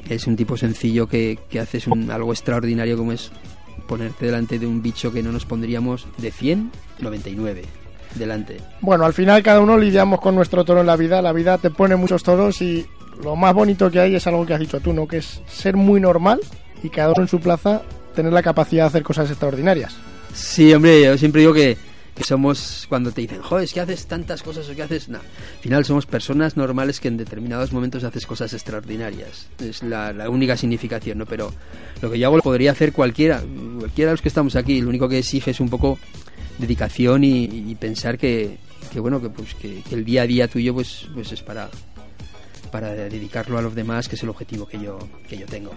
es 0.09 0.27
un 0.29 0.37
tipo 0.37 0.57
sencillo 0.57 1.09
que, 1.09 1.39
que 1.51 1.59
haces 1.59 1.89
un, 1.89 2.11
algo 2.13 2.33
extraordinario 2.33 2.97
como 2.97 3.13
es 3.13 3.31
ponerte 3.89 4.27
delante 4.27 4.61
de 4.61 4.67
un 4.69 4.81
bicho 4.81 5.11
que 5.11 5.23
no 5.23 5.33
nos 5.33 5.45
pondríamos 5.45 6.07
de 6.19 6.31
100, 6.31 6.71
99 7.01 7.63
delante. 8.15 8.59
Bueno, 8.81 9.05
al 9.05 9.13
final 9.13 9.43
cada 9.43 9.61
uno 9.61 9.77
lidiamos 9.77 10.21
con 10.21 10.37
nuestro 10.37 10.65
toro 10.65 10.81
en 10.81 10.87
la 10.87 10.97
vida. 10.97 11.21
La 11.21 11.33
vida 11.33 11.59
te 11.59 11.71
pone 11.71 11.97
muchos 11.97 12.23
toros 12.23 12.63
y 12.63 12.87
lo 13.25 13.35
más 13.35 13.55
bonito 13.55 13.91
que 13.91 13.99
hay 13.99 14.15
es 14.15 14.27
algo 14.27 14.47
que 14.47 14.55
has 14.55 14.61
dicho 14.61 14.79
tú, 14.81 14.93
¿no? 14.93 15.09
Que 15.09 15.19
es 15.19 15.43
ser 15.49 15.77
muy 15.77 16.01
normal 16.01 16.41
y 16.83 16.91
cada 16.91 17.13
uno 17.13 17.23
en 17.23 17.29
su 17.29 17.41
plaza 17.41 17.83
tener 18.15 18.33
la 18.33 18.43
capacidad 18.43 18.85
de 18.85 18.89
hacer 18.89 19.03
cosas 19.03 19.29
extraordinarias. 19.31 19.97
Sí, 20.35 20.73
hombre, 20.73 21.03
yo 21.03 21.19
siempre 21.19 21.41
digo 21.41 21.53
que, 21.53 21.77
que 22.19 22.25
somos, 22.25 22.87
cuando 22.89 23.13
te 23.13 23.21
dicen, 23.21 23.41
joder, 23.41 23.65
es 23.65 23.73
que 23.73 23.81
haces 23.81 24.07
tantas 24.07 24.43
cosas 24.43 24.69
o 24.69 24.75
que 24.75 24.83
haces, 24.83 25.09
no. 25.09 25.19
Al 25.19 25.63
final 25.63 25.85
somos 25.85 26.05
personas 26.05 26.57
normales 26.57 26.99
que 27.01 27.09
en 27.09 27.17
determinados 27.17 27.73
momentos 27.73 28.05
haces 28.05 28.27
cosas 28.27 28.53
extraordinarias. 28.53 29.47
Es 29.59 29.83
la, 29.83 30.13
la 30.13 30.29
única 30.29 30.57
significación, 30.57 31.19
¿no? 31.19 31.27
Pero 31.27 31.53
lo 32.03 32.11
que 32.11 32.19
yo 32.19 32.27
hago 32.27 32.37
lo 32.37 32.43
podría 32.43 32.73
hacer 32.73 32.93
cualquiera, 32.93 33.43
cualquiera 33.79 34.11
de 34.11 34.15
los 34.15 34.23
que 34.23 34.29
estamos 34.29 34.57
aquí. 34.57 34.81
Lo 34.81 34.89
único 34.89 35.09
que 35.09 35.19
exige 35.19 35.53
es 35.53 35.61
un 35.61 35.71
poco 35.71 35.99
dedicación 36.59 37.25
y, 37.25 37.45
y 37.45 37.75
pensar 37.77 38.19
que, 38.19 38.59
que 38.93 39.01
bueno, 39.01 39.23
que, 39.23 39.31
pues, 39.31 39.55
que, 39.55 39.83
que 39.83 39.95
el 39.95 40.05
día 40.05 40.23
a 40.23 40.27
día 40.27 40.49
tuyo 40.49 40.75
pues, 40.75 41.07
pues 41.15 41.33
es 41.33 41.43
para 41.43 41.71
para 42.69 42.89
dedicarlo 42.93 43.59
a 43.59 43.63
los 43.63 43.75
demás, 43.75 44.09
que 44.09 44.17
es 44.17 44.23
el 44.23 44.29
objetivo 44.29 44.67
que 44.67 44.79
yo, 44.79 44.99
que 45.29 45.37
yo 45.39 45.47
tengo. 45.47 45.73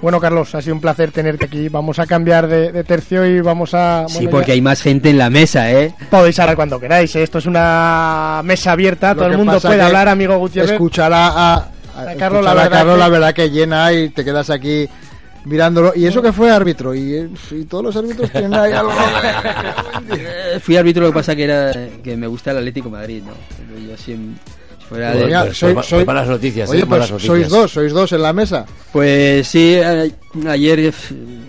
Bueno, 0.00 0.20
Carlos, 0.20 0.54
ha 0.54 0.62
sido 0.62 0.74
un 0.74 0.80
placer 0.80 1.10
tenerte 1.10 1.44
aquí. 1.46 1.68
Vamos 1.68 1.98
a 1.98 2.06
cambiar 2.06 2.46
de, 2.46 2.72
de 2.72 2.84
tercio 2.84 3.24
y 3.26 3.40
vamos 3.40 3.74
a... 3.74 4.04
sí, 4.08 4.14
bueno, 4.16 4.30
porque 4.30 4.48
ya- 4.48 4.52
hay 4.54 4.60
más 4.60 4.80
gente 4.82 5.10
en 5.10 5.18
la 5.18 5.30
mesa, 5.30 5.70
¿eh? 5.72 5.94
Podéis 6.10 6.38
hablar 6.40 6.56
cuando 6.56 6.78
queráis, 6.80 7.14
¿eh? 7.16 7.22
esto 7.22 7.38
es 7.38 7.46
una 7.46 8.40
mesa 8.44 8.72
abierta, 8.72 9.14
Lo 9.14 9.20
todo 9.22 9.28
el 9.30 9.36
mundo 9.38 9.60
puede 9.60 9.80
hablar, 9.82 10.08
amigo 10.08 10.36
Gutiérrez. 10.38 10.72
Escuchará 10.72 11.28
a, 11.28 11.54
a, 11.54 12.00
A 12.10 12.14
Carlos, 12.16 12.44
la 12.44 12.50
escuchar 12.50 12.50
a 12.50 12.54
verdad 12.54 12.70
Carlos, 12.70 12.94
que- 12.94 13.00
la 13.00 13.08
verdad 13.08 13.34
que 13.34 13.50
llena 13.50 13.92
y 13.92 14.08
te 14.10 14.24
quedas 14.24 14.50
aquí 14.50 14.88
mirándolo. 15.46 15.92
Y 15.94 16.06
eso 16.06 16.22
que 16.22 16.32
fue 16.32 16.50
árbitro. 16.50 16.94
Y, 16.94 17.30
y 17.50 17.64
todos 17.64 17.84
los 17.84 17.96
árbitros 17.96 18.30
tienen 18.30 18.54
ahí 18.54 18.72
algo. 18.72 18.92
Eh, 20.10 20.60
Fui 20.60 20.76
árbitro, 20.76 21.02
lo 21.02 21.08
que 21.10 21.14
pasa 21.14 21.34
que 21.34 21.44
era 21.44 21.72
que 22.02 22.16
me 22.16 22.26
gusta 22.26 22.50
el 22.50 22.58
Atlético 22.58 22.88
de 22.88 22.92
Madrid, 22.96 23.22
¿no? 23.24 23.32
Yo 23.88 23.96
siempre 23.96 24.40
si 24.44 24.63
fuera 24.88 25.12
de- 25.12 25.24
Pues 25.24 25.34
Pues, 25.44 25.58
soy- 25.58 25.74
pues, 25.74 25.86
soy- 25.86 26.04
malas 26.04 26.28
noticias, 26.28 26.70
Oye, 26.70 26.80
eh, 26.82 26.86
malas 26.86 27.10
pues 27.10 27.24
noticias. 27.24 27.48
sois 27.50 27.62
dos, 27.62 27.72
sois 27.72 27.92
dos 27.92 28.12
en 28.12 28.22
la 28.22 28.32
mesa. 28.32 28.64
Pues 28.92 29.46
sí, 29.48 29.76
a- 29.78 30.04
ayer 30.50 30.78
eh, 30.80 30.92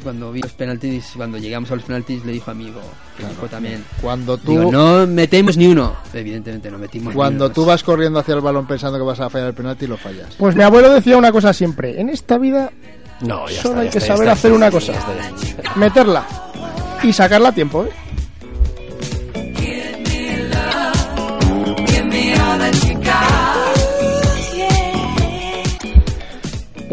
cuando 0.03 0.31
vi 0.31 0.41
los 0.41 0.53
penaltis, 0.53 1.11
cuando 1.15 1.37
llegamos 1.37 1.69
a 1.71 1.75
los 1.75 1.83
penaltis, 1.85 2.23
le 2.25 2.31
dijo 2.33 2.49
a 2.49 2.53
amigo, 2.53 2.81
que 3.17 3.25
dijo 3.27 3.47
también. 3.47 3.83
Cuando 4.01 4.37
tú, 4.37 4.51
Digo, 4.51 4.71
no 4.71 5.05
metemos 5.07 5.57
ni 5.57 5.67
uno. 5.67 5.95
Evidentemente 6.13 6.69
no 6.71 6.77
metimos 6.77 7.13
ni 7.13 7.15
cuando 7.15 7.45
uno. 7.45 7.53
tú 7.53 7.65
vas 7.65 7.83
corriendo 7.83 8.19
hacia 8.19 8.35
el 8.35 8.41
balón 8.41 8.65
pensando 8.67 8.97
que 8.97 9.03
vas 9.03 9.19
a 9.19 9.29
fallar 9.29 9.47
el 9.49 9.53
penalti, 9.53 9.87
lo 9.87 9.97
fallas. 9.97 10.35
Pues 10.37 10.55
mi 10.55 10.63
abuelo 10.63 10.91
decía 10.91 11.17
una 11.17 11.31
cosa 11.31 11.53
siempre, 11.53 11.99
en 11.99 12.09
esta 12.09 12.37
vida 12.37 12.71
No, 13.21 13.47
ya 13.49 13.61
Solo 13.61 13.75
está, 13.75 13.81
hay 13.81 13.89
que 13.89 13.97
está, 13.99 14.07
saber 14.13 14.27
está. 14.27 14.33
hacer 14.33 14.51
una 14.51 14.69
cosa. 14.71 14.93
Meterla 15.75 16.25
y 17.03 17.13
sacarla 17.13 17.49
a 17.49 17.51
tiempo, 17.53 17.85
¿eh? 17.85 17.89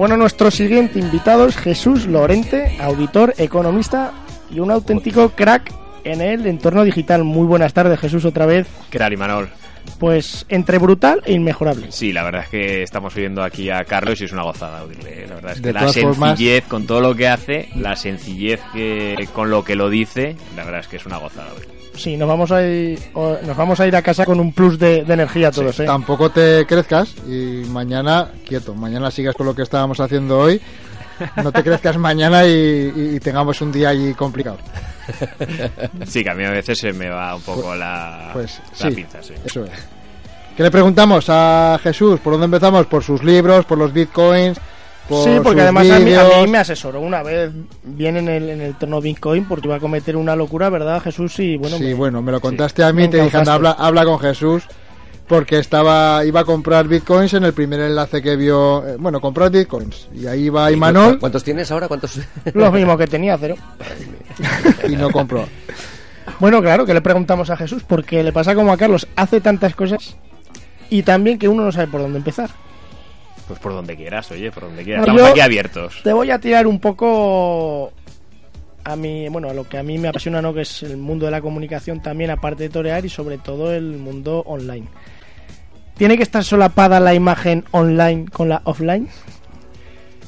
Bueno, 0.03 0.17
nuestro 0.17 0.51
siguiente 0.51 0.99
invitado 0.99 1.47
es 1.47 1.57
Jesús 1.57 2.07
Lorente, 2.07 2.77
auditor, 2.81 3.35
economista 3.39 4.13
y 4.51 4.59
un 4.59 4.73
auténtico 4.73 5.29
crack 5.29 5.73
en 6.03 6.21
el 6.21 6.45
entorno 6.49 6.83
digital. 6.83 7.23
Muy 7.23 7.47
buenas 7.47 7.73
tardes, 7.73 8.01
Jesús, 8.01 8.25
otra 8.25 8.45
vez. 8.45 8.67
¿Qué 8.91 8.99
tal, 8.99 9.13
Imanol? 9.13 9.49
Pues 9.99 10.47
entre 10.49 10.79
brutal 10.79 11.23
e 11.25 11.33
inmejorable. 11.33 11.93
Sí, 11.93 12.13
la 12.13 12.25
verdad 12.25 12.43
es 12.45 12.49
que 12.49 12.83
estamos 12.83 13.15
oyendo 13.17 13.43
aquí 13.43 13.71
a 13.71 13.85
Carlos 13.85 14.21
y 14.21 14.25
es 14.25 14.33
una 14.33 14.43
gozada 14.43 14.83
oírle. 14.83 15.27
La 15.29 15.35
verdad 15.37 15.53
es 15.53 15.61
que 15.61 15.67
De 15.69 15.73
la 15.73 15.81
todas 15.81 15.97
formas- 15.99 16.31
sencillez 16.31 16.65
con 16.67 16.87
todo 16.87 17.01
lo 17.01 17.15
que 17.15 17.29
hace, 17.29 17.69
la 17.77 17.95
sencillez 17.95 18.61
que 18.73 19.29
con 19.33 19.51
lo 19.51 19.65
que 19.65 19.77
lo 19.77 19.89
dice, 19.91 20.37
la 20.57 20.65
verdad 20.65 20.81
es 20.81 20.89
que 20.89 20.97
es 20.97 21.07
una 21.07 21.19
gozada 21.19 21.49
oírle. 21.53 21.73
Sí, 21.95 22.17
nos 22.17 22.27
vamos 22.27 22.51
a 22.51 22.67
ir, 22.67 22.99
nos 23.15 23.57
vamos 23.57 23.79
a 23.79 23.87
ir 23.87 23.95
a 23.95 24.01
casa 24.03 24.25
con 24.25 24.41
un 24.41 24.53
plus 24.53 24.79
de, 24.79 25.05
de 25.05 25.13
energía 25.13 25.51
todos, 25.51 25.79
¿eh? 25.79 25.85
Tampoco 25.85 26.31
te 26.31 26.65
crezcas 26.67 27.15
y 27.29 27.65
mañana, 27.69 28.31
quieto, 28.49 28.75
mañana 28.75 29.11
sigas 29.11 29.35
con 29.37 29.47
lo 29.47 29.55
que 29.55 29.61
estábamos 29.63 30.01
haciendo 30.01 30.39
hoy. 30.39 30.59
No 31.43 31.53
te 31.53 31.63
crezcas 31.63 31.97
mañana 31.99 32.47
y, 32.47 33.19
tengamos 33.23 33.61
un 33.61 33.73
día 33.73 33.91
allí 33.91 34.15
complicado. 34.15 34.59
Sí, 36.07 36.23
que 36.23 36.31
a 36.31 36.35
mí 36.35 36.45
a 36.45 36.51
veces 36.51 36.79
se 36.79 36.93
me 36.93 37.09
va 37.09 37.35
un 37.35 37.43
poco 37.43 37.75
la, 37.75 38.31
Pues 38.33 38.61
la 38.81 38.89
sí, 38.91 38.95
pinza, 38.95 39.23
sí. 39.23 39.35
eso 39.45 39.65
es. 39.65 39.71
¿Qué 40.57 40.63
le 40.63 40.71
preguntamos 40.71 41.27
a 41.29 41.79
Jesús? 41.83 42.21
¿Por 42.21 42.33
dónde 42.35 42.45
empezamos? 42.47 42.87
¿Por 42.87 43.03
sus 43.03 43.23
libros? 43.25 43.65
¿Por 43.65 43.79
los 43.79 43.93
bitcoins? 43.93 44.59
Por 45.09 45.25
Sí, 45.25 45.41
porque 45.43 45.63
además 45.63 45.91
a 45.91 45.99
mí, 45.99 46.15
a 46.15 46.25
mí 46.25 46.47
me 46.51 46.59
asesoró 46.59 47.01
una 47.01 47.23
vez 47.23 47.51
bien 47.83 48.17
en 48.19 48.29
el, 48.29 48.49
en 48.51 48.61
el 48.61 48.75
torno 48.79 49.01
Bitcoin 49.01 49.47
porque 49.47 49.67
iba 49.67 49.77
a 49.77 49.81
cometer 49.81 50.17
una 50.17 50.37
locura, 50.37 50.69
¿verdad, 50.71 51.03
Jesús? 51.03 51.39
Y 51.41 51.57
bueno, 51.57 51.77
sí, 51.77 51.85
me- 51.85 51.95
bueno, 51.95 52.23
me 52.23 52.31
lo 52.31 52.41
contaste 52.41 52.85
a 52.85 52.93
mí 52.93 53.09
te 53.09 53.21
dije, 53.21 53.37
habla, 53.39 53.73
habla 53.73 54.05
con 54.05 54.21
Jesús 54.21 54.63
porque 55.29 55.59
estaba 55.59 56.25
iba 56.25 56.41
a 56.41 56.45
comprar 56.45 56.89
bitcoins 56.89 57.35
en 57.35 57.45
el 57.45 57.53
primer 57.53 57.81
enlace 57.81 58.21
que 58.21 58.37
vio, 58.37 58.87
eh, 58.87 58.97
bueno, 58.99 59.21
comprar 59.21 59.51
bitcoins 59.51 60.09
y 60.15 60.27
ahí 60.27 60.49
va 60.49 60.71
¿Y 60.71 60.75
Imanol 60.75 61.15
cu- 61.15 61.21
¿Cuántos 61.21 61.45
tienes 61.45 61.71
ahora? 61.71 61.89
¿Cuántos? 61.89 62.19
los 62.55 62.73
mismos 62.73 62.99
que 62.99 63.07
tenía, 63.07 63.37
cero. 63.39 63.55
y 64.89 64.97
no 64.97 65.11
compró. 65.11 65.47
Bueno, 66.39 66.61
claro, 66.61 66.85
que 66.87 66.95
le 66.95 67.01
preguntamos 67.01 67.51
a 67.51 67.57
Jesús 67.57 67.83
porque 67.87 68.23
le 68.23 68.33
pasa 68.33 68.55
como 68.55 68.73
a 68.73 68.77
Carlos, 68.77 69.07
hace 69.17 69.41
tantas 69.41 69.75
cosas 69.75 70.17
y 70.91 71.03
también 71.03 71.39
que 71.39 71.49
uno 71.49 71.65
no 71.65 71.73
sabe 71.73 71.87
por 71.89 72.01
dónde 72.01 72.19
empezar. 72.19 72.51
Pues 73.49 73.59
por 73.59 73.73
donde 73.73 73.97
quieras, 73.97 74.31
oye, 74.31 74.51
por 74.53 74.65
donde 74.65 74.85
quieras. 74.85 75.03
Bueno, 75.05 75.15
Estamos 75.15 75.31
aquí 75.33 75.41
abiertos. 75.41 76.01
Te 76.05 76.13
voy 76.13 76.31
a 76.31 76.39
tirar 76.39 76.67
un 76.67 76.79
poco 76.81 77.93
a 78.85 78.97
mí, 78.97 79.29
bueno, 79.29 79.49
a 79.51 79.55
lo 79.55 79.69
que 79.69 79.79
a 79.79 79.83
mí 79.83 79.99
me 79.99 80.09
apasiona, 80.09 80.41
¿no? 80.43 80.55
Que 80.55 80.63
es 80.63 80.83
el 80.85 80.97
mundo 80.97 81.27
de 81.27 81.33
la 81.33 81.41
comunicación 81.41 82.01
también, 82.03 82.31
aparte 82.31 82.65
de 82.65 82.69
torear 82.69 83.05
y 83.05 83.09
sobre 83.09 83.39
todo 83.39 83.73
el 83.75 83.97
mundo 83.99 84.43
online. 84.47 84.87
¿Tiene 85.97 86.17
que 86.17 86.23
estar 86.23 86.45
solapada 86.45 87.01
la 87.01 87.15
imagen 87.15 87.65
online 87.71 88.27
con 88.31 88.49
la 88.49 88.63
offline? 88.65 89.09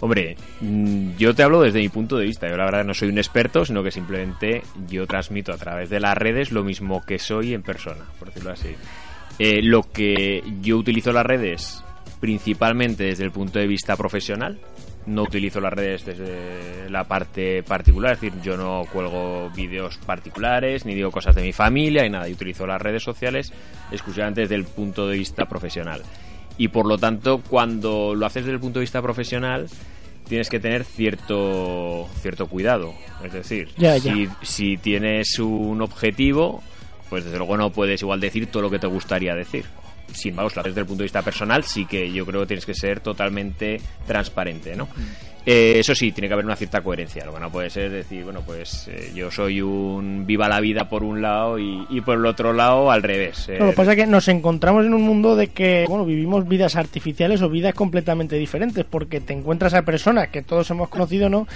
Hombre, 0.01 0.37
mm, 0.61 1.17
yo 1.17 1.35
te 1.35 1.43
hablo 1.43 1.62
desde 1.62 1.81
mi 1.81 1.89
punto 1.89 2.17
de 2.17 2.27
vista. 2.27 2.49
Yo 2.49 2.57
la 2.57 2.67
verdad 2.67 2.85
no 2.85 2.95
soy 2.95 3.09
un 3.09 3.19
experto, 3.19 3.65
sino 3.65 3.83
que 3.83 3.91
simplemente 3.91 4.62
yo 4.89 5.07
transmito 5.07 5.53
a 5.53 5.57
través 5.57 5.89
de 5.89 6.01
las 6.01 6.17
redes 6.17 6.53
lo 6.53 6.62
mismo 6.62 7.03
que 7.07 7.19
soy 7.19 7.55
en 7.55 7.62
persona, 7.62 8.05
por 8.19 8.29
decirlo 8.29 8.53
así. 8.53 8.75
Eh, 9.39 9.62
lo 9.62 9.83
que 9.83 10.43
yo 10.61 10.77
utilizo 10.77 11.12
las 11.12 11.25
redes 11.25 11.83
principalmente 12.21 13.05
desde 13.05 13.25
el 13.25 13.33
punto 13.33 13.59
de 13.59 13.67
vista 13.67 13.97
profesional. 13.97 14.59
No 15.07 15.23
utilizo 15.23 15.61
las 15.61 15.73
redes 15.73 16.05
desde 16.05 16.89
la 16.89 17.05
parte 17.05 17.63
particular, 17.63 18.15
es 18.15 18.21
decir, 18.21 18.41
yo 18.43 18.57
no 18.57 18.85
cuelgo 18.91 19.51
vídeos 19.55 19.99
particulares, 19.99 20.87
ni 20.87 20.95
digo 20.95 21.11
cosas 21.11 21.35
de 21.35 21.43
mi 21.43 21.53
familia, 21.53 22.03
ni 22.03 22.09
nada. 22.09 22.27
Yo 22.27 22.35
utilizo 22.35 22.67
las 22.67 22.81
redes 22.81 23.03
sociales 23.03 23.53
exclusivamente 23.93 24.43
desde 24.43 24.55
el 24.55 24.65
punto 24.65 25.07
de 25.07 25.19
vista 25.19 25.45
profesional. 25.45 26.03
Y 26.57 26.69
por 26.69 26.87
lo 26.87 26.97
tanto, 26.97 27.43
cuando 27.49 28.15
lo 28.15 28.25
haces 28.25 28.45
desde 28.45 28.55
el 28.55 28.61
punto 28.61 28.79
de 28.79 28.85
vista 28.85 29.03
profesional, 29.03 29.67
tienes 30.27 30.49
que 30.49 30.61
tener 30.61 30.85
cierto 30.85 32.09
cierto 32.21 32.47
cuidado. 32.47 32.95
Es 33.23 33.33
decir, 33.33 33.69
Ya, 33.77 33.97
ya. 33.99 34.15
Si, 34.15 34.29
si 34.43 34.77
tienes 34.79 35.39
un 35.39 35.83
objetivo, 35.83 36.63
pues 37.11 37.25
desde 37.25 37.39
luego 37.39 37.57
no 37.57 37.71
puedes 37.71 38.01
igual 38.03 38.21
decir 38.21 38.47
todo 38.47 38.63
lo 38.63 38.71
que 38.71 38.79
te 38.79 38.87
gustaría 38.87 39.35
decir. 39.35 39.67
Sin 40.13 40.39
haces 40.39 40.65
desde 40.65 40.81
el 40.81 40.87
punto 40.87 41.03
de 41.03 41.07
vista 41.07 41.23
personal, 41.23 41.65
sí 41.65 41.87
que 41.87 42.11
yo 42.13 42.25
creo 42.25 42.43
que 42.43 42.47
tienes 42.49 42.67
que 42.67 42.75
ser 42.75 43.01
totalmente 43.01 43.81
transparente, 44.07 44.77
¿no? 44.77 44.89
Eh, 45.47 45.79
eso 45.79 45.95
sí, 45.95 46.11
tiene 46.13 46.29
que 46.29 46.35
haber 46.35 46.47
una 46.47 46.57
cierta 46.57 46.81
coherencia. 46.81 47.25
Lo 47.27 47.35
que 47.35 47.41
no 47.41 47.51
puede 47.51 47.69
ser 47.69 47.91
decir, 47.91 48.25
bueno, 48.25 48.41
pues 48.47 48.89
eh, 48.89 49.13
yo 49.15 49.31
soy 49.31 49.61
un 49.61 50.25
viva 50.27 50.49
la 50.49 50.61
vida 50.61 50.89
por 50.89 51.05
un 51.05 51.21
lado 51.21 51.59
y, 51.59 51.87
y 51.91 52.01
por 52.01 52.17
el 52.17 52.25
otro 52.25 52.55
lado 52.55 52.91
al 52.91 53.03
revés. 53.03 53.51
Eh, 53.51 53.59
Lo 53.59 53.67
que 53.67 53.77
pasa 53.77 53.93
es 53.93 53.99
que 53.99 54.07
nos 54.07 54.29
encontramos 54.29 54.87
en 54.87 54.95
un 54.95 55.03
mundo 55.03 55.37
de 55.37 55.49
que, 55.49 55.85
bueno, 55.87 56.07
vivimos 56.07 56.49
vidas 56.49 56.77
artificiales 56.77 57.43
o 57.43 57.51
vidas 57.51 57.75
completamente 57.75 58.37
diferentes, 58.37 58.87
porque 58.89 59.21
te 59.21 59.35
encuentras 59.35 59.75
a 59.75 59.83
personas 59.83 60.29
que 60.29 60.41
todos 60.41 60.71
hemos 60.71 60.89
conocido, 60.89 61.29
¿no? 61.29 61.47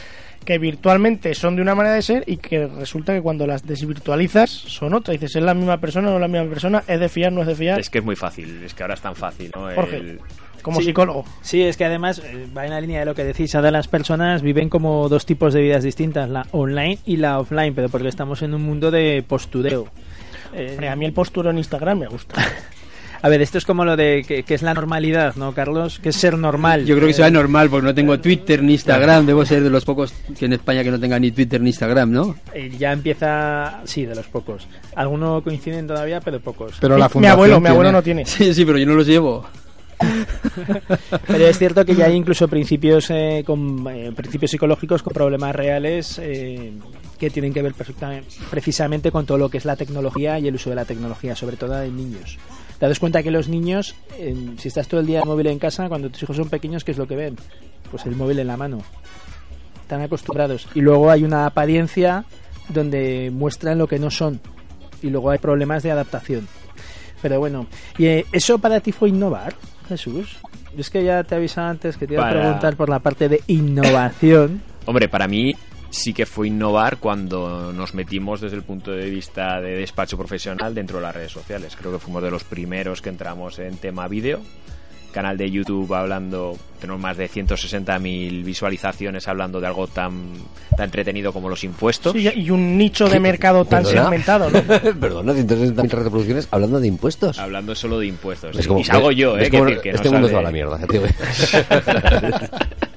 Que 0.48 0.56
virtualmente 0.56 1.34
son 1.34 1.56
de 1.56 1.60
una 1.60 1.74
manera 1.74 1.94
de 1.94 2.00
ser 2.00 2.24
y 2.26 2.38
que 2.38 2.66
resulta 2.66 3.12
que 3.12 3.20
cuando 3.20 3.46
las 3.46 3.66
desvirtualizas 3.66 4.48
son 4.48 4.94
otra. 4.94 5.12
Dices, 5.12 5.36
es 5.36 5.42
la 5.42 5.52
misma 5.52 5.76
persona, 5.76 6.08
no 6.08 6.14
es 6.14 6.20
la 6.22 6.28
misma 6.28 6.48
persona, 6.48 6.82
es 6.86 6.98
de 6.98 7.10
fiar, 7.10 7.32
no 7.32 7.42
es 7.42 7.48
de 7.48 7.54
fiar. 7.54 7.78
Es 7.78 7.90
que 7.90 7.98
es 7.98 8.04
muy 8.04 8.16
fácil, 8.16 8.62
es 8.64 8.72
que 8.72 8.82
ahora 8.82 8.94
es 8.94 9.02
tan 9.02 9.14
fácil, 9.14 9.52
¿no? 9.54 9.68
Jorge. 9.74 9.96
El- 9.98 10.20
Como 10.62 10.78
Sí. 10.80 10.86
psicólogo. 10.86 11.26
Sí, 11.42 11.62
es 11.62 11.76
que 11.76 11.84
además 11.84 12.22
eh, 12.24 12.46
va 12.56 12.64
en 12.64 12.70
la 12.70 12.80
línea 12.80 13.00
de 13.00 13.04
lo 13.04 13.14
que 13.14 13.24
decís. 13.24 13.54
Ahora 13.54 13.70
las 13.70 13.88
personas 13.88 14.40
viven 14.40 14.70
como 14.70 15.08
dos 15.10 15.26
tipos 15.26 15.52
de 15.52 15.60
vidas 15.60 15.84
distintas, 15.84 16.30
la 16.30 16.46
online 16.52 16.98
y 17.04 17.18
la 17.18 17.38
offline, 17.40 17.74
pero 17.74 17.90
porque 17.90 18.08
estamos 18.08 18.40
en 18.40 18.54
un 18.54 18.62
mundo 18.62 18.90
de 18.90 19.22
postureo. 19.28 19.86
Eh, 20.54 20.88
A 20.90 20.96
mí 20.96 21.04
el 21.04 21.12
posturo 21.12 21.50
en 21.50 21.58
Instagram 21.58 21.98
me 21.98 22.06
gusta. 22.06 22.36
a 23.20 23.28
ver, 23.28 23.42
esto 23.42 23.58
es 23.58 23.64
como 23.64 23.84
lo 23.84 23.96
de 23.96 24.24
que, 24.26 24.42
que 24.42 24.54
es 24.54 24.62
la 24.62 24.74
normalidad, 24.74 25.34
¿no, 25.36 25.52
Carlos? 25.52 25.98
Que 25.98 26.10
es 26.10 26.16
ser 26.16 26.38
normal. 26.38 26.84
Yo 26.84 26.94
creo 26.94 27.06
que 27.06 27.12
Eh, 27.12 27.14
será 27.14 27.30
normal 27.30 27.68
porque 27.70 27.86
no 27.86 27.94
tengo 27.94 28.18
Twitter 28.20 28.62
ni 28.62 28.72
Instagram. 28.74 29.26
Debo 29.26 29.44
ser 29.44 29.62
de 29.62 29.70
los 29.70 29.84
pocos 29.84 30.12
que 30.38 30.44
en 30.46 30.52
España 30.52 30.84
que 30.84 30.90
no 30.90 31.00
tenga 31.00 31.18
ni 31.18 31.30
Twitter 31.30 31.60
ni 31.60 31.70
Instagram, 31.70 32.10
¿no? 32.12 32.36
eh, 32.54 32.70
ya 32.78 32.92
empieza, 32.92 33.80
sí, 33.84 34.04
de 34.06 34.14
los 34.14 34.26
pocos. 34.26 34.66
Algunos 34.94 35.42
coinciden 35.42 35.86
todavía, 35.86 36.20
pero 36.20 36.40
pocos. 36.40 36.76
Pero 36.80 36.96
la 36.96 37.06
mi 37.06 37.10
fundación 37.12 37.32
abuelo, 37.32 37.60
mi 37.60 37.68
abuelo 37.68 37.92
no 37.92 38.02
tiene. 38.02 38.24
Sí, 38.26 38.54
sí, 38.54 38.64
pero 38.64 38.78
yo 38.78 38.86
no 38.86 38.94
los 38.94 39.06
llevo. 39.06 39.46
Pero 41.26 41.46
es 41.46 41.58
cierto 41.58 41.84
que 41.84 41.94
ya 41.94 42.06
hay 42.06 42.14
incluso 42.14 42.46
principios 42.46 43.10
eh, 43.10 43.42
con 43.44 43.84
eh, 43.90 44.12
principios 44.14 44.52
psicológicos 44.52 45.02
con 45.02 45.12
problemas 45.12 45.54
reales 45.56 46.20
eh, 46.22 46.72
que 47.18 47.30
tienen 47.30 47.52
que 47.52 47.62
ver 47.62 47.74
perfectamente, 47.74 48.28
precisamente 48.48 49.10
con 49.10 49.26
todo 49.26 49.38
lo 49.38 49.48
que 49.48 49.58
es 49.58 49.64
la 49.64 49.74
tecnología 49.76 50.38
y 50.38 50.46
el 50.46 50.54
uso 50.54 50.70
de 50.70 50.76
la 50.76 50.84
tecnología, 50.84 51.34
sobre 51.34 51.56
todo 51.56 51.82
en 51.82 51.96
niños. 51.96 52.38
Te 52.78 52.86
das 52.86 53.00
cuenta 53.00 53.22
que 53.22 53.30
los 53.30 53.48
niños, 53.48 53.96
eh, 54.18 54.54
si 54.56 54.68
estás 54.68 54.86
todo 54.86 55.00
el 55.00 55.06
día 55.06 55.24
móvil 55.24 55.48
en 55.48 55.58
casa, 55.58 55.88
cuando 55.88 56.10
tus 56.10 56.22
hijos 56.22 56.36
son 56.36 56.48
pequeños, 56.48 56.84
¿qué 56.84 56.92
es 56.92 56.98
lo 56.98 57.08
que 57.08 57.16
ven? 57.16 57.36
Pues 57.90 58.06
el 58.06 58.14
móvil 58.14 58.38
en 58.38 58.46
la 58.46 58.56
mano. 58.56 58.78
Están 59.82 60.02
acostumbrados. 60.02 60.68
Y 60.74 60.80
luego 60.80 61.10
hay 61.10 61.24
una 61.24 61.46
apariencia 61.46 62.24
donde 62.68 63.30
muestran 63.32 63.78
lo 63.78 63.88
que 63.88 63.98
no 63.98 64.10
son. 64.10 64.40
Y 65.02 65.10
luego 65.10 65.30
hay 65.30 65.38
problemas 65.38 65.82
de 65.82 65.90
adaptación. 65.90 66.46
Pero 67.20 67.40
bueno, 67.40 67.66
¿y 67.96 68.06
eh, 68.06 68.26
eso 68.30 68.58
para 68.58 68.80
ti 68.80 68.92
fue 68.92 69.08
innovar, 69.08 69.54
Jesús? 69.88 70.36
Es 70.76 70.90
que 70.90 71.02
ya 71.02 71.24
te 71.24 71.34
avisaba 71.34 71.70
antes 71.70 71.96
que 71.96 72.06
te 72.06 72.14
iba 72.14 72.28
a 72.28 72.30
preguntar 72.30 72.76
por 72.76 72.88
la 72.88 73.00
parte 73.00 73.28
de 73.28 73.40
innovación. 73.48 74.62
Hombre, 74.86 75.08
para 75.08 75.26
mí 75.26 75.54
sí 75.90 76.12
que 76.12 76.26
fue 76.26 76.48
innovar 76.48 76.98
cuando 76.98 77.72
nos 77.72 77.94
metimos 77.94 78.40
desde 78.40 78.56
el 78.56 78.62
punto 78.62 78.90
de 78.92 79.08
vista 79.10 79.60
de 79.60 79.76
despacho 79.76 80.16
profesional 80.18 80.74
dentro 80.74 80.98
de 80.98 81.02
las 81.04 81.14
redes 81.14 81.32
sociales. 81.32 81.76
Creo 81.76 81.92
que 81.92 81.98
fuimos 81.98 82.22
de 82.22 82.30
los 82.30 82.44
primeros 82.44 83.00
que 83.02 83.08
entramos 83.08 83.58
en 83.58 83.76
tema 83.78 84.06
vídeo. 84.08 84.40
Canal 85.12 85.38
de 85.38 85.50
YouTube 85.50 85.94
hablando, 85.94 86.54
tenemos 86.78 87.00
más 87.00 87.16
de 87.16 87.30
160.000 87.30 88.44
visualizaciones 88.44 89.26
hablando 89.26 89.58
de 89.58 89.66
algo 89.66 89.86
tan, 89.86 90.34
tan 90.76 90.84
entretenido 90.84 91.32
como 91.32 91.48
los 91.48 91.64
impuestos. 91.64 92.12
Sí, 92.12 92.28
y 92.36 92.50
un 92.50 92.76
nicho 92.76 93.08
de 93.08 93.18
mercado 93.18 93.64
tan 93.64 93.84
¿Perdona? 93.84 94.02
segmentado, 94.02 94.50
¿no? 94.50 94.62
Perdona, 95.00 95.32
160.000 95.32 95.88
reproducciones 95.88 96.46
hablando 96.50 96.78
de 96.78 96.88
impuestos. 96.88 97.38
Hablando 97.38 97.74
solo 97.74 97.98
de 97.98 98.06
impuestos. 98.06 98.54
Es 98.58 98.66
como- 98.68 98.80
y 98.80 98.84
salgo 98.84 99.10
yo, 99.10 99.38
¿eh? 99.38 99.50
que 99.50 99.80
que 99.82 99.90
este 99.90 100.08
no 100.08 100.12
mundo 100.12 100.28
se 100.28 100.34
va 100.34 100.40
a 100.40 100.42
la 100.42 100.50
mierda. 100.52 100.78
tío. 100.86 101.00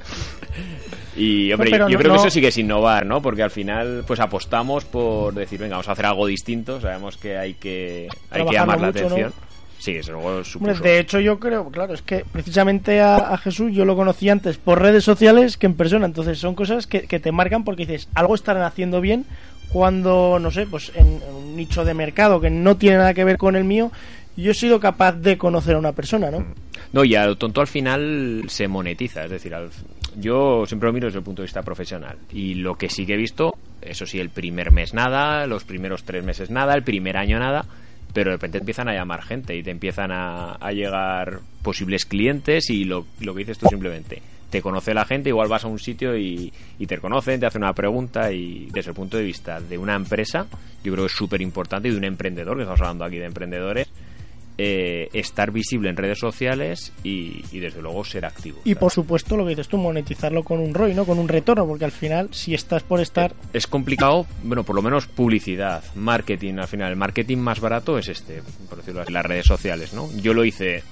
Y 1.16 1.52
hombre, 1.52 1.72
No, 1.72 1.90
yo 1.90 1.98
no- 1.98 2.00
creo 2.00 2.14
no- 2.14 2.22
que 2.22 2.28
eso 2.28 2.34
sí 2.34 2.40
que 2.42 2.48
es 2.48 2.58
innovar, 2.58 3.06
¿no? 3.06 3.22
Porque 3.22 3.44
al 3.44 3.52
final, 3.52 4.04
pues 4.08 4.20
apostamos 4.20 4.86
por 4.86 5.34
decir, 5.34 5.60
venga, 5.60 5.74
vamos 5.76 5.90
a 5.90 5.92
hacer 5.92 6.06
algo 6.06 6.26
distinto. 6.28 6.80
Sabemos 6.80 7.18
que 7.18 7.38
hay 7.38 7.56
que, 7.56 8.08
hay 8.30 8.46
que 8.46 8.54
llamar 8.54 8.80
la 8.80 8.88
atención. 8.88 9.34
Sí, 9.78 9.94
eso 9.96 10.12
luego 10.12 10.28
Hombre, 10.28 10.44
supuso. 10.46 10.84
de 10.84 11.00
hecho, 11.00 11.20
yo 11.20 11.40
creo, 11.40 11.70
claro, 11.72 11.96
es 11.96 12.04
que 12.04 12.24
precisamente 12.32 13.02
a, 13.02 13.16
a 13.16 13.38
Jesús 13.40 13.72
yo 13.74 13.84
lo 13.84 13.96
conocí 13.96 14.30
antes 14.30 14.58
por 14.58 14.80
redes 14.80 15.04
sociales 15.04 15.58
que 15.58 15.66
en 15.66 15.74
persona. 15.74 16.06
Entonces 16.06 16.38
son 16.38 16.54
cosas 16.54 16.86
que, 16.86 17.08
que 17.08 17.20
te 17.20 17.32
marcan 17.32 17.64
porque 17.64 17.88
dices, 17.88 18.08
algo 18.14 18.36
estarán 18.36 18.62
haciendo 18.62 19.02
bien 19.02 19.26
cuando, 19.72 20.38
no 20.40 20.52
sé, 20.52 20.68
pues 20.68 20.92
en, 20.96 21.08
en 21.28 21.34
un 21.36 21.56
nicho 21.56 21.84
de 21.84 21.94
mercado 21.96 22.40
que 22.40 22.50
no 22.52 22.78
tiene 22.78 22.98
nada 22.98 23.14
que 23.16 23.24
ver 23.24 23.38
con 23.38 23.56
el 23.56 23.64
mío, 23.64 23.92
yo 24.38 24.52
he 24.52 24.54
sido 24.54 24.80
capaz 24.80 25.14
de 25.14 25.38
conocer 25.38 25.76
a 25.76 25.80
una 25.80 25.94
persona, 25.94 26.30
¿no? 26.30 26.46
No, 26.94 27.04
y 27.04 27.16
a 27.16 27.26
lo 27.26 27.36
tonto 27.38 27.60
al 27.62 27.68
final 27.68 28.44
se 28.50 28.68
monetiza. 28.68 29.24
Es 29.26 29.32
decir, 29.32 29.56
al- 29.56 29.72
yo 30.18 30.66
siempre 30.66 30.88
lo 30.88 30.94
miro 30.94 31.08
desde 31.08 31.20
el 31.20 31.26
punto 31.26 31.42
de 31.42 31.48
vista 31.48 31.62
profesional. 31.62 32.18
Y 32.32 32.56
lo 32.56 32.76
que 32.76 32.90
sí 32.90 33.06
que 33.06 33.14
he 33.14 33.18
visto, 33.18 33.54
eso 33.82 34.06
sí, 34.06 34.20
el 34.20 34.30
primer 34.30 34.72
mes 34.72 34.94
nada, 34.94 35.46
los 35.48 35.64
primeros 35.64 36.04
tres 36.04 36.24
meses 36.24 36.50
nada, 36.50 36.74
el 36.76 36.84
primer 36.84 37.18
año 37.18 37.40
nada. 37.40 37.66
Pero 38.14 38.32
de 38.32 38.36
repente 38.36 38.58
empiezan 38.58 38.90
a 38.90 38.94
llamar 38.94 39.24
gente 39.24 39.56
y 39.56 39.64
te 39.64 39.72
empiezan 39.72 40.12
a, 40.12 40.54
a 40.54 40.72
llegar 40.72 41.40
posibles 41.62 42.06
clientes 42.06 42.70
y 42.70 42.84
lo, 42.84 43.06
lo 43.22 43.34
que 43.34 43.40
dices 43.40 43.58
tú 43.58 43.68
simplemente. 43.68 44.22
Te 44.50 44.62
conoce 44.62 44.94
la 44.94 45.06
gente, 45.06 45.30
igual 45.30 45.48
vas 45.48 45.64
a 45.64 45.70
un 45.70 45.80
sitio 45.80 46.18
y, 46.18 46.52
y 46.78 46.86
te 46.88 46.98
conocen, 46.98 47.40
te 47.40 47.46
hacen 47.46 47.64
una 47.64 47.72
pregunta 47.72 48.34
y 48.34 48.68
desde 48.70 48.90
el 48.90 48.96
punto 48.96 49.16
de 49.16 49.24
vista 49.24 49.62
de 49.62 49.78
una 49.78 49.96
empresa, 49.96 50.46
yo 50.84 50.92
creo 50.92 51.06
que 51.06 51.12
es 51.12 51.18
súper 51.18 51.42
importante 51.42 51.88
y 51.88 51.92
de 51.92 51.98
un 51.98 52.04
emprendedor, 52.04 52.58
que 52.58 52.64
estamos 52.64 52.82
hablando 52.82 53.06
aquí 53.06 53.18
de 53.18 53.28
emprendedores, 53.28 53.88
eh, 54.64 55.10
estar 55.14 55.50
visible 55.50 55.90
en 55.90 55.98
redes 55.98 56.20
sociales 56.20 56.94
y, 57.04 57.44
y, 57.52 57.60
desde 57.60 57.82
luego 57.82 58.04
ser 58.06 58.26
activo. 58.26 58.60
Y 58.64 58.76
por 58.76 58.92
supuesto, 58.92 59.36
lo 59.36 59.44
que 59.44 59.50
dices 59.50 59.68
tú, 59.68 59.80
monetizarlo 59.80 60.44
con 60.44 60.60
un 60.60 60.76
ROI, 60.76 60.94
¿no? 60.94 61.04
Con 61.04 61.18
un 61.18 61.28
retorno, 61.28 61.66
porque 61.66 61.86
al 61.86 61.92
final, 61.92 62.30
si 62.32 62.54
estás 62.54 62.84
por 62.84 63.02
estar... 63.02 63.34
Es 63.54 63.66
complicado, 63.66 64.28
bueno, 64.44 64.64
por 64.64 64.76
lo 64.76 64.84
menos 64.84 65.08
publicidad, 65.08 65.84
marketing, 65.96 66.60
al 66.60 66.68
final, 66.68 66.92
el 66.92 66.96
marketing 66.96 67.38
más 67.38 67.60
barato 67.60 67.98
es 67.98 68.08
este, 68.08 68.44
por 68.70 68.78
decirlo 68.78 69.02
así, 69.02 69.12
las 69.12 69.26
redes 69.26 69.48
sociales, 69.48 69.94
¿no? 69.94 70.08
Yo 70.18 70.36
lo 70.36 70.46
hice 70.46 70.84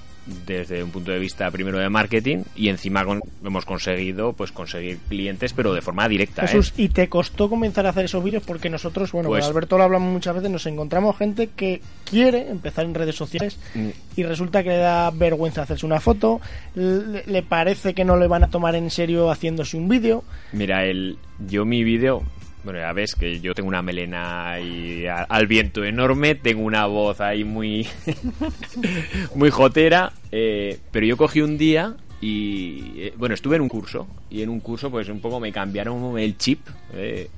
desde 0.46 0.82
un 0.82 0.90
punto 0.90 1.10
de 1.10 1.18
vista 1.18 1.50
primero 1.50 1.78
de 1.78 1.88
marketing 1.88 2.44
y 2.54 2.68
encima 2.68 3.04
con- 3.04 3.20
hemos 3.44 3.64
conseguido 3.64 4.32
pues 4.34 4.52
conseguir 4.52 4.98
clientes 5.08 5.52
pero 5.52 5.72
de 5.74 5.80
forma 5.80 6.06
directa 6.08 6.44
¿eh? 6.44 6.48
Jesús, 6.48 6.72
¿y 6.76 6.88
te 6.90 7.08
costó 7.08 7.48
comenzar 7.48 7.86
a 7.86 7.90
hacer 7.90 8.04
esos 8.04 8.22
vídeos? 8.22 8.42
Porque 8.46 8.70
nosotros, 8.70 9.10
bueno, 9.12 9.28
Pues- 9.30 9.44
con 9.44 9.50
Alberto 9.50 9.78
lo 9.78 9.84
hablamos 9.84 10.12
muchas 10.12 10.34
veces, 10.36 10.50
nos 10.50 10.66
encontramos 10.66 11.16
gente 11.16 11.48
que 11.56 11.80
quiere 12.04 12.48
empezar 12.48 12.84
en 12.84 12.94
redes 12.94 13.16
sociales 13.16 13.58
Mm. 13.74 13.88
y 14.16 14.22
resulta 14.22 14.62
que 14.62 14.68
le 14.70 14.76
da 14.78 15.10
vergüenza 15.10 15.62
hacerse 15.62 15.86
una 15.86 16.00
foto, 16.00 16.40
le, 16.74 17.24
le 17.26 17.42
parece 17.42 17.94
que 17.94 18.04
no 18.04 18.16
le 18.16 18.26
van 18.28 18.44
a 18.44 18.48
tomar 18.50 18.74
en 18.76 18.90
serio 18.90 19.30
haciéndose 19.30 19.76
un 19.76 19.88
vídeo. 19.88 20.22
Mira, 20.52 20.84
el, 20.84 21.16
yo 21.48 21.64
mi 21.64 21.82
vídeo, 21.82 22.22
bueno, 22.64 22.78
ya 22.80 22.92
ves 22.92 23.14
que 23.14 23.40
yo 23.40 23.54
tengo 23.54 23.68
una 23.68 23.82
melena 23.82 24.52
ahí 24.52 25.06
a- 25.06 25.22
al 25.28 25.46
viento 25.46 25.84
enorme, 25.84 26.34
tengo 26.34 26.62
una 26.62 26.86
voz 26.86 27.20
ahí 27.20 27.44
muy, 27.44 27.86
muy 29.34 29.50
jotera, 29.50 30.12
eh, 30.32 30.78
pero 30.90 31.06
yo 31.06 31.16
cogí 31.16 31.40
un 31.40 31.56
día 31.58 31.94
y, 32.20 33.00
eh, 33.00 33.14
bueno, 33.16 33.34
estuve 33.34 33.56
en 33.56 33.62
un 33.62 33.68
curso 33.68 34.06
y 34.28 34.42
en 34.42 34.48
un 34.50 34.60
curso 34.60 34.90
pues 34.90 35.08
un 35.08 35.20
poco 35.20 35.40
me 35.40 35.52
cambiaron 35.52 36.18
el 36.18 36.36
chip 36.36 36.60
eh, 36.92 37.28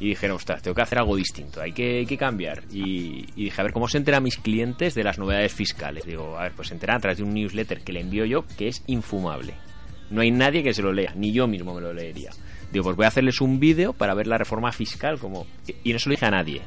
y 0.00 0.08
dijeron, 0.08 0.36
ostras, 0.36 0.60
tengo 0.60 0.74
que 0.74 0.82
hacer 0.82 0.98
algo 0.98 1.14
distinto, 1.16 1.60
hay 1.62 1.72
que, 1.72 1.98
hay 1.98 2.06
que 2.06 2.18
cambiar. 2.18 2.62
Y, 2.72 3.26
y 3.36 3.44
dije, 3.44 3.60
a 3.60 3.64
ver, 3.64 3.72
¿cómo 3.72 3.86
se 3.86 3.98
enteran 3.98 4.24
mis 4.24 4.36
clientes 4.38 4.94
de 4.96 5.04
las 5.04 5.18
novedades 5.18 5.52
fiscales? 5.54 6.04
Digo, 6.04 6.36
a 6.36 6.42
ver, 6.42 6.52
pues 6.52 6.68
se 6.68 6.74
enteran 6.74 6.96
a 6.96 7.00
través 7.00 7.18
de 7.18 7.24
un 7.24 7.32
newsletter 7.32 7.80
que 7.82 7.92
le 7.92 8.00
envío 8.00 8.24
yo 8.24 8.44
que 8.58 8.66
es 8.68 8.82
infumable. 8.88 9.54
No 10.10 10.20
hay 10.20 10.32
nadie 10.32 10.62
que 10.64 10.74
se 10.74 10.82
lo 10.82 10.92
lea, 10.92 11.12
ni 11.16 11.32
yo 11.32 11.46
mismo 11.46 11.74
me 11.74 11.80
lo 11.80 11.92
leería. 11.94 12.30
Digo, 12.74 12.84
pues 12.84 12.96
voy 12.96 13.04
a 13.06 13.08
hacerles 13.08 13.40
un 13.40 13.58
vídeo 13.58 13.94
para 13.94 14.12
ver 14.12 14.26
la 14.26 14.36
reforma 14.36 14.70
fiscal, 14.72 15.18
como 15.18 15.46
y 15.82 15.92
no 15.94 15.98
se 15.98 16.10
lo 16.10 16.14
dije 16.14 16.26
a 16.26 16.30
nadie. 16.32 16.60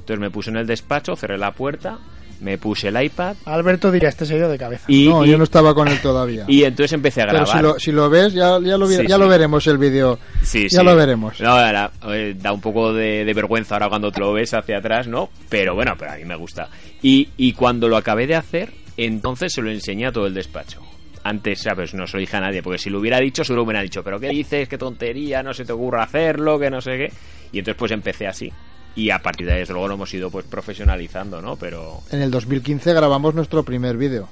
Entonces 0.00 0.18
me 0.18 0.30
puse 0.30 0.50
en 0.50 0.56
el 0.56 0.66
despacho, 0.66 1.14
cerré 1.14 1.38
la 1.38 1.52
puerta, 1.52 1.98
me 2.40 2.58
puse 2.58 2.88
el 2.88 3.00
iPad 3.00 3.36
Alberto 3.44 3.92
diría, 3.92 4.08
este 4.08 4.26
se 4.26 4.34
ha 4.34 4.38
ido 4.38 4.48
de 4.48 4.58
cabeza. 4.58 4.84
y, 4.88 5.06
no, 5.08 5.24
y- 5.24 5.28
yo 5.30 5.38
no 5.38 5.44
estaba 5.44 5.74
con 5.76 5.86
él 5.86 6.00
todavía. 6.00 6.44
y 6.48 6.64
entonces 6.64 6.92
empecé 6.94 7.22
a 7.22 7.26
Pero 7.26 7.44
grabar. 7.44 7.56
si 7.56 7.62
lo, 7.62 7.78
si 7.78 7.92
lo 7.92 8.10
ves, 8.10 8.32
ya, 8.32 8.58
ya, 8.60 8.76
lo, 8.76 8.88
vi- 8.88 8.96
Sí, 8.96 9.06
ya 9.06 9.14
sí. 9.14 9.20
lo 9.20 9.28
veremos 9.28 9.64
el 9.68 9.78
vídeo. 9.78 10.18
Sí, 10.42 10.64
Ya 10.70 10.80
sí. 10.80 10.84
lo 10.84 10.96
veremos. 10.96 11.38
No, 11.40 11.50
ahora, 11.50 11.92
eh, 12.08 12.34
da 12.36 12.52
un 12.52 12.60
poco 12.60 12.92
de, 12.92 13.24
de 13.24 13.32
vergüenza 13.34 13.74
ahora 13.76 13.90
cuando 13.90 14.10
te 14.10 14.18
lo 14.20 14.32
ves 14.32 14.54
hacia 14.54 14.78
atrás, 14.78 15.06
¿no? 15.06 15.28
Pero 15.50 15.74
bueno, 15.76 15.92
pero 15.98 16.12
a 16.12 16.16
mí 16.16 16.24
me 16.24 16.34
gusta. 16.34 16.68
Y, 17.02 17.28
y 17.36 17.52
cuando 17.52 17.88
lo 17.88 17.96
acabé 17.98 18.26
de 18.26 18.34
hacer, 18.34 18.72
entonces 18.96 19.52
se 19.52 19.62
lo 19.62 19.70
enseñé 19.70 20.06
a 20.06 20.12
todo 20.12 20.26
el 20.26 20.34
despacho. 20.34 20.80
Antes, 21.24 21.62
¿sabes? 21.62 21.94
No 21.94 22.06
se 22.06 22.16
lo 22.16 22.20
dije 22.20 22.36
a 22.36 22.40
nadie, 22.40 22.62
porque 22.62 22.78
si 22.78 22.90
lo 22.90 22.98
hubiera 22.98 23.18
dicho, 23.20 23.44
seguro 23.44 23.62
me 23.62 23.66
hubiera 23.68 23.82
dicho, 23.82 24.02
pero 24.02 24.18
¿qué 24.18 24.28
dices? 24.28 24.68
¿Qué 24.68 24.76
tontería? 24.78 25.42
No 25.42 25.54
se 25.54 25.64
te 25.64 25.72
ocurra 25.72 26.02
hacerlo, 26.02 26.58
que 26.58 26.68
no 26.70 26.80
sé 26.80 26.90
qué. 26.96 27.12
Y 27.52 27.58
entonces 27.60 27.78
pues 27.78 27.92
empecé 27.92 28.26
así. 28.26 28.52
Y 28.96 29.10
a 29.10 29.20
partir 29.20 29.46
de 29.46 29.52
ahí, 29.54 29.60
desde 29.60 29.72
luego, 29.72 29.88
lo 29.88 29.94
hemos 29.94 30.12
ido 30.12 30.30
pues 30.30 30.44
profesionalizando, 30.46 31.40
¿no? 31.40 31.56
Pero... 31.56 32.00
En 32.10 32.20
el 32.22 32.30
2015 32.30 32.92
grabamos 32.92 33.34
nuestro 33.34 33.62
primer 33.62 33.96
vídeo. 33.96 34.28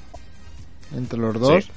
Entre 0.97 1.19
los 1.19 1.39
dos. 1.39 1.65
Sí. 1.65 1.71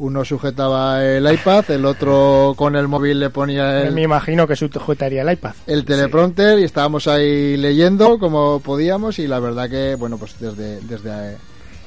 Uno 0.00 0.24
sujetaba 0.24 1.04
el 1.04 1.28
iPad, 1.32 1.68
el 1.72 1.84
otro 1.84 2.54
con 2.56 2.76
el 2.76 2.86
móvil 2.86 3.18
le 3.18 3.30
ponía 3.30 3.64
Me 3.64 3.88
el, 3.88 3.98
imagino 3.98 4.46
que 4.46 4.54
sujetaría 4.54 5.22
el 5.22 5.32
iPad. 5.32 5.54
el 5.66 5.84
teleprompter 5.84 6.60
y 6.60 6.62
estábamos 6.62 7.08
ahí 7.08 7.56
leyendo 7.56 8.16
como 8.20 8.60
podíamos 8.60 9.18
y 9.18 9.26
la 9.26 9.40
verdad 9.40 9.68
que, 9.68 9.96
bueno, 9.96 10.16
pues 10.16 10.38
desde, 10.38 10.80
desde, 10.82 11.36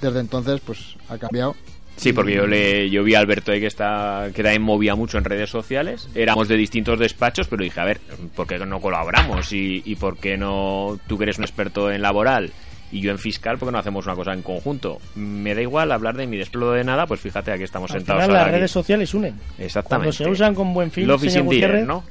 desde 0.02 0.20
entonces 0.20 0.60
pues 0.60 0.98
ha 1.08 1.18
cambiado. 1.18 1.56
Sí, 2.02 2.14
porque 2.14 2.34
yo 2.34 2.48
le 2.48 2.90
yo 2.90 3.04
vi 3.04 3.14
a 3.14 3.20
Alberto 3.20 3.52
ahí 3.52 3.60
que 3.60 3.68
está 3.68 4.30
que 4.34 4.42
también 4.42 4.64
movía 4.64 4.96
mucho 4.96 5.20
en 5.20 5.24
redes 5.24 5.52
sociales. 5.52 6.10
Éramos 6.16 6.48
de 6.48 6.58
distintos 6.58 6.98
despachos, 6.98 7.48
pero 7.48 7.64
dije, 7.64 7.80
a 7.80 7.86
ver, 7.86 8.00
¿por 8.36 8.48
qué 8.48 8.58
no 8.58 8.80
colaboramos? 8.82 9.54
¿Y, 9.54 9.84
y 9.86 9.96
por 9.98 10.18
qué 10.18 10.36
no 10.36 10.98
tú 11.06 11.18
que 11.20 11.26
eres 11.26 11.38
un 11.38 11.44
experto 11.44 11.92
en 11.92 12.02
laboral 12.02 12.52
y 12.92 13.02
yo 13.02 13.12
en 13.12 13.20
fiscal, 13.20 13.60
por 13.60 13.68
qué 13.68 13.72
no 13.74 13.78
hacemos 13.78 14.06
una 14.08 14.16
cosa 14.16 14.34
en 14.34 14.42
conjunto? 14.42 14.98
Me 15.14 15.54
da 15.54 15.62
igual 15.62 15.92
hablar 15.92 16.18
de 16.18 16.26
mi 16.26 16.38
desplodo 16.38 16.72
de 16.74 16.84
nada, 16.84 17.06
pues 17.06 17.20
fíjate, 17.20 17.52
aquí 17.52 17.64
estamos 17.66 17.92
Al 17.92 18.00
sentados 18.00 18.24
final 18.24 18.32
ahora 18.36 18.42
las 18.42 18.48
aquí. 18.50 18.58
redes 18.58 18.72
sociales 18.72 19.14
unen. 19.14 19.36
Exactamente. 19.60 20.18
Cuando 20.18 20.32
se 20.32 20.42
usan 20.44 20.56
con 20.56 20.74
buen 20.74 20.90
fin, 20.90 21.06
Love 21.06 21.22
señor 21.22 21.44
Gutiérrez, 21.44 21.86
¿no? 21.86 22.04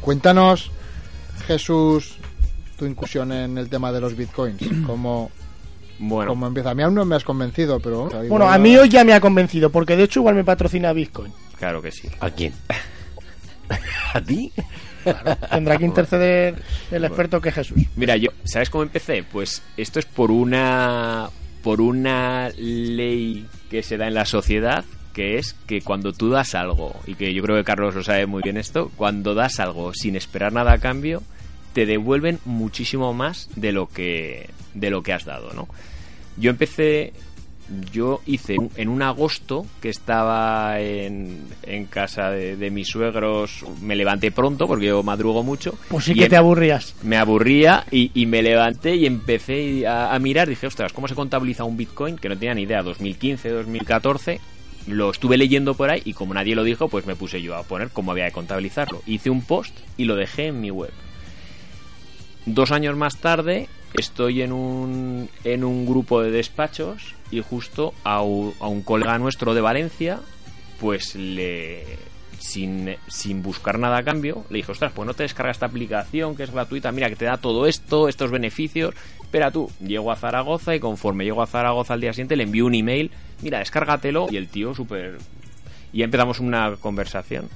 Cuéntanos, 0.00 0.70
Jesús, 1.46 2.16
tu 2.78 2.84
incursión 2.84 3.32
en 3.32 3.58
el 3.58 3.68
tema 3.68 3.92
de 3.92 4.00
los 4.00 4.16
bitcoins. 4.16 4.60
¿Cómo, 4.86 5.30
Bueno, 5.98 6.30
cómo 6.30 6.46
empieza? 6.46 6.70
A 6.70 6.74
mí 6.74 6.82
aún 6.82 6.94
no 6.94 7.04
me 7.04 7.16
has 7.16 7.24
convencido, 7.24 7.80
pero... 7.80 8.08
Bueno, 8.28 8.48
a 8.48 8.58
mí 8.58 8.76
hoy 8.76 8.88
ya 8.88 9.04
me 9.04 9.12
ha 9.12 9.20
convencido, 9.20 9.70
porque 9.70 9.96
de 9.96 10.04
hecho 10.04 10.20
igual 10.20 10.34
me 10.34 10.44
patrocina 10.44 10.92
Bitcoin. 10.92 11.32
claro 11.58 11.80
que 11.80 11.92
sí. 11.92 12.08
¿A 12.20 12.30
quién? 12.30 12.52
¿A 14.14 14.20
ti? 14.20 14.52
Tendrá 15.50 15.76
que 15.76 15.84
interceder 15.84 16.62
el 16.90 17.04
experto 17.04 17.40
que 17.40 17.50
es 17.50 17.54
Jesús. 17.54 17.82
Mira, 17.96 18.16
yo, 18.16 18.30
¿sabes 18.44 18.70
cómo 18.70 18.82
empecé? 18.82 19.22
Pues 19.22 19.62
esto 19.76 19.98
es 19.98 20.06
por 20.06 20.30
una 20.30 21.28
por 21.62 21.80
una 21.80 22.50
ley 22.58 23.46
que 23.70 23.82
se 23.82 23.96
da 23.96 24.06
en 24.06 24.14
la 24.14 24.26
sociedad, 24.26 24.84
que 25.14 25.38
es 25.38 25.54
que 25.66 25.80
cuando 25.80 26.12
tú 26.12 26.28
das 26.28 26.54
algo, 26.54 26.94
y 27.06 27.14
que 27.14 27.32
yo 27.32 27.42
creo 27.42 27.56
que 27.56 27.64
Carlos 27.64 27.94
lo 27.94 28.04
sabe 28.04 28.26
muy 28.26 28.42
bien 28.42 28.58
esto, 28.58 28.90
cuando 28.96 29.34
das 29.34 29.60
algo 29.60 29.94
sin 29.94 30.14
esperar 30.14 30.52
nada 30.52 30.72
a 30.74 30.78
cambio, 30.78 31.22
te 31.74 31.84
devuelven 31.84 32.38
muchísimo 32.46 33.12
más 33.12 33.50
de 33.56 33.72
lo 33.72 33.86
que 33.88 34.48
de 34.72 34.88
lo 34.90 35.02
que 35.02 35.12
has 35.12 35.24
dado, 35.26 35.52
¿no? 35.52 35.68
Yo 36.38 36.48
empecé 36.50 37.12
yo 37.90 38.20
hice 38.26 38.56
en 38.76 38.88
un 38.90 39.00
agosto 39.00 39.64
que 39.80 39.88
estaba 39.88 40.80
en, 40.80 41.44
en 41.62 41.86
casa 41.86 42.30
de, 42.30 42.56
de 42.56 42.70
mis 42.70 42.88
suegros, 42.88 43.64
me 43.80 43.96
levanté 43.96 44.30
pronto 44.30 44.66
porque 44.66 44.86
yo 44.86 45.02
madrugo 45.02 45.42
mucho. 45.42 45.74
Pues 45.88 46.04
sí 46.04 46.14
que 46.14 46.24
en- 46.24 46.30
te 46.30 46.36
aburrías. 46.36 46.94
me 47.02 47.16
aburría 47.16 47.84
y, 47.90 48.10
y 48.14 48.26
me 48.26 48.42
levanté 48.42 48.96
y 48.96 49.06
empecé 49.06 49.86
a, 49.86 50.14
a 50.14 50.18
mirar. 50.18 50.46
Dije, 50.48 50.66
ostras, 50.66 50.92
¿cómo 50.92 51.08
se 51.08 51.14
contabiliza 51.14 51.64
un 51.64 51.78
Bitcoin? 51.78 52.16
Que 52.16 52.28
no 52.28 52.36
tenía 52.36 52.52
ni 52.54 52.62
idea, 52.62 52.82
2015, 52.82 53.48
2014. 53.48 54.40
Lo 54.86 55.10
estuve 55.10 55.38
leyendo 55.38 55.72
por 55.72 55.88
ahí 55.90 56.02
y 56.04 56.12
como 56.12 56.34
nadie 56.34 56.54
lo 56.54 56.64
dijo, 56.64 56.88
pues 56.88 57.06
me 57.06 57.16
puse 57.16 57.40
yo 57.40 57.56
a 57.56 57.62
poner 57.62 57.88
cómo 57.88 58.12
había 58.12 58.26
que 58.26 58.32
contabilizarlo. 58.32 59.00
Hice 59.06 59.30
un 59.30 59.40
post 59.40 59.74
y 59.96 60.04
lo 60.04 60.16
dejé 60.16 60.48
en 60.48 60.60
mi 60.60 60.70
web. 60.70 60.90
Dos 62.46 62.72
años 62.72 62.96
más 62.96 63.16
tarde 63.16 63.68
estoy 63.94 64.42
en 64.42 64.52
un, 64.52 65.30
en 65.44 65.64
un 65.64 65.86
grupo 65.86 66.20
de 66.20 66.30
despachos 66.30 67.14
y 67.30 67.40
justo 67.40 67.94
a, 68.04 68.22
un 68.22 68.82
colega 68.84 69.18
nuestro 69.18 69.54
de 69.54 69.60
Valencia, 69.60 70.20
pues 70.80 71.14
le... 71.14 71.84
Sin, 72.38 72.94
sin 73.06 73.42
buscar 73.42 73.78
nada 73.78 73.96
a 73.96 74.02
cambio, 74.02 74.44
le 74.50 74.56
dije, 74.58 74.70
ostras, 74.70 74.92
pues 74.94 75.06
no 75.06 75.14
te 75.14 75.22
descargas 75.22 75.56
esta 75.56 75.66
aplicación 75.66 76.36
que 76.36 76.42
es 76.42 76.50
gratuita, 76.50 76.92
mira 76.92 77.08
que 77.08 77.16
te 77.16 77.24
da 77.24 77.38
todo 77.38 77.66
esto, 77.66 78.06
estos 78.06 78.30
beneficios. 78.30 78.94
Espera 79.22 79.50
tú, 79.50 79.70
llego 79.80 80.12
a 80.12 80.16
Zaragoza 80.16 80.74
y 80.74 80.80
conforme 80.80 81.24
llego 81.24 81.40
a 81.40 81.46
Zaragoza 81.46 81.94
al 81.94 82.02
día 82.02 82.12
siguiente 82.12 82.36
le 82.36 82.42
envío 82.42 82.66
un 82.66 82.74
email, 82.74 83.10
mira, 83.40 83.60
descárgatelo. 83.60 84.26
Y 84.30 84.36
el 84.36 84.48
tío 84.48 84.74
súper... 84.74 85.16
Y 85.94 86.02
empezamos 86.02 86.38
una 86.38 86.76
conversación. 86.76 87.48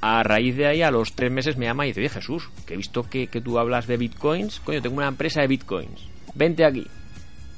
A 0.00 0.22
raíz 0.22 0.56
de 0.56 0.66
ahí, 0.66 0.82
a 0.82 0.90
los 0.90 1.14
tres 1.14 1.32
meses 1.32 1.56
me 1.56 1.66
llama 1.66 1.84
y 1.84 1.90
dice, 1.90 2.00
oye 2.00 2.08
Jesús, 2.08 2.50
que 2.66 2.74
he 2.74 2.76
visto 2.76 3.02
que, 3.02 3.26
que 3.26 3.40
tú 3.40 3.58
hablas 3.58 3.86
de 3.86 3.96
bitcoins, 3.96 4.60
coño, 4.60 4.80
tengo 4.80 4.96
una 4.96 5.08
empresa 5.08 5.40
de 5.40 5.48
bitcoins, 5.48 6.02
vente 6.34 6.64
aquí. 6.64 6.86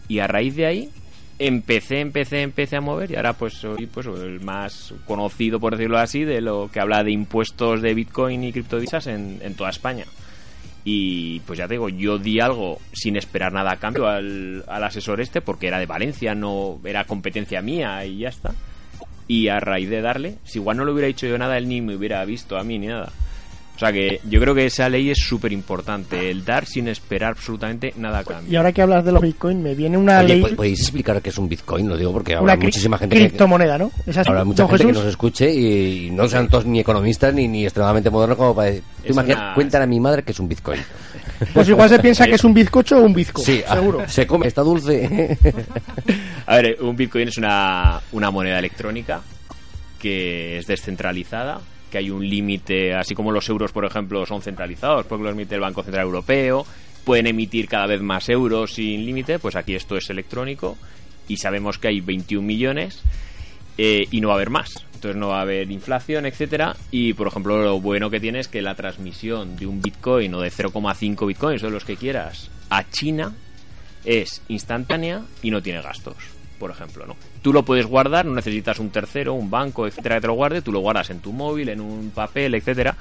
Y 0.09 0.21
a 0.21 0.27
raíz 0.27 0.57
de 0.57 0.67
ahí, 0.67 0.91
empecé, 1.39 2.01
empecé, 2.01 2.43
empecé 2.43 2.77
a 2.77 2.81
mover 2.81 3.11
y 3.11 3.17
ahora 3.17 3.33
pues 3.33 3.55
soy 3.55 3.87
pues 3.87 4.07
el 4.07 4.41
más 4.41 4.95
conocido, 5.07 5.61
por 5.61 5.77
decirlo 5.77 5.99
así, 5.99 6.25
de 6.25 6.41
lo 6.41 6.71
que 6.73 6.81
habla 6.81 7.03
de 7.03 7.13
impuestos 7.13 7.83
de 7.83 7.95
bitcoin 7.95 8.45
y 8.45 8.53
criptodivisas 8.53 9.07
en, 9.07 9.39
en 9.43 9.55
toda 9.55 9.71
España. 9.71 10.05
Y 10.85 11.41
pues 11.41 11.59
ya 11.59 11.67
te 11.67 11.75
digo, 11.75 11.89
yo 11.89 12.19
di 12.19 12.41
algo 12.41 12.79
sin 12.93 13.17
esperar 13.17 13.53
nada 13.53 13.73
a 13.73 13.77
cambio 13.77 14.07
al, 14.07 14.65
al 14.67 14.85
asesor 14.85 15.21
este, 15.21 15.41
porque 15.41 15.69
era 15.69 15.79
de 15.79 15.87
Valencia, 15.87 16.35
no 16.35 16.81
era 16.85 17.05
competencia 17.05 17.61
mía 17.61 18.05
y 18.05 18.19
ya 18.19 18.29
está. 18.29 18.55
Y 19.31 19.47
a 19.47 19.61
raíz 19.61 19.89
de 19.89 20.01
darle, 20.01 20.35
si 20.43 20.59
igual 20.59 20.77
no 20.77 20.85
le 20.85 20.91
hubiera 20.91 21.07
dicho 21.07 21.25
yo 21.25 21.39
nada, 21.39 21.57
él 21.57 21.69
ni 21.69 21.81
me 21.81 21.95
hubiera 21.95 22.25
visto 22.25 22.59
a 22.59 22.65
mí 22.65 22.81
ni 22.81 22.89
nada. 22.89 23.13
O 23.81 23.83
sea 23.83 23.93
que 23.95 24.21
yo 24.29 24.39
creo 24.43 24.55
que 24.55 24.67
esa 24.67 24.91
ley 24.91 25.09
es 25.09 25.17
súper 25.19 25.53
importante, 25.53 26.31
el 26.31 26.45
dar 26.45 26.67
sin 26.67 26.87
esperar 26.89 27.31
absolutamente 27.31 27.95
nada 27.97 28.19
a 28.19 28.25
cambio. 28.25 28.53
Y 28.53 28.57
ahora 28.57 28.73
que 28.73 28.83
hablas 28.83 29.07
de 29.07 29.13
los 29.13 29.23
Bitcoin, 29.23 29.63
me 29.63 29.75
viene 29.75 29.97
una 29.97 30.19
Oye, 30.19 30.29
ley, 30.35 30.43
¿pod- 30.43 30.57
¿podéis 30.57 30.81
explicar 30.83 31.23
qué 31.23 31.31
es 31.31 31.39
un 31.39 31.49
Bitcoin? 31.49 31.89
Lo 31.89 31.97
digo 31.97 32.13
porque 32.13 32.35
habrá 32.35 32.57
muchísima 32.57 32.99
gente 32.99 33.17
que, 33.17 33.29
criptomoneda, 33.29 33.79
¿no? 33.79 33.91
¿Es 34.07 34.19
así, 34.19 34.29
habrá 34.29 34.45
mucha 34.45 34.65
don 34.65 34.69
gente 34.71 34.83
que 34.85 34.89
Jesús? 34.91 35.03
nos 35.05 35.11
escuche 35.11 35.51
y 35.51 36.11
no 36.11 36.29
sean 36.29 36.49
todos 36.51 36.67
ni 36.67 36.81
economistas 36.81 37.33
ni, 37.33 37.49
ni 37.49 37.65
extremadamente 37.65 38.11
modernos 38.11 38.37
como 38.37 38.55
para 38.55 38.67
decir. 38.69 38.83
Tú 38.99 39.05
Es 39.05 39.11
imagina- 39.13 39.37
una- 39.47 39.55
cuéntale 39.55 39.85
a 39.85 39.87
mi 39.87 39.99
madre 39.99 40.23
que 40.25 40.33
es 40.33 40.41
un 40.41 40.49
Bitcoin. 40.49 40.81
Pues 41.55 41.67
igual 41.71 41.89
se 41.89 41.99
piensa 42.01 42.27
que 42.27 42.35
es 42.35 42.45
un 42.45 42.53
bizcocho 42.53 42.99
o 42.99 43.03
un 43.03 43.15
bizco, 43.15 43.41
Sí, 43.41 43.63
ah, 43.67 43.77
seguro. 43.77 44.07
se 44.07 44.27
come, 44.27 44.47
está 44.47 44.61
dulce. 44.61 45.39
A 46.47 46.57
ver, 46.57 46.77
un 46.83 46.95
Bitcoin 46.95 47.29
es 47.29 47.39
una, 47.39 47.99
una 48.13 48.31
moneda 48.31 48.59
electrónica 48.59 49.23
que 49.99 50.59
es 50.59 50.67
descentralizada, 50.67 51.61
que 51.91 51.99
hay 51.99 52.11
un 52.11 52.27
límite, 52.27 52.95
así 52.95 53.15
como 53.15 53.33
los 53.33 53.49
euros, 53.49 53.73
por 53.73 53.85
ejemplo, 53.85 54.25
son 54.25 54.41
centralizados, 54.41 55.07
porque 55.07 55.25
los 55.25 55.33
emite 55.35 55.55
el 55.55 55.61
Banco 55.61 55.83
Central 55.83 56.07
Europeo, 56.07 56.65
pueden 57.05 57.27
emitir 57.27 57.69
cada 57.69 57.87
vez 57.87 58.01
más 58.01 58.29
euros 58.29 58.75
sin 58.75 59.05
límite, 59.05 59.39
pues 59.39 59.57
aquí 59.57 59.75
esto 59.75 59.97
es 59.97 60.09
electrónico 60.11 60.79
y 61.29 61.37
sabemos 61.37 61.79
que 61.79 61.89
hay 61.89 62.01
21 62.01 62.47
millones 62.47 63.03
eh, 63.79 64.07
y 64.11 64.21
no 64.21 64.29
va 64.29 64.35
a 64.35 64.37
haber 64.37 64.51
más. 64.51 64.87
Entonces 64.95 65.19
no 65.19 65.29
va 65.29 65.39
a 65.39 65.43
haber 65.43 65.71
inflación, 65.71 66.27
etcétera. 66.27 66.77
Y 66.91 67.15
por 67.15 67.27
ejemplo, 67.27 67.63
lo 67.63 67.81
bueno 67.81 68.11
que 68.11 68.21
tiene 68.21 68.41
es 68.41 68.49
que 68.49 68.61
la 68.61 68.75
transmisión 68.75 69.57
de 69.57 69.67
un 69.67 69.81
Bitcoin 69.81 70.35
o 70.35 70.41
de 70.41 70.51
0,5 70.51 71.27
Bitcoins 71.27 71.63
o 71.63 71.71
los 71.71 71.85
que 71.85 71.97
quieras 71.97 72.51
a 72.69 72.89
China 72.91 73.33
es 74.05 74.43
instantánea 74.49 75.23
y 75.43 75.51
no 75.51 75.63
tiene 75.63 75.81
gastos, 75.81 76.17
por 76.61 76.71
ejemplo, 76.71 77.07
¿no? 77.07 77.17
Tú 77.43 77.53
lo 77.53 77.65
puedes 77.65 77.87
guardar, 77.87 78.27
no 78.27 78.35
necesitas 78.35 78.79
un 78.79 78.91
tercero, 78.91 79.33
un 79.33 79.51
banco, 79.51 79.89
etcétera, 79.89 80.17
que 80.17 80.21
te 80.21 80.27
lo 80.29 80.35
guarde, 80.35 80.63
tú 80.63 80.71
lo 80.71 80.79
guardas 80.81 81.11
en 81.11 81.19
tu 81.19 81.33
móvil, 81.33 81.71
en 81.71 81.81
un 81.81 82.11
papel, 82.11 82.55
etcétera. 82.55 82.95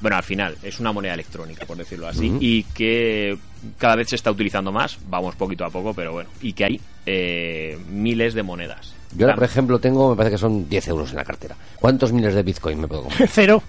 Bueno, 0.00 0.16
al 0.18 0.22
final 0.24 0.58
es 0.62 0.80
una 0.80 0.92
moneda 0.92 1.14
electrónica, 1.14 1.64
por 1.64 1.78
decirlo 1.78 2.08
así, 2.08 2.36
y 2.40 2.64
que 2.64 3.38
cada 3.78 3.96
vez 3.96 4.10
se 4.10 4.16
está 4.16 4.30
utilizando 4.30 4.70
más, 4.72 4.98
vamos 5.08 5.36
poquito 5.36 5.64
a 5.64 5.70
poco, 5.70 5.94
pero 5.94 6.12
bueno, 6.12 6.28
y 6.42 6.52
que 6.52 6.64
hay 6.64 6.80
eh, 7.06 7.78
miles 7.88 8.34
de 8.34 8.42
monedas. 8.42 8.93
Yo 9.16 9.26
ahora, 9.26 9.34
por 9.36 9.44
ejemplo, 9.44 9.78
tengo, 9.78 10.10
me 10.10 10.16
parece 10.16 10.34
que 10.34 10.38
son 10.38 10.68
10 10.68 10.88
euros 10.88 11.10
en 11.10 11.16
la 11.16 11.24
cartera. 11.24 11.56
¿Cuántos 11.80 12.12
miles 12.12 12.34
de 12.34 12.42
Bitcoin 12.42 12.80
me 12.80 12.88
puedo 12.88 13.02
comprar? 13.02 13.28
Cero. 13.32 13.62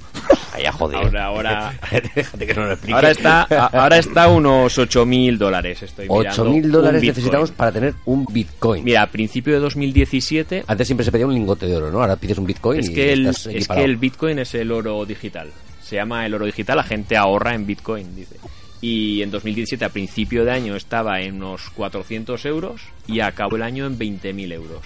Ay, 0.53 0.65
a 0.65 0.71
joder. 0.71 0.97
Ahora, 0.97 1.25
ahora, 1.25 1.73
Déjate 2.15 2.47
que 2.47 2.53
no 2.53 2.65
lo 2.65 2.71
explique. 2.71 2.93
ahora 2.95 3.11
está, 3.11 3.41
a- 3.49 3.65
ahora 3.83 3.97
está 3.97 4.27
unos 4.29 4.77
8.000 4.77 5.37
dólares, 5.37 5.83
estoy 5.83 6.09
mirando. 6.09 6.45
8.000 6.45 6.47
un 6.65 6.71
dólares 6.71 7.01
Bitcoin. 7.01 7.15
necesitamos 7.15 7.51
para 7.51 7.71
tener 7.71 7.93
un 8.05 8.25
Bitcoin. 8.25 8.83
Mira, 8.83 9.03
a 9.03 9.07
principio 9.07 9.53
de 9.53 9.59
2017 9.59 10.63
Antes 10.67 10.87
siempre 10.87 11.03
se 11.03 11.11
pedía 11.11 11.27
un 11.27 11.33
lingote 11.33 11.67
de 11.67 11.75
oro, 11.75 11.91
¿no? 11.91 12.01
Ahora 12.01 12.15
pides 12.15 12.37
un 12.37 12.45
Bitcoin 12.45 12.79
es 12.79 12.89
y 12.89 12.93
que, 12.93 13.13
el, 13.13 13.27
estás 13.27 13.47
es 13.53 13.67
que 13.67 13.83
el 13.83 13.97
Bitcoin 13.97 14.39
es 14.39 14.53
el 14.55 14.71
oro 14.71 15.05
digital. 15.05 15.49
Se 15.83 15.97
llama 15.97 16.25
el 16.25 16.33
oro 16.33 16.45
digital, 16.45 16.77
la 16.77 16.83
gente 16.83 17.15
ahorra 17.17 17.53
en 17.53 17.65
Bitcoin, 17.67 18.15
dice. 18.15 18.35
Y 18.81 19.21
en 19.21 19.31
2017, 19.31 19.83
a 19.85 19.89
principio 19.89 20.43
de 20.45 20.51
año, 20.51 20.75
estaba 20.75 21.21
en 21.21 21.35
unos 21.35 21.69
400 21.71 22.45
euros 22.45 22.81
y 23.07 23.19
acabó 23.19 23.55
el 23.55 23.63
año 23.63 23.85
en 23.85 23.97
20.000 23.97 24.51
euros. 24.53 24.81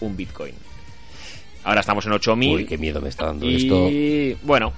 Un 0.00 0.16
Bitcoin. 0.16 0.54
Ahora 1.64 1.80
estamos 1.80 2.06
en 2.06 2.12
8.000. 2.12 2.54
Uy, 2.54 2.66
qué 2.66 2.78
miedo 2.78 3.00
me 3.00 3.08
está 3.08 3.26
dando 3.26 3.46
esto. 3.46 3.88
Y 3.90 4.36
bueno, 4.42 4.72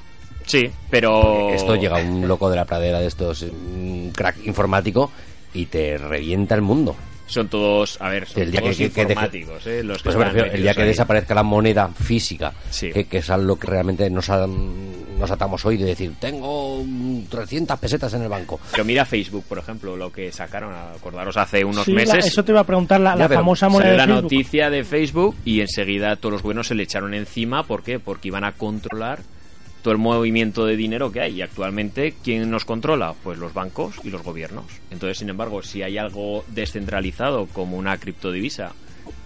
Sí, 0.46 0.68
pero... 0.90 1.50
Esto 1.50 1.76
llega 1.76 2.00
a 2.00 2.02
un 2.02 2.26
loco 2.26 2.50
de 2.50 2.56
la 2.56 2.64
pradera 2.64 2.98
de 2.98 3.06
estos, 3.06 3.42
un 3.42 4.10
crack 4.14 4.44
informático, 4.46 5.10
y 5.54 5.66
te 5.66 5.96
revienta 5.96 6.54
el 6.54 6.62
mundo. 6.62 6.96
Son 7.30 7.48
todos, 7.48 7.96
a 8.00 8.08
ver, 8.08 8.26
son 8.26 8.42
El 8.42 8.50
día 8.50 8.60
todos 8.60 8.76
que- 8.76 8.88
que- 8.88 8.90
que 8.92 9.00
deje- 9.06 9.12
informáticos, 9.12 9.66
¿eh? 9.68 9.84
Los 9.84 9.98
que 10.02 10.10
Pues 10.10 10.16
refiero, 10.16 10.50
el 10.52 10.62
día 10.62 10.74
que 10.74 10.82
ahí. 10.82 10.88
desaparezca 10.88 11.32
la 11.32 11.44
moneda 11.44 11.88
física, 11.88 12.52
Sí. 12.70 12.90
que, 12.90 13.04
que 13.04 13.18
es 13.18 13.30
a 13.30 13.36
lo 13.36 13.54
que 13.56 13.68
realmente 13.68 14.10
nos, 14.10 14.28
ha- 14.30 14.48
nos 14.48 15.30
atamos 15.30 15.64
hoy 15.64 15.76
de 15.76 15.84
decir, 15.84 16.12
tengo 16.18 16.82
mm, 16.84 17.26
300 17.30 17.78
pesetas 17.78 18.12
en 18.14 18.22
el 18.22 18.28
banco. 18.28 18.58
Pero 18.72 18.84
mira 18.84 19.04
Facebook, 19.04 19.44
por 19.48 19.58
ejemplo, 19.58 19.96
lo 19.96 20.10
que 20.10 20.32
sacaron, 20.32 20.74
acordaros, 20.74 21.36
hace 21.36 21.64
unos 21.64 21.84
Sí, 21.84 21.92
la- 21.92 22.00
meses. 22.00 22.26
eso 22.26 22.44
te 22.44 22.50
iba 22.50 22.60
a 22.62 22.64
preguntar, 22.64 23.00
la, 23.00 23.10
Ya, 23.12 23.16
la 23.16 23.28
pero 23.28 23.40
famosa 23.40 23.68
moneda 23.68 23.92
de 23.92 23.96
la 23.96 24.04
Facebook. 24.06 24.22
noticia 24.24 24.70
de 24.70 24.82
Facebook 24.84 25.36
y 25.44 25.60
enseguida 25.60 26.16
todos 26.16 26.32
los 26.32 26.42
buenos 26.42 26.66
se 26.66 26.74
le 26.74 26.82
echaron 26.82 27.14
encima. 27.14 27.62
¿Por 27.62 27.84
qué? 27.84 28.00
Porque 28.00 28.26
iban 28.28 28.42
a 28.42 28.52
controlar 28.52 29.20
todo 29.82 29.92
el 29.92 29.98
movimiento 29.98 30.66
de 30.66 30.76
dinero 30.76 31.10
que 31.12 31.20
hay. 31.20 31.36
Y 31.36 31.42
actualmente, 31.42 32.14
¿quién 32.22 32.50
nos 32.50 32.64
controla? 32.64 33.14
Pues 33.22 33.38
los 33.38 33.54
bancos 33.54 33.96
y 34.04 34.10
los 34.10 34.22
gobiernos. 34.22 34.66
Entonces, 34.90 35.18
sin 35.18 35.28
embargo, 35.28 35.62
si 35.62 35.82
hay 35.82 35.98
algo 35.98 36.44
descentralizado 36.48 37.46
como 37.46 37.76
una 37.76 37.96
criptodivisa 37.98 38.72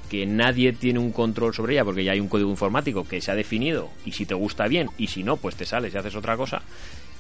que 0.09 0.27
nadie 0.27 0.73
tiene 0.73 0.99
un 0.99 1.13
control 1.13 1.55
sobre 1.55 1.75
ella 1.75 1.85
porque 1.85 2.05
ya 2.05 2.13
hay 2.13 2.21
un 2.21 2.29
código 2.29 2.51
informático 2.51 3.09
que 3.09 3.21
se 3.21 3.31
ha 3.31 3.35
definido 3.35 3.91
y 4.05 4.13
si 4.13 4.27
te 4.27 4.35
gusta 4.35 4.69
bien 4.69 4.89
y 4.99 5.09
si 5.09 5.25
no, 5.25 5.37
pues 5.37 5.57
te 5.57 5.65
sales 5.65 5.95
y 5.95 5.99
haces 5.99 6.15
otra 6.15 6.37
cosa 6.37 6.63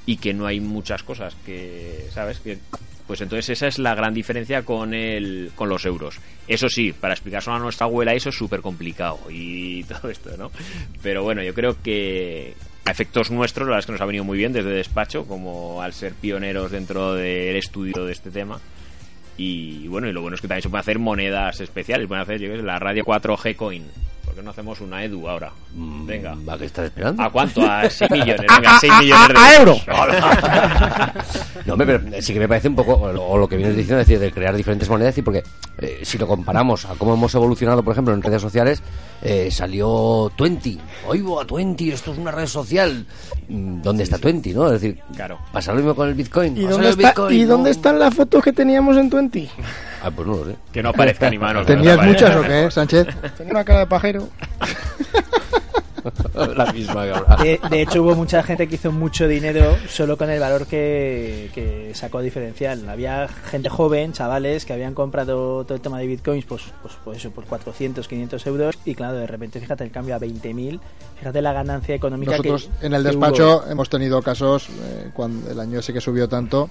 y 0.07 0.19
que 0.19 0.35
no 0.35 0.47
hay 0.47 0.61
muchas 0.61 1.03
cosas 1.03 1.35
que, 1.47 2.07
¿sabes? 2.13 2.41
Que 2.41 2.59
pues 3.07 3.21
entonces 3.21 3.51
esa 3.51 3.67
es 3.67 3.79
la 3.79 3.95
gran 3.95 4.15
diferencia 4.15 4.63
con 4.63 4.95
el 4.95 5.51
con 5.55 5.69
los 5.69 5.85
euros. 5.87 6.19
Eso 6.47 6.69
sí, 6.69 6.93
para 6.93 7.15
explicárselo 7.15 7.57
a 7.57 7.59
nuestra 7.59 7.87
abuela 7.87 8.15
eso 8.15 8.29
es 8.29 8.35
súper 8.35 8.61
complicado 8.61 9.19
y 9.31 9.85
todo 9.89 10.11
esto, 10.11 10.37
¿no? 10.37 10.51
Pero 11.03 11.23
bueno, 11.23 11.43
yo 11.43 11.55
creo 11.55 11.81
que 11.83 12.55
a 12.87 12.91
efectos 12.91 13.31
nuestros, 13.31 13.67
la 13.67 13.71
verdad 13.73 13.81
es 13.81 13.87
que 13.87 13.93
nos 13.93 14.01
ha 14.01 14.07
venido 14.07 14.25
muy 14.25 14.37
bien 14.39 14.53
desde 14.53 14.71
despacho, 14.71 15.25
como 15.27 15.81
al 15.83 15.93
ser 15.93 16.13
pioneros 16.15 16.71
dentro 16.71 17.15
del 17.15 17.57
estudio 17.57 18.05
de 18.05 18.13
este 18.13 18.31
tema. 18.31 18.59
Y 19.37 19.89
bueno, 19.89 20.07
y 20.09 20.13
lo 20.13 20.21
bueno 20.23 20.37
es 20.37 20.41
que 20.41 20.47
también 20.49 20.63
se 20.63 20.69
pueden 20.69 20.81
hacer 20.83 20.99
monedas 20.99 21.61
especiales. 21.61 22.07
Pueden 22.07 22.23
hacer, 22.23 22.39
yo 22.41 22.51
qué 22.51 22.57
sé, 22.59 22.63
la 22.63 22.79
radio 22.79 23.05
4G 23.05 23.57
Coin. 23.57 23.85
¿Por 24.25 24.35
qué 24.35 24.43
no 24.43 24.51
hacemos 24.51 24.81
una 24.81 25.03
Edu 25.05 25.29
ahora? 25.29 25.51
Venga. 25.75 26.37
¿A 26.49 26.57
qué 26.57 26.67
estás 26.67 26.85
esperando? 26.87 27.23
¿A 27.23 27.31
cuánto? 27.31 27.63
A 27.69 27.83
6 27.91 28.11
millones. 28.13 28.41
Venga, 28.49 28.79
6 28.81 28.93
millones 29.01 29.29
de 29.29 29.39
a 29.39 29.57
euro. 29.59 29.77
No, 31.67 31.73
hombre, 31.75 31.99
pero 31.99 32.23
sí 32.23 32.35
que 32.35 32.41
me 32.41 32.47
parece 32.49 32.69
un 32.69 32.77
poco, 32.77 32.95
o 32.95 33.11
lo- 33.13 33.25
o 33.25 33.39
lo 33.39 33.49
que 33.49 33.57
vienes 33.57 33.75
diciendo, 33.75 34.01
es 34.03 34.07
decir, 34.07 34.21
de 34.21 34.31
crear 34.31 34.55
diferentes 34.55 34.89
monedas, 34.89 35.17
y 35.17 35.23
porque 35.23 35.43
eh, 35.85 35.99
si 36.05 36.19
lo 36.19 36.27
comparamos 36.27 36.85
a 36.85 36.95
cómo 36.95 37.15
hemos 37.15 37.35
evolucionado, 37.35 37.83
por 37.83 37.93
ejemplo, 37.93 38.15
en 38.15 38.23
redes 38.23 38.43
sociales, 38.43 38.83
eh, 39.23 39.51
salió 39.51 40.31
Twenty. 40.37 40.79
Oigo 41.07 41.41
a 41.41 41.47
Twenty, 41.47 41.91
esto 41.91 42.13
es 42.13 42.19
una 42.19 42.31
red 42.31 42.47
social. 42.47 43.07
Mm, 43.49 43.83
¿Dónde 43.83 44.03
está 44.05 44.19
Twenty, 44.19 44.53
no? 44.55 44.67
Es 44.67 44.81
decir, 44.81 44.99
Claro. 45.15 45.39
pasa 45.53 45.73
lo 45.73 45.79
mismo 45.79 45.95
con 45.95 46.09
el 46.09 46.15
Bitcoin. 46.15 46.57
¿Y 46.57 46.63
dónde, 46.63 46.89
el 46.89 46.93
está, 46.93 47.09
Bitcoin, 47.09 47.37
¿Y 47.39 47.43
no. 47.43 47.49
dónde 47.49 47.71
están 47.71 47.99
las 47.99 48.15
fotos 48.15 48.43
que 48.43 48.53
teníamos 48.53 48.97
en 48.97 49.11
Twenty? 49.11 49.49
Ah, 50.03 50.11
pues 50.11 50.27
no 50.29 50.37
lo 50.37 50.45
sé. 50.47 50.57
Que 50.73 50.83
no 50.83 50.91
aparezca 50.91 51.31
ni 51.31 51.39
mano. 51.39 51.65
¿Tenías 51.67 51.99
muchas 52.05 52.37
o 52.37 52.43
qué, 52.43 52.71
Sánchez? 52.71 53.07
Tenía 53.37 53.53
una 53.53 53.65
cara 53.65 53.81
de 53.81 53.87
pajero. 53.87 54.29
La 56.57 56.73
misma 56.73 57.05
que 57.05 57.11
ahora. 57.11 57.37
De, 57.37 57.61
de 57.71 57.83
hecho, 57.83 58.03
hubo 58.03 58.15
mucha 58.15 58.43
gente 58.43 58.69
que 58.69 58.75
hizo 58.75 58.93
mucho 58.93 59.27
dinero 59.27 59.77
solo 59.89 60.17
con 60.17 60.31
el 60.31 60.41
valor 60.41 60.67
que, 60.67 61.51
que 61.55 61.93
sacó 61.95 62.21
diferencial. 62.21 62.89
Había 62.89 63.29
gente 63.29 63.69
joven, 63.69 64.13
chavales, 64.13 64.65
que 64.65 64.73
habían 64.73 64.95
comprado 64.95 65.65
todo 65.65 65.75
el 65.75 65.81
tema 65.81 65.99
de 65.99 66.07
bitcoins 66.07 66.45
pues, 66.45 66.63
pues, 66.83 66.95
pues 67.05 67.19
eso, 67.19 67.31
por 67.31 67.45
400, 67.45 68.07
500 68.07 68.47
euros. 68.47 68.79
Y 68.85 68.95
claro, 68.95 69.15
de 69.15 69.27
repente, 69.27 69.61
fíjate 69.61 69.85
el 69.85 69.91
cambio 69.91 70.15
a 70.15 70.21
20.000. 70.21 70.81
Fíjate 71.19 71.43
la 71.43 71.53
ganancia 71.53 71.95
económica 71.95 72.33
Nosotros 72.33 72.71
que. 72.81 72.87
en 72.87 72.95
el 72.95 73.03
despacho 73.03 73.63
hubo. 73.63 73.71
hemos 73.71 73.89
tenido 73.89 74.21
casos, 74.23 74.69
eh, 74.69 75.11
cuando 75.15 75.51
el 75.51 75.59
año 75.61 75.79
ese 75.79 75.93
que 75.93 76.01
subió 76.01 76.29
tanto, 76.29 76.69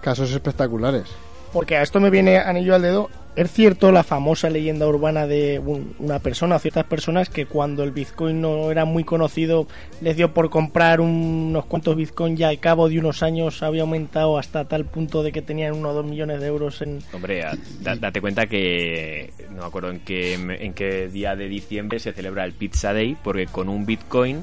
casos 0.00 0.30
espectaculares. 0.30 1.08
Porque 1.52 1.76
a 1.76 1.82
esto 1.82 1.98
me 2.00 2.10
viene 2.10 2.38
anillo 2.38 2.74
al 2.74 2.82
dedo. 2.82 3.10
Es 3.38 3.52
cierto 3.52 3.92
la 3.92 4.02
famosa 4.02 4.50
leyenda 4.50 4.84
urbana 4.88 5.28
de 5.28 5.60
un- 5.60 5.94
una 6.00 6.18
persona 6.18 6.58
ciertas 6.58 6.84
personas 6.86 7.28
que 7.28 7.46
cuando 7.46 7.84
el 7.84 7.92
Bitcoin 7.92 8.40
no 8.40 8.72
era 8.72 8.84
muy 8.84 9.04
conocido 9.04 9.68
les 10.00 10.16
dio 10.16 10.34
por 10.34 10.50
comprar 10.50 11.00
un- 11.00 11.46
unos 11.50 11.66
cuantos 11.66 11.94
Bitcoin 11.94 12.36
y 12.36 12.42
al 12.42 12.58
cabo 12.58 12.88
de 12.88 12.98
unos 12.98 13.22
años 13.22 13.62
había 13.62 13.82
aumentado 13.82 14.38
hasta 14.38 14.64
tal 14.66 14.86
punto 14.86 15.22
de 15.22 15.30
que 15.30 15.40
tenían 15.40 15.74
uno 15.74 15.90
o 15.90 15.92
dos 15.94 16.04
millones 16.04 16.40
de 16.40 16.48
euros 16.48 16.82
en... 16.82 16.98
Hombre, 17.12 17.44
date 17.80 18.20
cuenta 18.20 18.48
que 18.48 19.32
no 19.50 19.60
me 19.62 19.66
acuerdo 19.66 19.90
en 19.90 20.00
qué, 20.00 20.34
en 20.34 20.74
qué 20.74 21.06
día 21.08 21.36
de 21.36 21.48
diciembre 21.48 22.00
se 22.00 22.12
celebra 22.12 22.44
el 22.44 22.54
Pizza 22.54 22.92
Day 22.92 23.16
porque 23.22 23.46
con 23.46 23.68
un 23.68 23.86
Bitcoin 23.86 24.42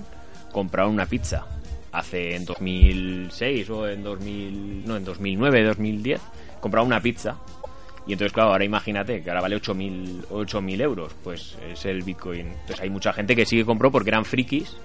compraron 0.53 0.93
una 0.93 1.05
pizza 1.05 1.45
hace 1.91 2.35
en 2.37 2.45
2006 2.45 3.69
o 3.71 3.89
en 3.89 4.03
2000, 4.03 4.85
no, 4.85 4.95
en 4.95 5.03
2009, 5.03 5.63
2010, 5.65 6.21
compraron 6.61 6.87
una 6.87 7.01
pizza. 7.01 7.35
Y 8.07 8.13
entonces, 8.13 8.33
claro, 8.33 8.51
ahora 8.51 8.65
imagínate 8.65 9.21
que 9.23 9.29
ahora 9.29 9.41
vale 9.41 9.57
8.000 9.57 10.27
8.000 10.29 10.81
euros, 10.81 11.15
pues 11.23 11.57
es 11.71 11.85
el 11.85 12.03
Bitcoin. 12.03 12.47
Entonces 12.47 12.81
hay 12.81 12.89
mucha 12.89 13.13
gente 13.13 13.35
que 13.35 13.45
sí 13.45 13.57
que 13.57 13.65
compró 13.65 13.91
porque 13.91 14.09
eran 14.09 14.25
frikis 14.25 14.77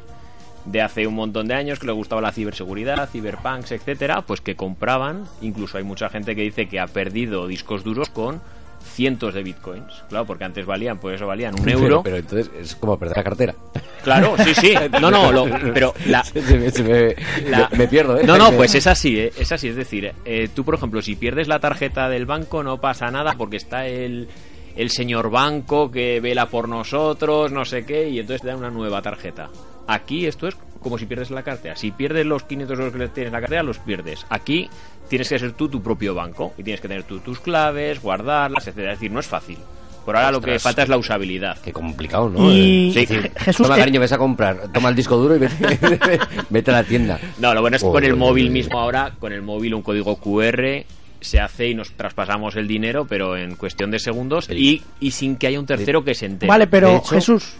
de 0.65 0.83
hace 0.83 1.07
un 1.07 1.15
montón 1.15 1.49
de 1.49 1.55
años 1.55 1.79
que 1.79 1.87
les 1.87 1.95
gustaba 1.97 2.21
la 2.21 2.33
ciberseguridad, 2.33 3.09
ciberpunks, 3.09 3.73
etcétera, 3.73 4.23
pues 4.23 4.41
que 4.41 4.57
compraban. 4.57 5.25
Incluso 5.41 5.79
hay 5.79 5.85
mucha 5.85 6.09
gente 6.09 6.35
que 6.35 6.43
dice 6.43 6.67
que 6.67 6.81
ha 6.81 6.87
perdido 6.87 7.47
discos 7.47 7.85
duros 7.85 8.11
con 8.11 8.41
cientos 8.83 9.35
de 9.35 9.43
bitcoins. 9.43 9.93
Claro, 10.09 10.27
porque 10.27 10.45
antes 10.45 10.67
valían, 10.67 10.99
pues 10.99 11.17
eso 11.17 11.27
valían 11.27 11.55
un 11.61 11.69
euro. 11.69 12.03
Pero, 12.03 12.03
pero 12.03 12.17
entonces 12.17 12.51
es 12.61 12.75
como 12.77 12.99
perder 12.99 13.17
la 13.17 13.25
cartera. 13.25 13.55
Claro, 14.03 14.35
sí, 14.45 14.55
sí. 14.55 14.75
No, 15.01 15.11
no, 15.11 15.31
lo- 15.33 15.47
pero 15.73 15.95
la, 16.07 16.25
Se 16.25 16.41
me, 16.41 16.71
se 16.71 16.83
me- 16.83 17.15
la- 17.49 17.69
me- 17.73 17.79
me 17.79 17.89
pierdo, 17.89 18.19
¿eh? 18.19 18.25
No, 18.25 18.37
no, 18.39 18.51
pues 18.53 18.75
es 18.75 18.87
así, 18.87 19.19
¿eh? 19.19 19.33
es 19.39 19.51
así. 19.53 19.69
Es 19.69 19.77
decir, 19.77 20.13
eh, 20.25 20.49
tú, 20.55 20.65
por 20.65 20.75
ejemplo, 20.75 21.01
si 21.03 21.17
pierdes 21.17 21.49
la 21.49 21.59
tarjeta 21.61 22.09
del 22.09 22.27
banco, 22.27 22.63
no 22.63 22.81
pasa 22.81 23.11
nada 23.11 23.35
porque 23.37 23.57
está 23.57 23.87
el, 23.87 24.29
el 24.77 24.91
señor 24.91 25.31
banco 25.31 25.91
que 25.91 26.21
vela 26.21 26.47
por 26.47 26.69
nosotros, 26.69 27.53
no 27.53 27.65
sé 27.65 27.85
qué, 27.85 28.09
y 28.09 28.19
entonces 28.21 28.43
te 28.43 28.49
dan 28.49 28.59
una 28.59 28.71
nueva 28.71 29.03
tarjeta. 29.03 29.49
Aquí 29.87 30.27
esto 30.27 30.47
es 30.49 30.57
como 30.81 30.99
si 30.99 31.07
pierdes 31.07 31.31
la 31.31 31.43
cartera. 31.43 31.77
Si 31.77 31.91
pierdes 31.91 32.25
los 32.27 32.45
500 32.45 32.79
euros 32.79 32.93
que 32.93 32.99
le 32.99 33.09
tienes 33.09 33.29
en 33.29 33.33
la 33.35 33.41
cartera, 33.41 33.63
los 33.63 33.79
pierdes. 33.79 34.25
Aquí 34.31 34.69
tienes 35.09 35.29
que 35.29 35.39
ser 35.39 35.53
tú 35.53 35.69
tu 35.69 35.83
propio 35.83 36.15
banco 36.15 36.53
y 36.57 36.63
tienes 36.63 36.81
que 36.81 36.89
tener 36.89 37.03
tú 37.05 37.19
tus 37.21 37.41
claves, 37.41 38.01
guardarlas, 38.01 38.67
etcétera. 38.67 38.93
Es 38.93 38.99
decir, 38.99 39.11
no 39.13 39.21
es 39.21 39.27
fácil. 39.27 39.59
Por 40.05 40.17
ahora 40.17 40.33
lo 40.33 40.41
que 40.41 40.59
falta 40.59 40.83
es 40.83 40.89
la 40.89 40.97
usabilidad. 40.97 41.59
Qué 41.61 41.73
complicado, 41.73 42.31
¿no? 42.31 42.51
Y 42.51 42.89
Eh, 42.97 43.07
Sí. 43.07 43.15
Je- 43.15 43.31
Jesús, 43.39 43.67
Toma, 43.67 43.77
cariño, 43.77 44.01
ves 44.01 44.13
a 44.13 44.19
comprar. 44.19 44.73
Toma 44.73 44.89
el 44.89 44.97
disco 44.97 45.17
duro 45.19 45.37
y 45.37 45.41
vete, 45.41 45.55
vete 46.51 46.71
a 46.71 46.75
la 46.75 46.85
tienda. 46.85 47.21
No, 47.39 47.53
lo 47.53 47.61
bueno 47.61 47.77
es 47.77 47.83
que 47.83 47.89
Oh, 47.89 47.93
con 47.93 48.05
el 48.05 48.13
oh, 48.15 48.17
móvil 48.17 48.49
oh, 48.49 48.53
mismo 48.53 48.81
ahora, 48.81 49.13
con 49.19 49.33
el 49.33 49.43
móvil 49.43 49.75
un 49.75 49.83
código 49.83 50.17
QR 50.17 50.85
se 51.21 51.39
hace 51.39 51.69
y 51.69 51.75
nos 51.75 51.91
traspasamos 51.93 52.57
el 52.57 52.67
dinero, 52.67 53.05
pero 53.07 53.37
en 53.37 53.57
cuestión 53.57 53.91
de 53.91 53.99
segundos 53.99 54.49
y, 54.49 54.83
y 55.01 55.11
sin 55.11 55.37
que 55.37 55.49
haya 55.49 55.61
un 55.61 55.67
tercero 55.67 56.03
que 56.03 56.15
se 56.15 56.25
entere. 56.25 56.49
Vale, 56.49 56.67
pero 56.67 56.97
hecho, 56.97 57.05
Jesús, 57.15 57.53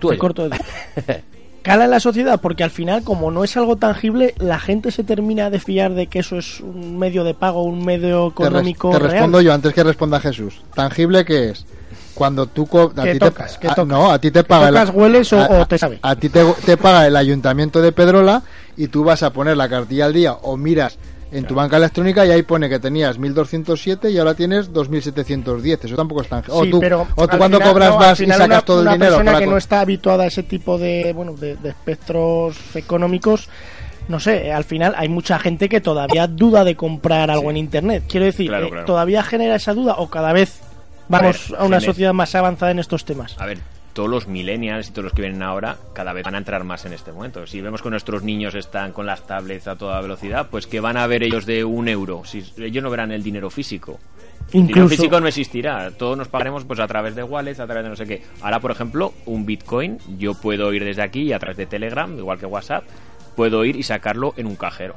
Tú 0.00 0.08
te 0.08 0.18
corto 0.18 0.48
de- 0.48 0.58
Cala 1.62 1.84
en 1.84 1.90
la 1.90 2.00
sociedad 2.00 2.40
porque 2.40 2.64
al 2.64 2.70
final, 2.70 3.02
como 3.04 3.30
no 3.30 3.44
es 3.44 3.56
algo 3.56 3.76
tangible, 3.76 4.34
la 4.38 4.58
gente 4.58 4.90
se 4.90 5.04
termina 5.04 5.50
de 5.50 5.60
fiar 5.60 5.92
de 5.94 6.06
que 6.06 6.20
eso 6.20 6.38
es 6.38 6.60
un 6.60 6.98
medio 6.98 7.22
de 7.22 7.34
pago, 7.34 7.62
un 7.64 7.84
medio 7.84 8.32
Te, 8.34 8.44
res- 8.44 8.48
económico 8.50 8.90
te 8.90 8.98
real. 8.98 9.10
respondo 9.12 9.40
yo 9.42 9.52
antes 9.52 9.74
que 9.74 9.84
responda 9.84 10.20
Jesús. 10.20 10.62
¿Tangible 10.74 11.24
qué 11.24 11.50
es? 11.50 11.66
Cuando 12.14 12.46
tú... 12.46 12.66
co- 12.66 12.92
a 12.96 13.02
ti 13.02 13.18
tocas, 13.18 13.58
te, 13.60 13.68
a-. 13.68 13.84
No, 13.84 14.10
a 14.10 14.18
ti 14.18 14.30
te 14.30 14.42
paga... 14.44 14.68
el- 14.68 14.74
tocas, 14.74 14.90
hueles 14.94 15.32
o- 15.34 15.38
a- 15.40 15.60
o 15.60 15.66
te 15.66 15.76
sabe. 15.78 15.98
A, 16.02 16.16
ti 16.16 16.28
te, 16.30 16.44
te 16.64 16.76
paga 16.76 17.06
el 17.06 17.16
ayuntamiento 17.16 17.82
de 17.82 17.92
Pedrola 17.92 18.42
y 18.76 18.88
tú 18.88 19.04
vas 19.04 19.22
a 19.22 19.30
poner 19.32 19.56
la 19.56 19.68
cartilla 19.68 20.06
al 20.06 20.12
día 20.14 20.32
o 20.32 20.56
miras 20.56 20.98
en 21.32 21.44
tu 21.44 21.54
banca 21.54 21.76
electrónica 21.76 22.26
y 22.26 22.30
ahí 22.30 22.42
pone 22.42 22.68
que 22.68 22.78
tenías 22.78 23.18
1207 23.18 24.10
y 24.10 24.18
ahora 24.18 24.34
tienes 24.34 24.72
2710. 24.72 25.84
Eso 25.84 25.96
tampoco 25.96 26.22
es 26.22 26.28
o 26.48 26.64
Sí, 26.64 26.70
tú, 26.70 26.80
pero 26.80 27.06
o 27.14 27.28
tú 27.28 27.38
cuando 27.38 27.58
final, 27.58 27.72
cobras 27.72 27.90
no, 27.90 28.24
y 28.24 28.28
sacas 28.28 28.46
una- 28.46 28.62
todo 28.62 28.80
una 28.82 28.90
el 28.92 28.98
dinero 28.98 29.12
persona 29.16 29.32
para 29.32 29.44
que 29.44 29.50
no 29.50 29.56
está 29.56 29.80
habituada 29.80 30.24
a 30.24 30.26
ese 30.26 30.42
tipo 30.42 30.78
de 30.78 31.12
bueno 31.14 31.34
de, 31.34 31.56
de 31.56 31.68
espectros 31.70 32.56
económicos 32.74 33.48
no 34.08 34.18
sé 34.18 34.50
al 34.52 34.64
final 34.64 34.94
hay 34.96 35.08
mucha 35.08 35.38
gente 35.38 35.68
que 35.68 35.80
todavía 35.80 36.26
duda 36.26 36.64
de 36.64 36.74
comprar 36.74 37.30
algo 37.30 37.48
en 37.50 37.56
internet. 37.56 38.04
Quiero 38.08 38.26
decir 38.26 38.48
Claro, 38.48 38.66
eh, 38.66 38.70
claro. 38.70 38.84
todavía 38.86 39.22
genera 39.22 39.54
esa 39.54 39.72
duda 39.72 39.94
o 39.98 40.08
cada 40.10 40.32
vez 40.32 40.60
vamos 41.08 41.48
ver, 41.50 41.60
a, 41.60 41.64
una 41.64 41.80
sociedad 41.80 42.12
más 42.12 42.34
avanzada 42.34 42.72
en 42.72 42.80
estos 42.80 43.04
temas. 43.04 43.36
A 43.38 43.46
ver, 43.46 43.58
todos 43.92 44.08
los 44.08 44.26
millennials 44.28 44.88
y 44.88 44.90
todos 44.92 45.04
los 45.04 45.12
que 45.12 45.22
vienen 45.22 45.42
ahora 45.42 45.76
cada 45.92 46.12
vez 46.12 46.24
van 46.24 46.34
a 46.34 46.38
entrar 46.38 46.64
más 46.64 46.84
en 46.84 46.92
este 46.92 47.12
momento. 47.12 47.46
Si 47.46 47.60
vemos 47.60 47.82
que 47.82 47.90
nuestros 47.90 48.22
niños 48.22 48.54
están 48.54 48.92
con 48.92 49.06
las 49.06 49.26
tablets 49.26 49.68
a 49.68 49.76
toda 49.76 50.00
velocidad, 50.00 50.48
pues 50.50 50.66
que 50.66 50.80
van 50.80 50.96
a 50.96 51.06
ver 51.06 51.22
ellos 51.22 51.46
de 51.46 51.64
un 51.64 51.88
euro. 51.88 52.22
Si 52.24 52.44
ellos 52.58 52.82
no 52.82 52.90
verán 52.90 53.12
el 53.12 53.22
dinero 53.22 53.50
físico. 53.50 53.98
El 54.52 54.66
dinero 54.66 54.88
físico 54.88 55.20
no 55.20 55.28
existirá. 55.28 55.90
Todos 55.92 56.16
nos 56.16 56.28
pagaremos 56.28 56.64
pues 56.64 56.80
a 56.80 56.88
través 56.88 57.14
de 57.14 57.22
wallets, 57.22 57.60
a 57.60 57.66
través 57.66 57.84
de 57.84 57.90
no 57.90 57.96
sé 57.96 58.06
qué. 58.06 58.22
Ahora, 58.40 58.60
por 58.60 58.70
ejemplo, 58.70 59.12
un 59.26 59.46
Bitcoin, 59.46 59.98
yo 60.18 60.34
puedo 60.34 60.72
ir 60.72 60.84
desde 60.84 61.02
aquí 61.02 61.22
y 61.22 61.32
a 61.32 61.38
través 61.38 61.56
de 61.56 61.66
Telegram, 61.66 62.16
igual 62.18 62.38
que 62.38 62.46
WhatsApp, 62.46 62.84
puedo 63.36 63.64
ir 63.64 63.76
y 63.76 63.82
sacarlo 63.82 64.34
en 64.36 64.46
un 64.46 64.56
cajero. 64.56 64.96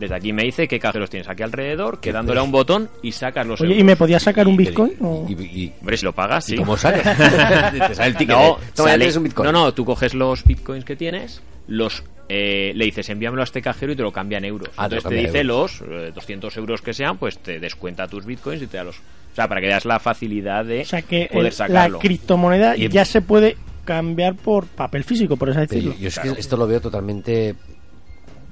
Desde 0.00 0.14
aquí 0.16 0.32
me 0.32 0.42
dice 0.44 0.66
qué 0.66 0.80
cajeros 0.80 1.10
tienes 1.10 1.28
aquí 1.28 1.42
alrededor, 1.42 2.00
que 2.00 2.10
dándole 2.10 2.40
a 2.40 2.42
un 2.42 2.50
botón 2.50 2.88
y 3.02 3.12
sacas 3.12 3.46
los 3.46 3.60
Oye, 3.60 3.70
¿y 3.70 3.74
euros. 3.74 3.86
me 3.86 3.96
podías 3.96 4.22
sacar 4.22 4.48
un 4.48 4.54
Y- 4.54 4.58
Bitcoin? 4.58 4.92
o- 5.00 5.26
Y, 5.28 5.32
y- 5.34 5.72
Hombre, 5.80 5.96
si 5.98 6.04
lo 6.06 6.12
pagas, 6.12 6.48
y 6.48 6.52
sí. 6.52 6.56
cómo 6.56 6.76
sale? 6.76 6.98
Te 7.02 7.94
sale 7.94 8.08
el 8.08 8.16
ticket. 8.16 8.34
No, 8.36 8.42
de, 8.42 8.48
Toma, 8.48 8.58
ya 8.58 8.74
sale- 8.74 8.96
tienes 8.98 9.16
un 9.16 9.22
Bitcoin. 9.24 9.46
no, 9.46 9.52
no, 9.52 9.74
tú 9.74 9.84
coges 9.84 10.14
los 10.14 10.42
bitcoins 10.44 10.84
que 10.84 10.96
tienes, 10.96 11.42
los 11.68 12.02
eh, 12.28 12.72
le 12.74 12.84
dices 12.84 13.08
envíamelo 13.10 13.42
a 13.42 13.44
este 13.44 13.60
cajero 13.60 13.92
y 13.92 13.96
te 13.96 14.02
lo 14.02 14.12
cambia 14.12 14.38
en 14.38 14.44
euros. 14.46 14.70
Ah, 14.76 14.84
Entonces 14.84 15.08
te, 15.08 15.14
dice 15.16 15.40
euros. 15.40 15.80
los 15.82 15.90
eh, 16.08 16.12
200 16.14 16.56
euros 16.56 16.80
que 16.80 16.94
sean, 16.94 17.18
pues 17.18 17.38
te 17.38 17.58
descuenta 17.60 18.08
tus 18.08 18.24
bitcoins 18.24 18.62
y 18.62 18.66
te 18.68 18.76
da 18.78 18.84
los. 18.84 18.96
O 18.98 19.34
sea, 19.34 19.48
para 19.48 19.60
que 19.60 19.66
veas 19.66 19.84
la 19.84 19.98
facilidad 20.00 20.64
de 20.64 20.80
O 20.80 20.84
sea 20.84 21.02
que 21.02 21.26
poder 21.30 21.38
el- 21.38 21.44
la 21.44 21.50
sacarlo. 21.52 21.98
criptomoneda 21.98 22.76
Y- 22.76 22.88
ya 22.88 23.04
se 23.04 23.20
puede 23.20 23.56
cambiar 23.84 24.34
por 24.36 24.66
papel 24.66 25.02
físico, 25.04 25.36
por 25.36 25.50
así 25.50 25.60
decirlo. 25.60 25.92
yo, 25.94 25.98
yo 25.98 26.08
es 26.08 26.18
que 26.18 26.28
esto 26.30 26.56
lo 26.56 26.66
veo 26.66 26.80
totalmente 26.80 27.54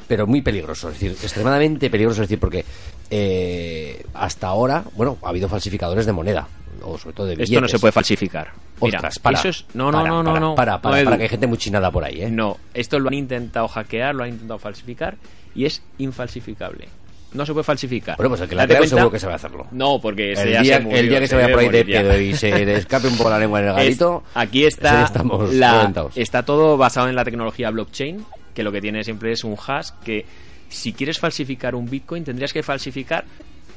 pero 0.08 0.26
muy 0.26 0.42
peligroso, 0.42 0.88
es 0.88 0.94
decir, 0.94 1.10
extremadamente 1.12 1.90
peligroso, 1.90 2.22
es 2.22 2.28
decir, 2.28 2.40
porque 2.40 2.64
eh, 3.10 4.04
hasta 4.14 4.48
ahora, 4.48 4.82
bueno, 4.94 5.18
ha 5.22 5.28
habido 5.28 5.48
falsificadores 5.48 6.06
de 6.06 6.12
moneda, 6.12 6.48
o 6.82 6.96
sobre 6.98 7.14
todo 7.14 7.26
de 7.26 7.32
billetes. 7.34 7.50
Esto 7.50 7.60
no 7.60 7.68
se 7.68 7.78
puede 7.78 7.92
falsificar. 7.92 8.52
Mira, 8.80 8.98
Ostras, 8.98 9.18
para, 9.18 9.38
eso 9.38 9.48
es... 9.48 9.64
No, 9.74 9.90
no, 9.90 9.98
para, 9.98 10.08
no, 10.08 10.22
no, 10.22 10.30
para, 10.30 10.40
no. 10.40 10.54
Para, 10.54 10.80
para, 10.80 10.96
No, 10.98 11.04
para 11.04 11.10
Edu. 11.14 11.16
que 11.18 11.22
hay 11.24 11.28
gente 11.28 11.46
muy 11.46 11.58
chinada 11.58 11.90
por 11.90 12.04
ahí, 12.04 12.22
¿eh? 12.22 12.30
No, 12.30 12.56
esto 12.74 12.98
lo 12.98 13.08
han 13.08 13.14
intentado 13.14 13.66
hackear, 13.68 14.14
lo 14.14 14.24
han 14.24 14.30
intentado 14.30 14.58
falsificar 14.58 15.16
y 15.54 15.64
es 15.66 15.82
infalsificable. 15.98 16.88
No 17.32 17.44
se 17.44 17.52
puede 17.52 17.64
falsificar. 17.64 18.16
Bueno, 18.16 18.30
pues 18.30 18.40
el 18.40 18.48
que 18.48 18.54
la 18.54 18.66
cuenta- 18.66 18.86
seguro 18.86 19.10
que 19.10 19.18
sabe 19.18 19.34
hacerlo. 19.34 19.66
No, 19.72 20.00
porque 20.00 20.32
El 20.32 20.62
día, 20.62 20.76
se 20.78 20.80
murió, 20.80 20.98
el 20.98 21.08
día 21.10 21.20
que 21.20 21.26
se 21.28 21.34
vaya 21.36 21.48
por 21.50 21.58
ahí 21.58 21.68
de 21.68 21.84
pedo 21.84 22.18
y 22.18 22.34
se 22.34 22.64
le 22.64 22.74
escape 22.76 23.08
un 23.08 23.16
poco 23.18 23.28
la 23.28 23.38
lengua 23.38 23.60
en 23.60 23.66
el 23.66 23.70
Es- 23.76 23.76
garito, 23.76 24.22
aquí 24.34 24.64
está 24.64 25.04
estamos 25.04 25.52
la- 25.52 25.92
está 26.14 26.42
todo 26.44 26.78
basado 26.78 27.08
en 27.08 27.14
la 27.16 27.24
tecnología 27.24 27.70
blockchain 27.70 28.24
que 28.58 28.64
lo 28.64 28.72
que 28.72 28.80
tiene 28.80 29.04
siempre 29.04 29.30
es 29.30 29.44
un 29.44 29.54
hash 29.54 29.90
que 30.04 30.26
si 30.68 30.92
quieres 30.92 31.20
falsificar 31.20 31.76
un 31.76 31.88
bitcoin 31.88 32.24
tendrías 32.24 32.52
que 32.52 32.64
falsificar 32.64 33.24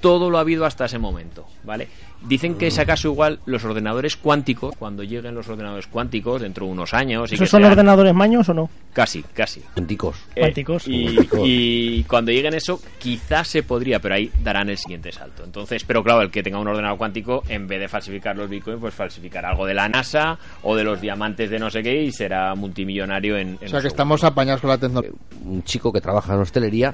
todo 0.02 0.30
lo 0.30 0.38
habido 0.38 0.66
hasta 0.66 0.86
ese 0.86 0.98
momento 1.00 1.46
vale 1.64 1.88
dicen 2.28 2.56
que 2.56 2.70
si 2.70 2.80
acaso 2.82 3.08
igual 3.08 3.40
los 3.46 3.64
ordenadores 3.66 4.16
cuánticos 4.16 4.76
cuando 4.78 5.04
lleguen 5.04 5.34
los 5.34 5.48
ordenadores 5.48 5.88
cuánticos 5.88 6.42
dentro 6.42 6.66
de 6.66 6.72
unos 6.72 6.94
años 6.94 7.30
y 7.32 7.38
que 7.38 7.44
¿Esos 7.44 7.50
son 7.50 7.62
sean- 7.62 7.72
ordenadores 7.72 8.14
maños 8.14 8.48
o 8.50 8.54
no? 8.54 8.70
casi 8.94 9.24
casi 9.24 9.62
Cuanticos. 9.74 10.18
Eh, 10.36 10.42
Cuánticos. 10.42 10.88
y, 10.88 11.18
y 11.44 12.04
cuando 12.04 12.32
lleguen 12.32 12.54
eso, 12.54 12.80
quizás 13.00 13.48
se 13.48 13.64
podría, 13.64 14.00
pero 14.00 14.16
ahí 14.16 14.30
darán 14.44 14.70
el 14.70 14.78
siguiente 14.78 15.12
salto. 15.14 15.46
Entonces, 15.46 15.84
pero 15.86 16.04
claro, 16.04 16.22
el 16.24 16.30
que 16.30 16.44
tenga 16.44 16.60
un 16.60 16.68
ordenador 16.68 16.98
cuántico, 16.98 17.44
en 17.48 17.68
vez 17.68 17.80
de 17.80 17.88
falsificar 17.88 18.36
los 18.36 18.50
bitcoins, 18.50 18.82
pues 18.82 18.94
falsificar 18.94 19.46
algo 19.46 19.66
de 19.66 19.74
la 19.74 19.88
NASA 19.88 20.38
o 20.64 20.76
de 20.76 20.84
los 20.84 21.00
diamantes 21.00 21.50
de 21.50 21.58
no 21.58 21.70
sé 21.70 21.82
qué 21.84 22.04
y 22.04 22.12
será 22.12 22.54
multimillonario 22.56 23.38
en. 23.38 23.58
en 23.62 23.68
O 23.68 23.70
sea 23.70 23.80
que 23.82 23.88
estamos 23.88 24.24
apañados 24.26 24.60
con 24.62 24.70
la 24.72 24.78
tecnología. 24.78 25.12
un 25.46 25.64
chico 25.64 25.94
que 25.94 26.02
trabaja 26.02 26.34
en 26.34 26.42
hostelería 26.42 26.94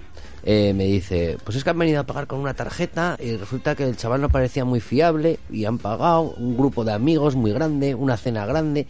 eh, 0.50 0.74
me 0.74 0.86
dice, 0.86 1.38
pues 1.44 1.58
es 1.58 1.64
que 1.66 1.72
han 1.72 1.78
venido 1.78 2.00
a 2.00 2.06
pagar 2.06 2.26
con 2.26 2.40
una 2.40 2.54
tarjeta 2.54 3.18
y 3.22 3.36
resulta 3.36 3.76
que 3.76 3.84
el 3.84 3.98
chaval 3.98 4.22
no 4.22 4.30
parecía 4.30 4.64
muy 4.64 4.80
fiable 4.80 5.40
y 5.52 5.66
han 5.66 5.78
pagado 5.78 6.22
un 6.38 6.56
grupo 6.56 6.86
de 6.86 6.94
amigos 6.94 7.36
muy 7.36 7.52
grande, 7.52 7.94
una 7.94 8.16
cena 8.16 8.46
grande 8.46 8.88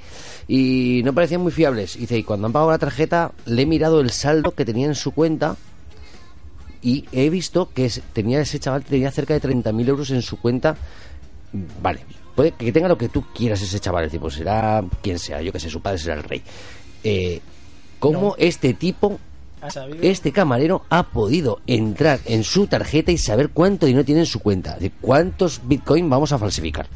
y 0.47 1.01
no 1.03 1.14
parecían 1.14 1.41
muy 1.41 1.51
fiables. 1.51 1.95
Y 1.95 2.01
dice, 2.01 2.20
y 2.20 2.24
cuando 2.24 2.45
han 2.45 2.53
pagado 2.53 2.70
la 2.70 2.78
tarjeta 2.78 3.32
le 3.47 3.64
he 3.64 3.66
mirado 3.66 4.01
el 4.01 4.12
saldo 4.12 4.51
que 4.51 4.66
tenía 4.66 4.86
en 4.86 4.93
su 4.93 5.14
cuenta 5.14 5.55
y 6.84 7.05
he 7.12 7.28
visto 7.32 7.74
que 7.74 7.91
tenía 8.14 8.39
ese 8.39 8.60
chaval 8.60 8.84
tenía 8.84 9.10
cerca 9.10 9.34
de 9.34 9.41
30.000 9.41 9.88
euros 9.88 10.12
en 10.12 10.22
su 10.22 10.38
cuenta. 10.39 10.78
Vale, 11.82 12.01
puede 12.36 12.51
que 12.51 12.72
tenga 12.72 12.88
lo 12.88 12.99
que 12.99 13.10
tú 13.10 13.26
quieras 13.34 13.64
ese 13.64 13.80
chaval, 13.80 14.03
es 14.03 14.12
decir, 14.12 14.22
pues 14.22 14.36
será 14.36 14.84
quien 15.01 15.18
sea, 15.18 15.41
yo 15.41 15.51
que 15.51 15.60
sé, 15.60 15.72
su 15.72 15.82
padre 15.82 15.97
será 15.97 16.14
el 16.18 16.24
rey. 16.24 16.43
Eh, 17.03 17.41
¿Cómo 17.97 18.36
este 18.38 18.76
tipo. 18.76 19.20
Este 20.01 20.32
camarero 20.32 20.84
ha 20.89 21.03
podido 21.03 21.59
entrar 21.68 22.20
en 22.26 22.43
su 22.43 22.68
tarjeta 22.68 23.11
y 23.11 23.18
saber 23.18 23.49
cuánto 23.49 23.86
dinero 23.86 24.05
tiene 24.05 24.22
en 24.22 24.28
su 24.28 24.39
cuenta. 24.39 24.72
Es 24.72 24.80
decir, 24.80 24.93
cuántos 25.01 25.61
bitcoin 25.68 26.09
vamos 26.09 26.32
a 26.32 26.38
falsificar. 26.38 26.88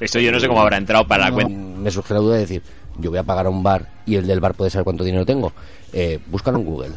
Eso 0.00 0.20
yo 0.20 0.30
no 0.30 0.38
sé 0.38 0.46
cómo 0.46 0.60
habrá 0.60 0.76
entrado 0.76 1.06
para 1.06 1.24
la 1.24 1.30
No, 1.30 1.36
cuenta. 1.36 1.80
Me 1.80 1.90
surge 1.90 2.14
la 2.14 2.20
duda 2.20 2.34
de 2.34 2.40
decir, 2.40 2.62
yo 2.98 3.10
voy 3.10 3.18
a 3.18 3.24
pagar 3.24 3.46
a 3.46 3.50
un 3.50 3.62
bar 3.62 3.88
y 4.06 4.16
el 4.16 4.26
del 4.26 4.40
bar 4.40 4.54
puede 4.54 4.70
saber 4.70 4.84
cuánto 4.84 5.04
dinero 5.04 5.26
tengo. 5.26 5.52
Eh, 5.92 6.18
búscalo 6.26 6.58
en 6.58 6.64
Google. 6.64 6.92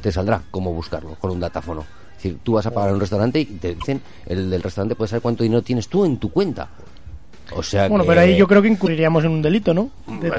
Te 0.00 0.12
saldrá 0.12 0.42
cómo 0.50 0.72
buscarlo 0.72 1.16
con 1.16 1.32
un 1.32 1.40
datáfono. 1.40 1.80
Es 1.80 2.22
decir, 2.22 2.38
tú 2.42 2.52
vas 2.52 2.66
a 2.66 2.70
pagar 2.70 2.90
a 2.90 2.92
un 2.92 3.00
restaurante 3.00 3.40
y 3.40 3.44
te 3.44 3.74
dicen, 3.74 4.00
el 4.26 4.48
del 4.48 4.62
restaurante 4.62 4.94
puede 4.94 5.08
saber 5.08 5.22
cuánto 5.22 5.42
dinero 5.42 5.62
tienes 5.62 5.88
tú 5.88 6.04
en 6.04 6.18
tu 6.18 6.30
cuenta. 6.30 6.68
O 7.56 7.62
sea 7.62 7.88
Bueno, 7.88 8.04
que- 8.04 8.08
pero 8.08 8.20
ahí 8.22 8.36
yo 8.36 8.46
creo 8.48 8.60
que 8.62 8.68
incurriríamos 8.68 9.24
en 9.24 9.30
un 9.30 9.42
delito, 9.42 9.72
¿no? 9.74 9.90
De- 10.20 10.32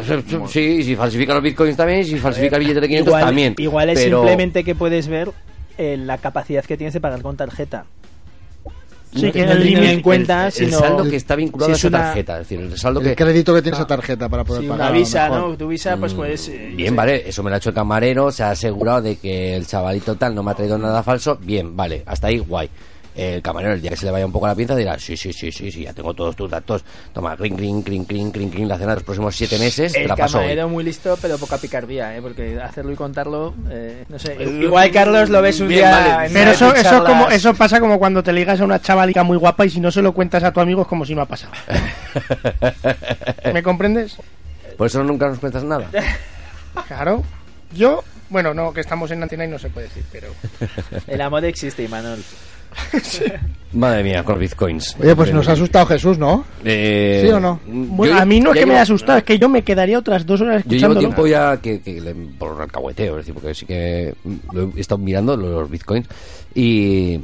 Sí, 0.48 0.84
si 0.84 0.96
falsifica 0.96 1.34
los 1.34 1.44
bitcoins 1.44 1.78
también, 1.78 2.04
si 2.06 2.18
falsifica 2.18 2.56
el 2.58 2.62
billete 2.62 2.82
de 2.82 2.88
500 2.88 3.08
igual, 3.12 3.26
también. 3.26 3.56
igual 3.58 3.90
es 3.90 4.00
Pero- 4.04 4.20
simplemente 4.20 4.64
que 4.64 4.76
puedes 4.76 5.08
ver 5.08 5.32
eh, 5.78 5.98
la 5.98 6.18
capacidad 6.18 6.64
que 6.64 6.78
tienes 6.78 6.94
de 6.94 7.02
pagar 7.02 7.22
con 7.22 7.36
tarjeta. 7.36 7.86
Sí, 9.14 9.28
No 9.28 9.32
que 9.32 9.46
no 9.46 9.52
el 9.54 9.62
tiene 9.62 9.76
límite- 9.82 9.94
en 9.94 10.02
cuenta, 10.02 10.46
el, 10.48 10.52
sino 10.52 10.78
saldo 10.80 11.10
que 11.10 11.16
está 11.16 11.36
vinculado 11.38 11.68
si 11.68 11.72
a 11.72 11.76
es 11.76 11.80
esa 11.80 11.88
una- 11.88 11.98
tarjeta. 12.00 12.34
Es 12.34 12.40
decir, 12.50 12.60
el 12.60 12.78
saldo 12.78 13.00
El 13.00 13.06
que. 13.08 13.16
crédito 13.16 13.54
que 13.56 13.62
tiene 13.62 13.78
esa 13.78 13.88
tarjeta 13.88 14.28
para 14.28 14.44
poder 14.44 14.64
si 14.64 14.68
pagar. 14.68 14.90
una 14.92 14.98
visa. 14.98 15.30
¿no? 15.30 15.56
Tu 15.56 15.68
visa, 15.70 15.96
pues 15.96 16.14
puedes... 16.14 16.50
eh, 16.50 16.74
Bien, 16.76 16.94
vale, 16.94 17.24
eso 17.30 17.42
me 17.42 17.50
lo 17.50 17.56
ha 17.56 17.58
hecho 17.58 17.70
el 17.70 17.76
camarero, 17.76 18.30
se 18.30 18.44
ha 18.44 18.52
asegurado 18.52 19.02
de 19.04 19.16
que 19.16 19.56
el 19.56 19.66
chavalito 19.68 20.16
tal 20.16 20.36
no 20.36 20.44
me 20.44 20.52
ha 20.52 20.54
traído 20.54 20.78
nada 20.78 21.02
falso. 21.02 21.38
Bien, 21.42 21.78
vale, 21.78 22.04
hasta 22.06 22.28
ahí 22.28 22.40
guay. 22.40 22.70
El 23.16 23.42
camarero, 23.42 23.74
el 23.74 23.82
día 23.82 23.92
que 23.92 23.98
se 23.98 24.06
le 24.06 24.12
vaya 24.12 24.26
un 24.26 24.32
poco 24.32 24.46
la 24.48 24.56
pinza, 24.56 24.76
dirá: 24.76 25.00
Sí, 25.00 25.16
sí, 25.16 25.32
sí, 25.32 25.52
sí, 25.52 25.72
sí, 25.72 25.84
ya 25.84 25.94
tengo 25.94 26.14
todos 26.14 26.36
tus 26.36 26.52
datos. 26.52 26.84
Toma, 27.14 27.38
clink, 27.38 27.58
clink, 27.58 27.86
clink, 27.86 28.08
clink, 28.08 28.34
clink, 28.34 28.54
clink, 28.54 28.68
la 28.68 28.78
cena 28.78 28.90
de 28.92 28.96
los 28.96 29.04
próximos 29.04 29.36
siete 29.36 29.58
meses. 29.58 29.94
te 29.94 30.02
El 30.02 30.08
la 30.10 30.16
paso 30.16 30.38
hoy. 30.38 30.44
camarero 30.44 30.70
muy 30.70 30.84
listo, 30.84 31.18
pero 31.22 31.38
poca 31.38 31.58
picardía, 31.58 32.16
¿eh? 32.18 32.22
Porque 32.22 32.60
hacerlo 32.62 32.92
y 32.92 32.96
contarlo, 32.96 33.54
eh, 33.70 34.04
no 34.10 34.20
sé. 34.20 34.36
Igual 34.44 34.92
Carlos 34.92 35.30
lo 35.30 35.42
ves 35.42 35.60
un 35.62 35.70
Bien, 35.70 35.80
día... 35.82 36.26
en 36.26 36.34
Pero 36.34 36.52
eso, 36.52 36.74
eso, 36.76 36.98
es 36.98 37.02
como, 37.04 37.30
eso 37.30 37.54
pasa 37.54 37.80
como 37.80 37.98
cuando 38.00 38.22
te 38.22 38.34
ligas 38.34 38.60
a 38.60 38.66
una 38.66 38.82
chavalica 38.82 39.24
muy 39.24 39.38
guapa 39.38 39.66
y 39.66 39.70
si 39.70 39.80
no 39.80 39.92
se 39.92 40.02
lo 40.02 40.14
cuentas 40.14 40.44
a 40.44 40.52
tu 40.52 40.60
amigo 40.60 40.82
es 40.82 40.88
como 40.88 41.06
si 41.06 41.16
no 41.16 41.22
ha 41.22 41.26
pasado. 41.26 41.54
¿Me 43.54 43.64
comprendes? 43.64 44.18
Por 44.78 44.88
eso 44.88 45.04
nunca 45.04 45.28
nos 45.30 45.40
cuentas 45.40 45.64
nada. 45.64 45.90
Claro. 46.90 47.24
Yo, 47.74 48.04
bueno, 48.30 48.54
no, 48.54 48.74
que 48.74 48.82
estamos 48.82 49.10
en 49.10 49.24
antena 49.24 49.46
y 49.46 49.48
no 49.48 49.58
se 49.58 49.70
puede 49.70 49.88
decir, 49.88 50.04
pero... 50.12 50.28
El 51.08 51.22
amor 51.22 51.46
existe, 51.46 51.84
Imanol. 51.84 52.22
Madre 53.74 54.04
mía, 54.04 54.24
con 54.24 54.40
bitcoins. 54.40 54.96
Oye, 55.02 55.16
pues 55.16 55.34
nos 55.34 55.50
ha 55.50 55.52
asustado 55.52 55.86
Jesús, 55.86 56.18
¿no? 56.18 56.46
Eh, 56.64 57.24
¿Sí 57.26 57.32
o 57.32 57.40
no? 57.42 57.60
Bueno, 57.68 58.16
yo- 58.16 58.22
a 58.22 58.26
mí 58.26 58.40
no 58.40 58.54
es 58.54 58.60
que 58.60 58.66
me 58.66 58.74
haya 58.74 58.84
asustado, 58.84 59.18
es 59.18 59.26
que 59.26 59.38
yo 59.38 59.50
me 59.50 59.64
quedaría 59.64 60.00
otras 60.00 60.26
dos 60.26 60.40
horas 60.40 60.64
Yo 60.66 60.78
llevo 60.78 60.98
tiempo 60.98 61.28
ya 61.28 61.58
que, 61.58 61.82
que 61.82 62.00
le- 62.00 62.14
por 62.16 62.62
alcahueteo, 62.62 63.20
es 63.20 63.26
decir, 63.26 63.34
porque 63.34 63.54
sí 63.54 63.66
que 63.66 64.14
lo 64.54 64.72
he 64.78 64.80
estado 64.80 65.00
mirando 65.00 65.36
los 65.36 65.70
bitcoins 65.70 66.08
y, 66.54 67.20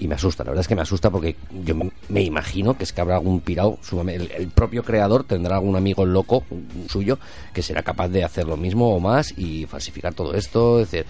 y 0.00 0.08
me 0.08 0.14
asusta, 0.16 0.42
la 0.44 0.50
verdad 0.50 0.62
es 0.62 0.68
que 0.68 0.74
me 0.74 0.82
asusta 0.82 1.10
porque 1.10 1.36
yo 1.64 1.74
me- 2.08 2.22
imagino 2.22 2.76
que 2.76 2.84
es 2.84 2.92
que 2.92 3.00
habrá 3.00 3.16
algún 3.16 3.40
pirado, 3.40 3.78
sumamente- 3.82 4.34
el, 4.36 4.42
el 4.42 4.48
propio 4.48 4.82
creador 4.82 5.24
tendrá 5.24 5.56
algún 5.56 5.76
amigo 5.76 6.04
loco 6.04 6.42
un 6.50 6.86
suyo 6.88 7.18
que 7.52 7.62
será 7.62 7.82
capaz 7.82 8.08
de 8.08 8.24
hacer 8.24 8.46
lo 8.46 8.56
mismo 8.56 8.94
o 8.94 9.00
más 9.00 9.32
y 9.38 9.66
falsificar 9.66 10.14
todo 10.14 10.34
esto, 10.34 10.80
es 10.80 10.90
decir, 10.90 11.06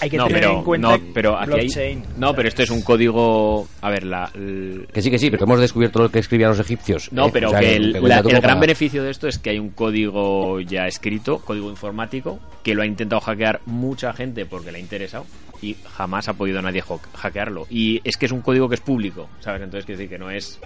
Hay 0.00 0.10
que 0.10 0.16
no, 0.16 0.26
tener 0.26 0.42
pero, 0.42 0.58
en 0.58 0.64
cuenta 0.64 0.96
no, 0.96 1.04
pero 1.14 1.38
aquí 1.38 1.78
hay- 1.78 2.02
no, 2.16 2.34
pero 2.34 2.48
esto 2.48 2.62
es 2.62 2.70
un 2.70 2.82
código. 2.82 3.68
A 3.82 3.90
ver, 3.90 4.04
la, 4.04 4.30
el- 4.34 4.88
que 4.92 5.00
sí, 5.02 5.10
que 5.10 5.18
sí, 5.18 5.26
pero 5.26 5.38
que 5.38 5.44
hemos 5.44 5.60
descubierto 5.60 6.00
lo 6.02 6.10
que 6.10 6.18
escribían 6.18 6.50
los 6.50 6.58
egipcios. 6.58 7.08
No, 7.12 7.26
¿eh? 7.26 7.30
pero 7.32 7.48
O 7.48 7.50
sea, 7.50 7.60
que 7.60 7.76
el, 7.76 7.92
la- 7.92 8.18
el 8.18 8.22
gran 8.28 8.40
para- 8.42 8.54
beneficio 8.60 9.02
de 9.04 9.10
esto 9.10 9.28
es 9.28 9.38
que 9.38 9.50
hay 9.50 9.58
un 9.58 9.68
código 9.70 10.60
ya 10.60 10.86
escrito, 10.86 11.38
código 11.38 11.68
informático, 11.70 12.40
que 12.62 12.74
lo 12.74 12.82
ha 12.82 12.86
intentado 12.86 13.20
hackear 13.20 13.60
mucha 13.66 14.12
gente 14.12 14.46
porque 14.46 14.72
le 14.72 14.78
ha 14.78 14.80
interesado 14.80 15.24
y 15.62 15.76
jamás 15.96 16.28
ha 16.28 16.34
podido 16.34 16.60
nadie 16.60 16.82
hackearlo. 17.14 17.66
Y 17.70 18.00
es 18.04 18.16
que 18.16 18.26
es 18.26 18.32
un 18.32 18.42
código 18.42 18.68
que 18.68 18.74
es 18.74 18.80
público, 18.80 19.28
¿sabes? 19.40 19.62
Entonces, 19.62 19.86
que 19.86 19.92
decir 19.92 20.08
que 20.08 20.18
no 20.18 20.30
es 20.30 20.60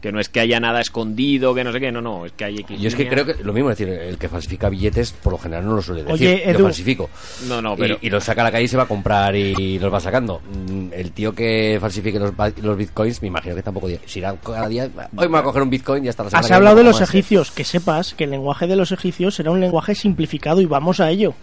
que 0.00 0.12
no 0.12 0.20
es 0.20 0.28
que 0.28 0.40
haya 0.40 0.58
nada 0.58 0.80
escondido, 0.80 1.54
que 1.54 1.62
no 1.62 1.72
sé 1.72 1.80
qué, 1.80 1.92
no, 1.92 2.00
no, 2.00 2.24
es 2.24 2.32
que 2.32 2.44
hay 2.44 2.56
X 2.60 2.80
Yo 2.80 2.88
es 2.88 2.94
que 2.94 3.08
creo 3.08 3.24
que 3.24 3.34
lo 3.44 3.52
mismo, 3.52 3.70
es 3.70 3.78
decir, 3.78 3.92
el 3.92 4.18
que 4.18 4.28
falsifica 4.28 4.68
billetes 4.68 5.12
por 5.12 5.32
lo 5.32 5.38
general 5.38 5.66
no 5.66 5.74
lo 5.74 5.82
suele 5.82 6.02
decir. 6.02 6.14
Oye, 6.14 6.42
yo 6.44 6.50
Edu. 6.50 6.64
falsifico. 6.64 7.10
No, 7.46 7.60
no, 7.60 7.76
pero 7.76 7.98
y, 8.00 8.06
y 8.06 8.10
los 8.10 8.24
saca 8.24 8.40
a 8.40 8.44
la 8.44 8.52
calle 8.52 8.64
y 8.64 8.68
se 8.68 8.76
va 8.76 8.84
a 8.84 8.88
comprar 8.88 9.36
y, 9.36 9.78
los 9.78 9.92
va 9.92 10.00
sacando. 10.00 10.40
Mm, 10.40 10.92
El 10.92 11.12
tío 11.12 11.34
que 11.34 11.78
falsifique 11.80 12.18
los, 12.18 12.76
bitcoins, 12.76 13.22
me 13.22 13.28
imagino 13.28 13.54
que 13.54 13.62
tampoco. 13.62 13.88
Si 14.06 14.18
irá 14.18 14.34
cada 14.36 14.68
día, 14.68 14.84
hoy 15.16 15.26
me 15.26 15.28
voy 15.28 15.40
a 15.40 15.42
coger 15.42 15.62
un 15.62 15.70
bitcoin 15.70 16.02
y 16.02 16.06
ya 16.06 16.10
está 16.10 16.24
la 16.24 16.30
semana 16.30 16.40
Has 16.40 16.48
que 16.48 16.54
hablado 16.54 16.76
de 16.76 16.84
los 16.84 17.00
egipcios, 17.00 17.50
que 17.50 17.64
sepas 17.64 18.14
que 18.14 18.24
el 18.24 18.30
lenguaje 18.30 18.66
de 18.66 18.76
los 18.76 18.92
egipcios 18.92 19.34
será 19.34 19.50
un 19.50 19.60
lenguaje 19.60 19.94
simplificado 19.94 20.60
y 20.60 20.66
vamos 20.66 21.00
a 21.00 21.10
ello. 21.10 21.34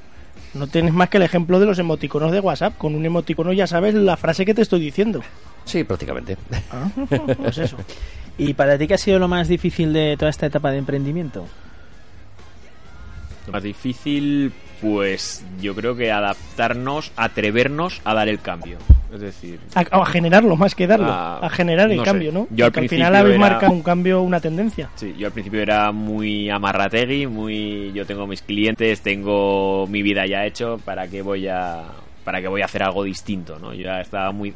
No 0.57 0.67
tienes 0.67 0.93
más 0.93 1.09
que 1.09 1.17
el 1.17 1.23
ejemplo 1.23 1.59
de 1.59 1.65
los 1.65 1.79
emoticonos 1.79 2.31
de 2.31 2.39
WhatsApp. 2.39 2.77
Con 2.77 2.95
un 2.95 3.05
emoticono 3.05 3.53
ya 3.53 3.67
sabes 3.67 3.93
la 3.93 4.17
frase 4.17 4.45
que 4.45 4.53
te 4.53 4.61
estoy 4.61 4.79
diciendo. 4.79 5.21
Sí, 5.65 5.83
prácticamente. 5.83 6.37
Ah, 6.71 6.89
pues 7.37 7.57
eso. 7.57 7.77
¿Y 8.37 8.53
para 8.53 8.77
ti 8.77 8.87
qué 8.87 8.93
ha 8.93 8.97
sido 8.97 9.19
lo 9.19 9.27
más 9.27 9.47
difícil 9.47 9.93
de 9.93 10.15
toda 10.17 10.29
esta 10.29 10.45
etapa 10.45 10.71
de 10.71 10.77
emprendimiento? 10.77 11.45
Lo 13.47 13.53
más 13.53 13.63
difícil, 13.63 14.51
pues 14.81 15.43
yo 15.61 15.73
creo 15.75 15.95
que 15.95 16.11
adaptarnos, 16.11 17.11
atrevernos 17.15 18.01
a 18.03 18.13
dar 18.13 18.27
el 18.29 18.39
cambio. 18.39 18.77
Es 19.13 19.21
decir, 19.21 19.59
A, 19.73 19.81
a 20.01 20.05
generarlo 20.05 20.55
más 20.57 20.75
que 20.75 20.85
darlo. 20.85 21.09
A 21.11 21.49
generar 21.49 21.89
el 21.89 21.97
no 21.97 22.03
sé. 22.03 22.09
cambio, 22.09 22.31
¿no? 22.31 22.47
Yo 22.51 22.65
al 22.65 22.71
Porque 22.71 22.79
al 22.79 22.87
principio 22.89 22.97
final 23.05 23.15
habéis 23.15 23.35
era- 23.35 23.49
marcado 23.49 23.71
un 23.71 23.81
cambio, 23.81 24.21
una 24.21 24.39
tendencia. 24.41 24.89
Sí, 24.95 25.15
yo 25.17 25.27
al 25.27 25.33
principio 25.33 25.61
era 25.61 25.91
muy 25.93 26.49
amarrategui, 26.49 27.25
muy 27.25 27.91
yo 27.93 28.05
tengo 28.05 28.27
mis 28.27 28.41
clientes, 28.41 29.01
tengo 29.01 29.87
mi 29.87 30.01
vida 30.01 30.25
ya 30.27 30.45
hecho, 30.45 30.79
¿para 30.83 31.07
qué 31.07 31.21
voy 31.21 31.47
a 31.47 31.83
¿para 32.25 32.41
qué 32.41 32.49
voy 32.49 32.61
a 32.61 32.65
hacer 32.65 32.83
algo 32.83 33.03
distinto? 33.05 33.57
¿no? 33.59 33.73
Yo 33.73 33.83
ya 33.85 34.01
estaba 34.01 34.31
muy... 34.33 34.53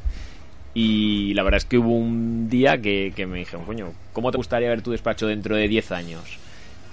Y 0.74 1.34
la 1.34 1.44
verdad 1.44 1.58
es 1.58 1.66
que 1.66 1.78
hubo 1.78 1.96
un 1.96 2.50
día 2.50 2.78
que, 2.82 3.12
que 3.16 3.26
me 3.26 3.40
dijeron, 3.40 3.66
coño, 3.66 3.94
¿cómo 4.14 4.32
te 4.32 4.38
gustaría 4.38 4.70
ver 4.70 4.82
tu 4.82 4.92
despacho 4.92 5.28
dentro 5.28 5.56
de 5.56 5.68
10 5.70 5.92
años? 5.94 6.38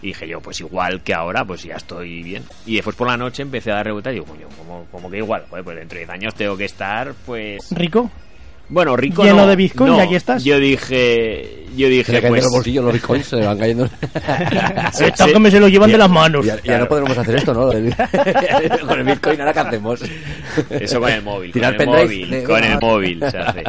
Y 0.03 0.09
dije 0.09 0.28
yo, 0.28 0.40
pues 0.40 0.61
igual 0.61 1.03
que 1.03 1.12
ahora, 1.14 1.44
pues 1.44 1.64
ya 1.64 1.74
estoy 1.74 2.22
bien. 2.22 2.44
Y 2.66 2.76
después 2.76 2.94
por 2.94 3.09
la 3.09 3.16
noche 3.16 3.42
empecé 3.42 3.72
a 3.72 3.76
dar 3.76 3.86
revueltas 3.86 4.12
y 4.12 4.14
digo, 4.14 4.26
coño, 4.26 4.46
como, 4.57 4.84
como 4.92 5.11
que 5.11 5.18
igual, 5.18 5.44
Joder, 5.51 5.64
pues 5.64 5.76
dentro 5.76 5.96
de 5.99 6.05
10 6.05 6.11
años 6.11 6.34
tengo 6.34 6.57
que 6.57 6.64
estar, 6.66 7.12
pues... 7.26 7.66
Rico. 7.72 8.11
Bueno, 8.70 8.96
rico 8.96 9.24
Lleno 9.24 9.36
no, 9.36 9.46
de 9.46 9.57
bitcoin, 9.57 9.92
no. 9.92 9.96
y 9.96 10.01
aquí 10.01 10.14
estás. 10.14 10.44
Yo 10.44 10.59
dije, 10.59 11.64
yo 11.74 11.88
dije, 11.88 12.20
pues... 12.20 12.44
los 12.44 12.53
bolsillos 12.53 12.84
los 12.84 12.92
bitcoins, 12.92 13.26
se 13.26 13.36
le 13.36 13.46
van 13.46 13.59
cayendo. 13.59 13.88
Que 15.32 15.38
me 15.38 15.51
se 15.51 15.59
lo 15.59 15.68
llevan 15.68 15.90
de 15.90 15.96
las 15.99 16.11
manos. 16.11 16.44
Ya, 16.44 16.62
ya 16.62 16.78
no 16.78 16.86
podremos 16.86 17.16
hacer 17.16 17.36
esto, 17.36 17.55
¿no? 17.55 17.68
Con 18.86 18.99
el 19.01 19.05
bitcoin, 19.05 19.40
¿ahora 19.40 19.53
qué 19.55 19.61
hacemos? 19.61 20.01
Eso 20.70 21.01
con 21.01 21.11
el 21.11 21.22
móvil, 21.22 21.53
Tirar 21.53 21.76
con 21.76 21.88
el 21.88 22.05
móvil, 22.05 22.30
de- 22.30 22.44
con 22.44 22.64
el 22.64 22.78
móvil 22.78 23.20
se 23.30 23.38
hace. 23.38 23.62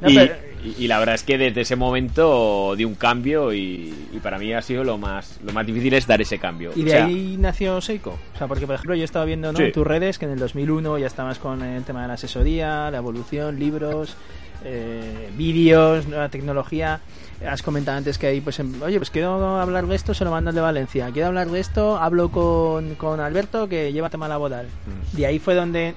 No, 0.00 0.10
y, 0.10 0.14
pero- 0.16 0.34
y- 0.66 0.84
y 0.84 0.88
la 0.88 0.98
verdad 0.98 1.14
es 1.14 1.22
que 1.22 1.38
desde 1.38 1.60
ese 1.62 1.76
momento 1.76 2.74
di 2.76 2.84
un 2.84 2.94
cambio 2.94 3.52
y, 3.52 3.94
y 4.12 4.18
para 4.22 4.38
mí 4.38 4.52
ha 4.52 4.62
sido 4.62 4.84
lo 4.84 4.98
más 4.98 5.38
lo 5.44 5.52
más 5.52 5.66
difícil 5.66 5.94
es 5.94 6.06
dar 6.06 6.20
ese 6.20 6.38
cambio. 6.38 6.72
Y 6.76 6.82
O 6.82 6.84
de 6.84 6.90
sea, 6.90 7.06
ahí 7.06 7.36
nació 7.38 7.80
Seiko. 7.80 8.18
O 8.34 8.38
sea, 8.38 8.46
porque 8.48 8.66
por 8.66 8.74
ejemplo 8.74 8.94
yo 8.94 9.04
estaba 9.04 9.24
viendo 9.24 9.52
¿no? 9.52 9.58
Sí. 9.58 9.64
en 9.64 9.72
tus 9.72 9.86
redes 9.86 10.18
que 10.18 10.24
en 10.26 10.32
el 10.32 10.38
2001 10.38 10.98
ya 10.98 11.06
estabas 11.06 11.38
con 11.38 11.62
el 11.62 11.82
tema 11.84 12.02
de 12.02 12.08
la 12.08 12.14
asesoría, 12.14 12.90
la 12.90 12.98
evolución, 12.98 13.58
libros, 13.58 14.16
eh, 14.64 15.30
vídeos, 15.36 16.06
nueva 16.08 16.28
tecnología. 16.28 17.00
Has 17.46 17.62
comentado 17.62 17.98
antes 17.98 18.16
que 18.16 18.26
ahí, 18.28 18.40
pues, 18.40 18.58
oye, 18.60 18.96
pues 18.96 19.10
quiero 19.10 19.60
hablar 19.60 19.86
de 19.86 19.94
esto, 19.94 20.14
se 20.14 20.24
lo 20.24 20.30
mando 20.30 20.48
al 20.50 20.54
de 20.56 20.62
Valencia. 20.62 21.10
Quiero 21.12 21.28
hablar 21.28 21.48
de 21.50 21.60
esto, 21.60 21.98
hablo 21.98 22.30
con, 22.30 22.94
con 22.94 23.20
Alberto 23.20 23.68
que 23.68 23.92
lleva 23.92 24.08
tema 24.08 24.26
laboral. 24.26 24.66
Mm. 24.66 25.16
De 25.16 25.26
ahí 25.26 25.38
fue 25.38 25.54
donde 25.54 25.94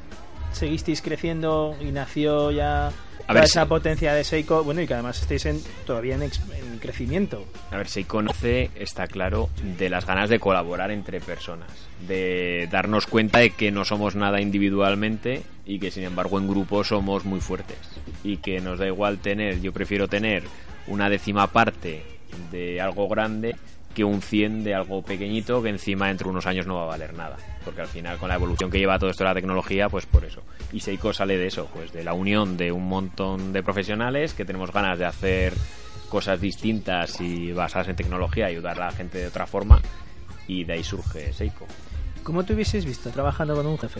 seguisteis 0.51 1.01
creciendo 1.01 1.75
y 1.81 1.85
nació 1.91 2.51
ya 2.51 2.91
toda 3.33 3.41
ver, 3.41 3.49
esa 3.49 3.65
potencia 3.67 4.13
de 4.13 4.23
Seiko. 4.23 4.63
Bueno, 4.63 4.81
y 4.81 4.87
que 4.87 4.93
además 4.93 5.21
estáis 5.21 5.45
en, 5.45 5.61
todavía 5.85 6.15
en, 6.15 6.23
en 6.23 6.79
crecimiento. 6.79 7.45
A 7.71 7.77
ver, 7.77 7.87
se 7.87 8.05
conoce, 8.05 8.71
está 8.75 9.07
claro, 9.07 9.49
de 9.77 9.89
las 9.89 10.05
ganas 10.05 10.29
de 10.29 10.39
colaborar 10.39 10.91
entre 10.91 11.19
personas, 11.19 11.69
de 12.07 12.67
darnos 12.71 13.05
cuenta 13.05 13.39
de 13.39 13.51
que 13.51 13.71
no 13.71 13.85
somos 13.85 14.15
nada 14.15 14.41
individualmente 14.41 15.43
y 15.65 15.79
que 15.79 15.91
sin 15.91 16.03
embargo 16.03 16.39
en 16.39 16.47
grupo 16.47 16.83
somos 16.83 17.25
muy 17.25 17.41
fuertes 17.41 17.77
y 18.23 18.37
que 18.37 18.59
nos 18.59 18.79
da 18.79 18.87
igual 18.87 19.19
tener, 19.19 19.61
yo 19.61 19.71
prefiero 19.71 20.07
tener 20.07 20.43
una 20.87 21.09
décima 21.09 21.47
parte 21.47 22.03
de 22.51 22.81
algo 22.81 23.07
grande 23.07 23.55
que 23.99 24.05
un 24.05 24.21
100 24.21 24.63
de 24.63 24.73
algo 24.73 25.01
pequeñito 25.01 25.61
que 25.61 25.67
encima 25.67 26.07
dentro 26.07 26.27
de 26.27 26.31
unos 26.31 26.47
años 26.47 26.65
no 26.65 26.75
va 26.75 26.83
a 26.83 26.85
valer 26.85 27.13
nada. 27.13 27.35
Porque 27.65 27.81
al 27.81 27.87
final 27.87 28.17
con 28.17 28.29
la 28.29 28.35
evolución 28.35 28.71
que 28.71 28.79
lleva 28.79 28.97
todo 28.97 29.09
esto 29.09 29.25
de 29.25 29.29
la 29.29 29.33
tecnología, 29.33 29.89
pues 29.89 30.05
por 30.05 30.23
eso. 30.23 30.41
Y 30.71 30.79
Seiko 30.79 31.11
sale 31.11 31.35
de 31.35 31.47
eso, 31.47 31.67
pues 31.73 31.91
de 31.91 32.05
la 32.05 32.13
unión 32.13 32.55
de 32.55 32.71
un 32.71 32.87
montón 32.87 33.51
de 33.51 33.61
profesionales 33.61 34.33
que 34.33 34.45
tenemos 34.45 34.71
ganas 34.71 34.99
de 34.99 35.03
hacer 35.03 35.53
cosas 36.07 36.39
distintas 36.39 37.19
y 37.19 37.51
basadas 37.51 37.89
en 37.89 37.97
tecnología, 37.97 38.45
ayudar 38.45 38.81
a 38.81 38.85
la 38.85 38.91
gente 38.93 39.17
de 39.17 39.27
otra 39.27 39.45
forma 39.45 39.81
y 40.47 40.63
de 40.63 40.71
ahí 40.71 40.83
surge 40.85 41.33
Seiko. 41.33 41.65
¿Cómo 42.23 42.45
te 42.45 42.53
hubieses 42.53 42.85
visto 42.85 43.09
trabajando 43.09 43.53
con 43.53 43.65
un 43.65 43.77
jefe? 43.77 43.99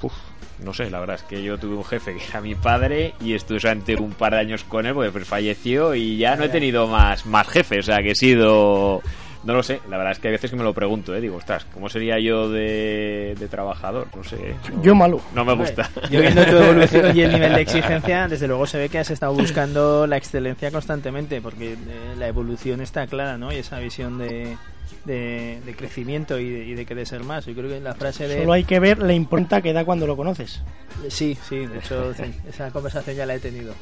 Uf, 0.00 0.14
no 0.62 0.72
sé, 0.74 0.90
la 0.90 1.00
verdad 1.00 1.16
es 1.16 1.22
que 1.22 1.42
yo 1.42 1.58
tuve 1.58 1.74
un 1.76 1.84
jefe 1.84 2.14
que 2.14 2.24
era 2.24 2.40
mi 2.40 2.54
padre 2.54 3.14
y 3.20 3.34
estuve 3.34 3.60
solamente 3.60 3.96
un 3.96 4.12
par 4.12 4.32
de 4.34 4.40
años 4.40 4.64
con 4.64 4.86
él 4.86 4.94
porque 4.94 5.10
pues 5.10 5.26
falleció 5.26 5.94
y 5.94 6.16
ya 6.16 6.36
no 6.36 6.44
he 6.44 6.48
tenido 6.48 6.86
más, 6.86 7.26
más 7.26 7.48
jefes, 7.48 7.80
o 7.80 7.82
sea 7.82 7.98
que 8.02 8.10
he 8.12 8.14
sido... 8.14 9.02
No 9.44 9.52
lo 9.52 9.62
sé, 9.62 9.78
la 9.90 9.98
verdad 9.98 10.12
es 10.12 10.18
que 10.20 10.28
a 10.28 10.30
veces 10.30 10.50
que 10.50 10.56
me 10.56 10.62
lo 10.64 10.72
pregunto, 10.72 11.14
¿eh? 11.14 11.20
digo, 11.20 11.36
ostras, 11.36 11.66
¿cómo 11.74 11.90
sería 11.90 12.18
yo 12.18 12.48
de, 12.48 13.34
de 13.38 13.46
trabajador? 13.48 14.06
No 14.16 14.24
sé. 14.24 14.54
no- 14.74 14.82
Yo 14.82 14.94
malo. 14.94 15.20
No 15.34 15.44
me 15.44 15.52
gusta. 15.54 15.90
Yo 16.10 16.22
viendo 16.22 16.42
tu 16.46 16.56
evolución 16.62 17.14
y 17.14 17.20
el 17.20 17.30
nivel 17.30 17.52
de 17.52 17.60
exigencia, 17.60 18.26
desde 18.26 18.48
luego 18.48 18.66
se 18.66 18.78
ve 18.78 18.88
que 18.88 19.00
has 19.00 19.10
estado 19.10 19.34
buscando 19.34 20.06
la 20.06 20.16
excelencia 20.16 20.70
constantemente, 20.70 21.42
porque 21.42 21.74
eh, 21.74 21.76
la 22.18 22.26
evolución 22.26 22.80
está 22.80 23.06
clara, 23.06 23.36
¿no? 23.36 23.52
Y 23.52 23.56
esa 23.56 23.78
visión 23.80 24.16
de, 24.16 24.56
de, 25.04 25.60
de 25.64 25.76
crecimiento 25.76 26.38
y 26.38 26.50
de, 26.50 26.64
y 26.64 26.74
de 26.74 26.86
querer 26.86 27.06
ser 27.06 27.22
más. 27.24 27.46
Yo 27.46 27.54
creo 27.54 27.68
que 27.68 27.80
la 27.80 27.94
frase 27.94 28.28
de... 28.28 28.38
Solo 28.38 28.52
hay 28.52 28.64
que 28.64 28.80
ver 28.80 28.98
la 28.98 29.12
impronta 29.12 29.60
que 29.60 29.72
da 29.72 29.84
cuando 29.84 30.06
lo 30.06 30.16
conoces. 30.16 30.62
Sí, 31.08 31.36
sí, 31.48 31.66
de 31.66 31.78
hecho, 31.78 32.14
sí, 32.16 32.24
esa 32.48 32.70
conversación 32.70 33.16
ya 33.16 33.26
la 33.26 33.34
he 33.34 33.40
tenido. 33.40 33.74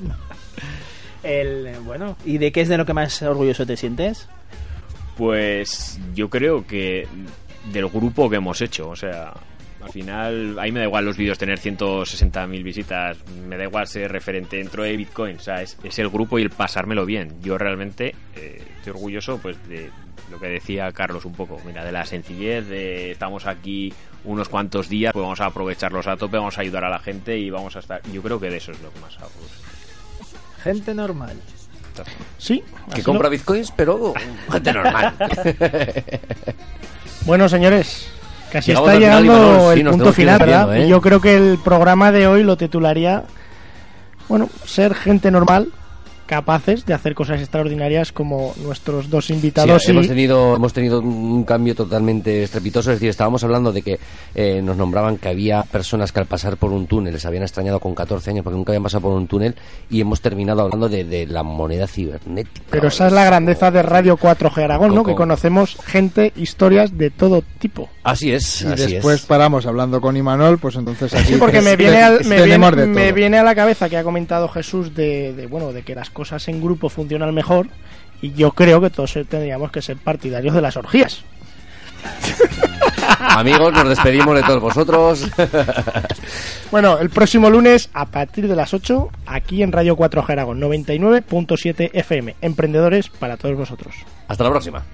el, 1.22 1.76
bueno, 1.84 2.16
¿y 2.24 2.38
de 2.38 2.52
qué 2.52 2.62
es 2.62 2.68
de 2.68 2.78
lo 2.78 2.86
que 2.86 2.94
más 2.94 3.20
orgulloso 3.22 3.66
te 3.66 3.76
sientes? 3.76 4.28
Pues 5.16 5.98
yo 6.14 6.30
creo 6.30 6.66
que 6.66 7.06
del 7.72 7.88
grupo 7.88 8.30
que 8.30 8.36
hemos 8.36 8.60
hecho, 8.60 8.88
o 8.88 8.96
sea, 8.96 9.34
al 9.82 9.90
final, 9.90 10.58
ahí 10.58 10.72
me 10.72 10.80
da 10.80 10.86
igual 10.86 11.04
los 11.04 11.16
vídeos 11.16 11.38
tener 11.38 11.58
160.000 11.58 12.62
visitas, 12.62 13.16
me 13.48 13.56
da 13.56 13.64
igual 13.64 13.86
ser 13.86 14.12
referente 14.12 14.56
dentro 14.58 14.82
de 14.82 14.96
Bitcoin, 14.96 15.36
o 15.36 15.40
sea, 15.40 15.62
es, 15.62 15.76
es 15.82 15.98
el 15.98 16.08
grupo 16.10 16.38
y 16.38 16.42
el 16.42 16.50
pasármelo 16.50 17.06
bien. 17.06 17.40
Yo 17.42 17.56
realmente 17.58 18.14
eh, 18.36 18.62
estoy 18.76 18.90
orgulloso 18.90 19.38
pues 19.38 19.56
de 19.68 19.90
lo 20.30 20.38
que 20.38 20.46
decía 20.48 20.92
Carlos 20.92 21.24
un 21.24 21.32
poco, 21.32 21.60
mira, 21.66 21.84
de 21.84 21.92
la 21.92 22.04
sencillez, 22.04 22.66
de 22.68 23.10
estamos 23.12 23.46
aquí 23.46 23.92
unos 24.24 24.48
cuantos 24.48 24.88
días, 24.88 25.12
pues 25.12 25.22
vamos 25.22 25.40
a 25.40 25.46
aprovecharlos 25.46 26.06
a 26.06 26.16
tope, 26.16 26.36
vamos 26.36 26.58
a 26.58 26.60
ayudar 26.60 26.84
a 26.84 26.90
la 26.90 26.98
gente 27.00 27.38
y 27.38 27.48
vamos 27.50 27.74
a 27.76 27.78
estar... 27.80 28.02
Yo 28.12 28.22
creo 28.22 28.38
que 28.38 28.50
de 28.50 28.58
eso 28.58 28.70
es 28.72 28.80
lo 28.80 28.92
que 28.92 29.00
más 29.00 29.16
hago. 29.18 29.30
Gente 30.62 30.94
normal. 30.94 31.36
Sí. 32.38 32.62
Que 32.94 33.02
compra 33.02 33.24
lo- 33.24 33.30
bitcoins, 33.30 33.72
pero 33.72 34.12
gente 34.52 34.72
normal. 34.72 35.14
Bueno, 37.26 37.48
señores, 37.48 38.10
casi 38.50 38.68
Llegamos 38.68 38.90
está 38.90 39.00
final, 39.00 39.22
llegando 39.24 39.72
sí, 39.72 39.80
el 39.80 39.88
punto 39.88 40.12
final, 40.12 40.38
¿verdad? 40.38 40.76
¿eh? 40.76 40.86
Y 40.86 40.88
Yo 40.88 41.00
creo 41.00 41.20
que 41.20 41.36
el 41.36 41.58
programa 41.58 42.12
de 42.12 42.26
hoy 42.26 42.42
lo 42.42 42.56
titularía, 42.56 43.24
bueno, 44.28 44.48
ser 44.64 44.94
gente 44.94 45.30
normal, 45.30 45.68
capaces 46.30 46.86
de 46.86 46.94
hacer 46.94 47.14
cosas 47.14 47.40
extraordinarias 47.40 48.12
como 48.12 48.54
nuestros 48.64 49.10
dos 49.10 49.26
Sí, 49.26 49.32
invitados. 49.34 49.86
y- 49.86 49.90
hemos 49.90 50.06
tenido 50.06 50.54
hemos 50.56 50.72
tenido 50.72 51.00
un 51.00 51.42
cambio 51.44 51.74
totalmente 51.74 52.44
estrepitoso, 52.44 52.90
es 52.92 52.96
decir, 52.96 53.10
estábamos 53.10 53.42
hablando 53.42 53.72
de 53.72 53.82
que 53.82 53.98
eh, 54.36 54.62
nos 54.62 54.76
nombraban 54.76 55.18
que 55.18 55.28
había 55.28 55.64
personas 55.64 56.12
que 56.12 56.20
al 56.20 56.26
pasar 56.26 56.56
por 56.56 56.70
un 56.72 56.86
túnel 56.86 57.12
les 57.14 57.26
habían 57.26 57.42
extrañado 57.42 57.80
con 57.80 57.94
14 57.96 58.30
años 58.30 58.44
porque 58.44 58.56
nunca 58.56 58.70
habían 58.70 58.84
pasado 58.84 59.02
por 59.02 59.12
un 59.12 59.26
túnel 59.26 59.56
y 59.90 60.00
hemos 60.00 60.20
terminado 60.20 60.62
hablando 60.62 60.88
de, 60.88 61.02
de 61.04 61.26
la 61.26 61.42
moneda 61.42 61.86
cibernética. 61.88 62.62
Pero 62.70 62.86
esa 62.88 63.08
es 63.08 63.12
la 63.12 63.24
grandeza 63.24 63.70
de 63.72 63.82
Radio 63.82 64.16
4G 64.16 64.62
Aragón, 64.62 64.94
¿no? 64.94 65.02
Que 65.04 65.16
conocemos 65.16 65.76
gente, 65.84 66.32
historias 66.36 66.96
de 66.96 67.10
todo 67.10 67.42
tipo. 67.58 67.88
Así 68.04 68.32
es, 68.32 68.62
Y 68.62 68.66
así 68.68 68.92
después 68.94 69.20
es. 69.20 69.26
paramos 69.26 69.66
hablando 69.66 70.00
con 70.00 70.16
Imanol, 70.16 70.58
pues 70.58 70.76
entonces 70.76 71.12
aquí 71.12 71.32
Sí, 71.34 71.36
porque 71.38 71.60
me 71.60 71.76
viene, 71.76 72.02
al- 72.02 72.24
me, 72.24 72.42
viene, 72.42 72.86
me 72.86 73.12
viene 73.12 73.38
a 73.38 73.42
la 73.42 73.54
cabeza 73.54 73.88
que 73.88 73.96
ha 73.96 74.04
comentado 74.04 74.48
Jesús 74.48 74.94
de, 74.94 75.34
de, 75.34 75.46
bueno 75.46 75.72
de 75.72 75.82
que 75.82 75.94
las 75.94 76.08
cosas 76.20 76.46
en 76.48 76.60
grupo 76.60 76.90
funcionan 76.90 77.34
mejor 77.34 77.66
y 78.20 78.32
yo 78.32 78.50
creo 78.50 78.78
que 78.78 78.90
todos 78.90 79.14
tendríamos 79.26 79.72
que 79.72 79.80
ser 79.80 79.96
partidarios 79.96 80.54
de 80.54 80.60
las 80.60 80.76
orgías. 80.76 81.24
Amigos, 83.18 83.72
nos 83.72 83.88
despedimos 83.88 84.34
de 84.34 84.42
todos 84.42 84.60
vosotros. 84.60 85.26
Bueno, 86.70 86.98
el 87.00 87.10
próximo 87.10 87.50
lunes 87.50 87.90
a 87.94 88.06
partir 88.06 88.46
de 88.46 88.54
las 88.54 88.72
8 88.72 89.10
aquí 89.26 89.64
en 89.64 89.72
Radio 89.72 89.96
4G 89.96 90.30
Aragón 90.30 90.60
99.7 90.60 91.90
FM. 91.92 92.36
Emprendedores 92.42 93.08
para 93.08 93.36
todos 93.36 93.56
vosotros. 93.56 93.96
Hasta 94.28 94.44
la 94.44 94.50
próxima. 94.50 94.84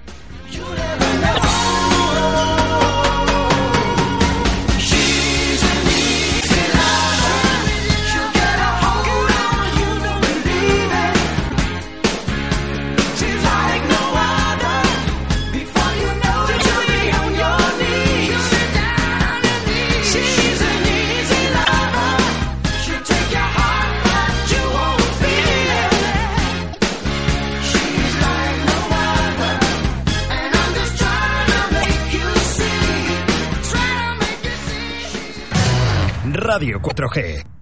Radio 36.47 36.79
4G. 36.79 37.56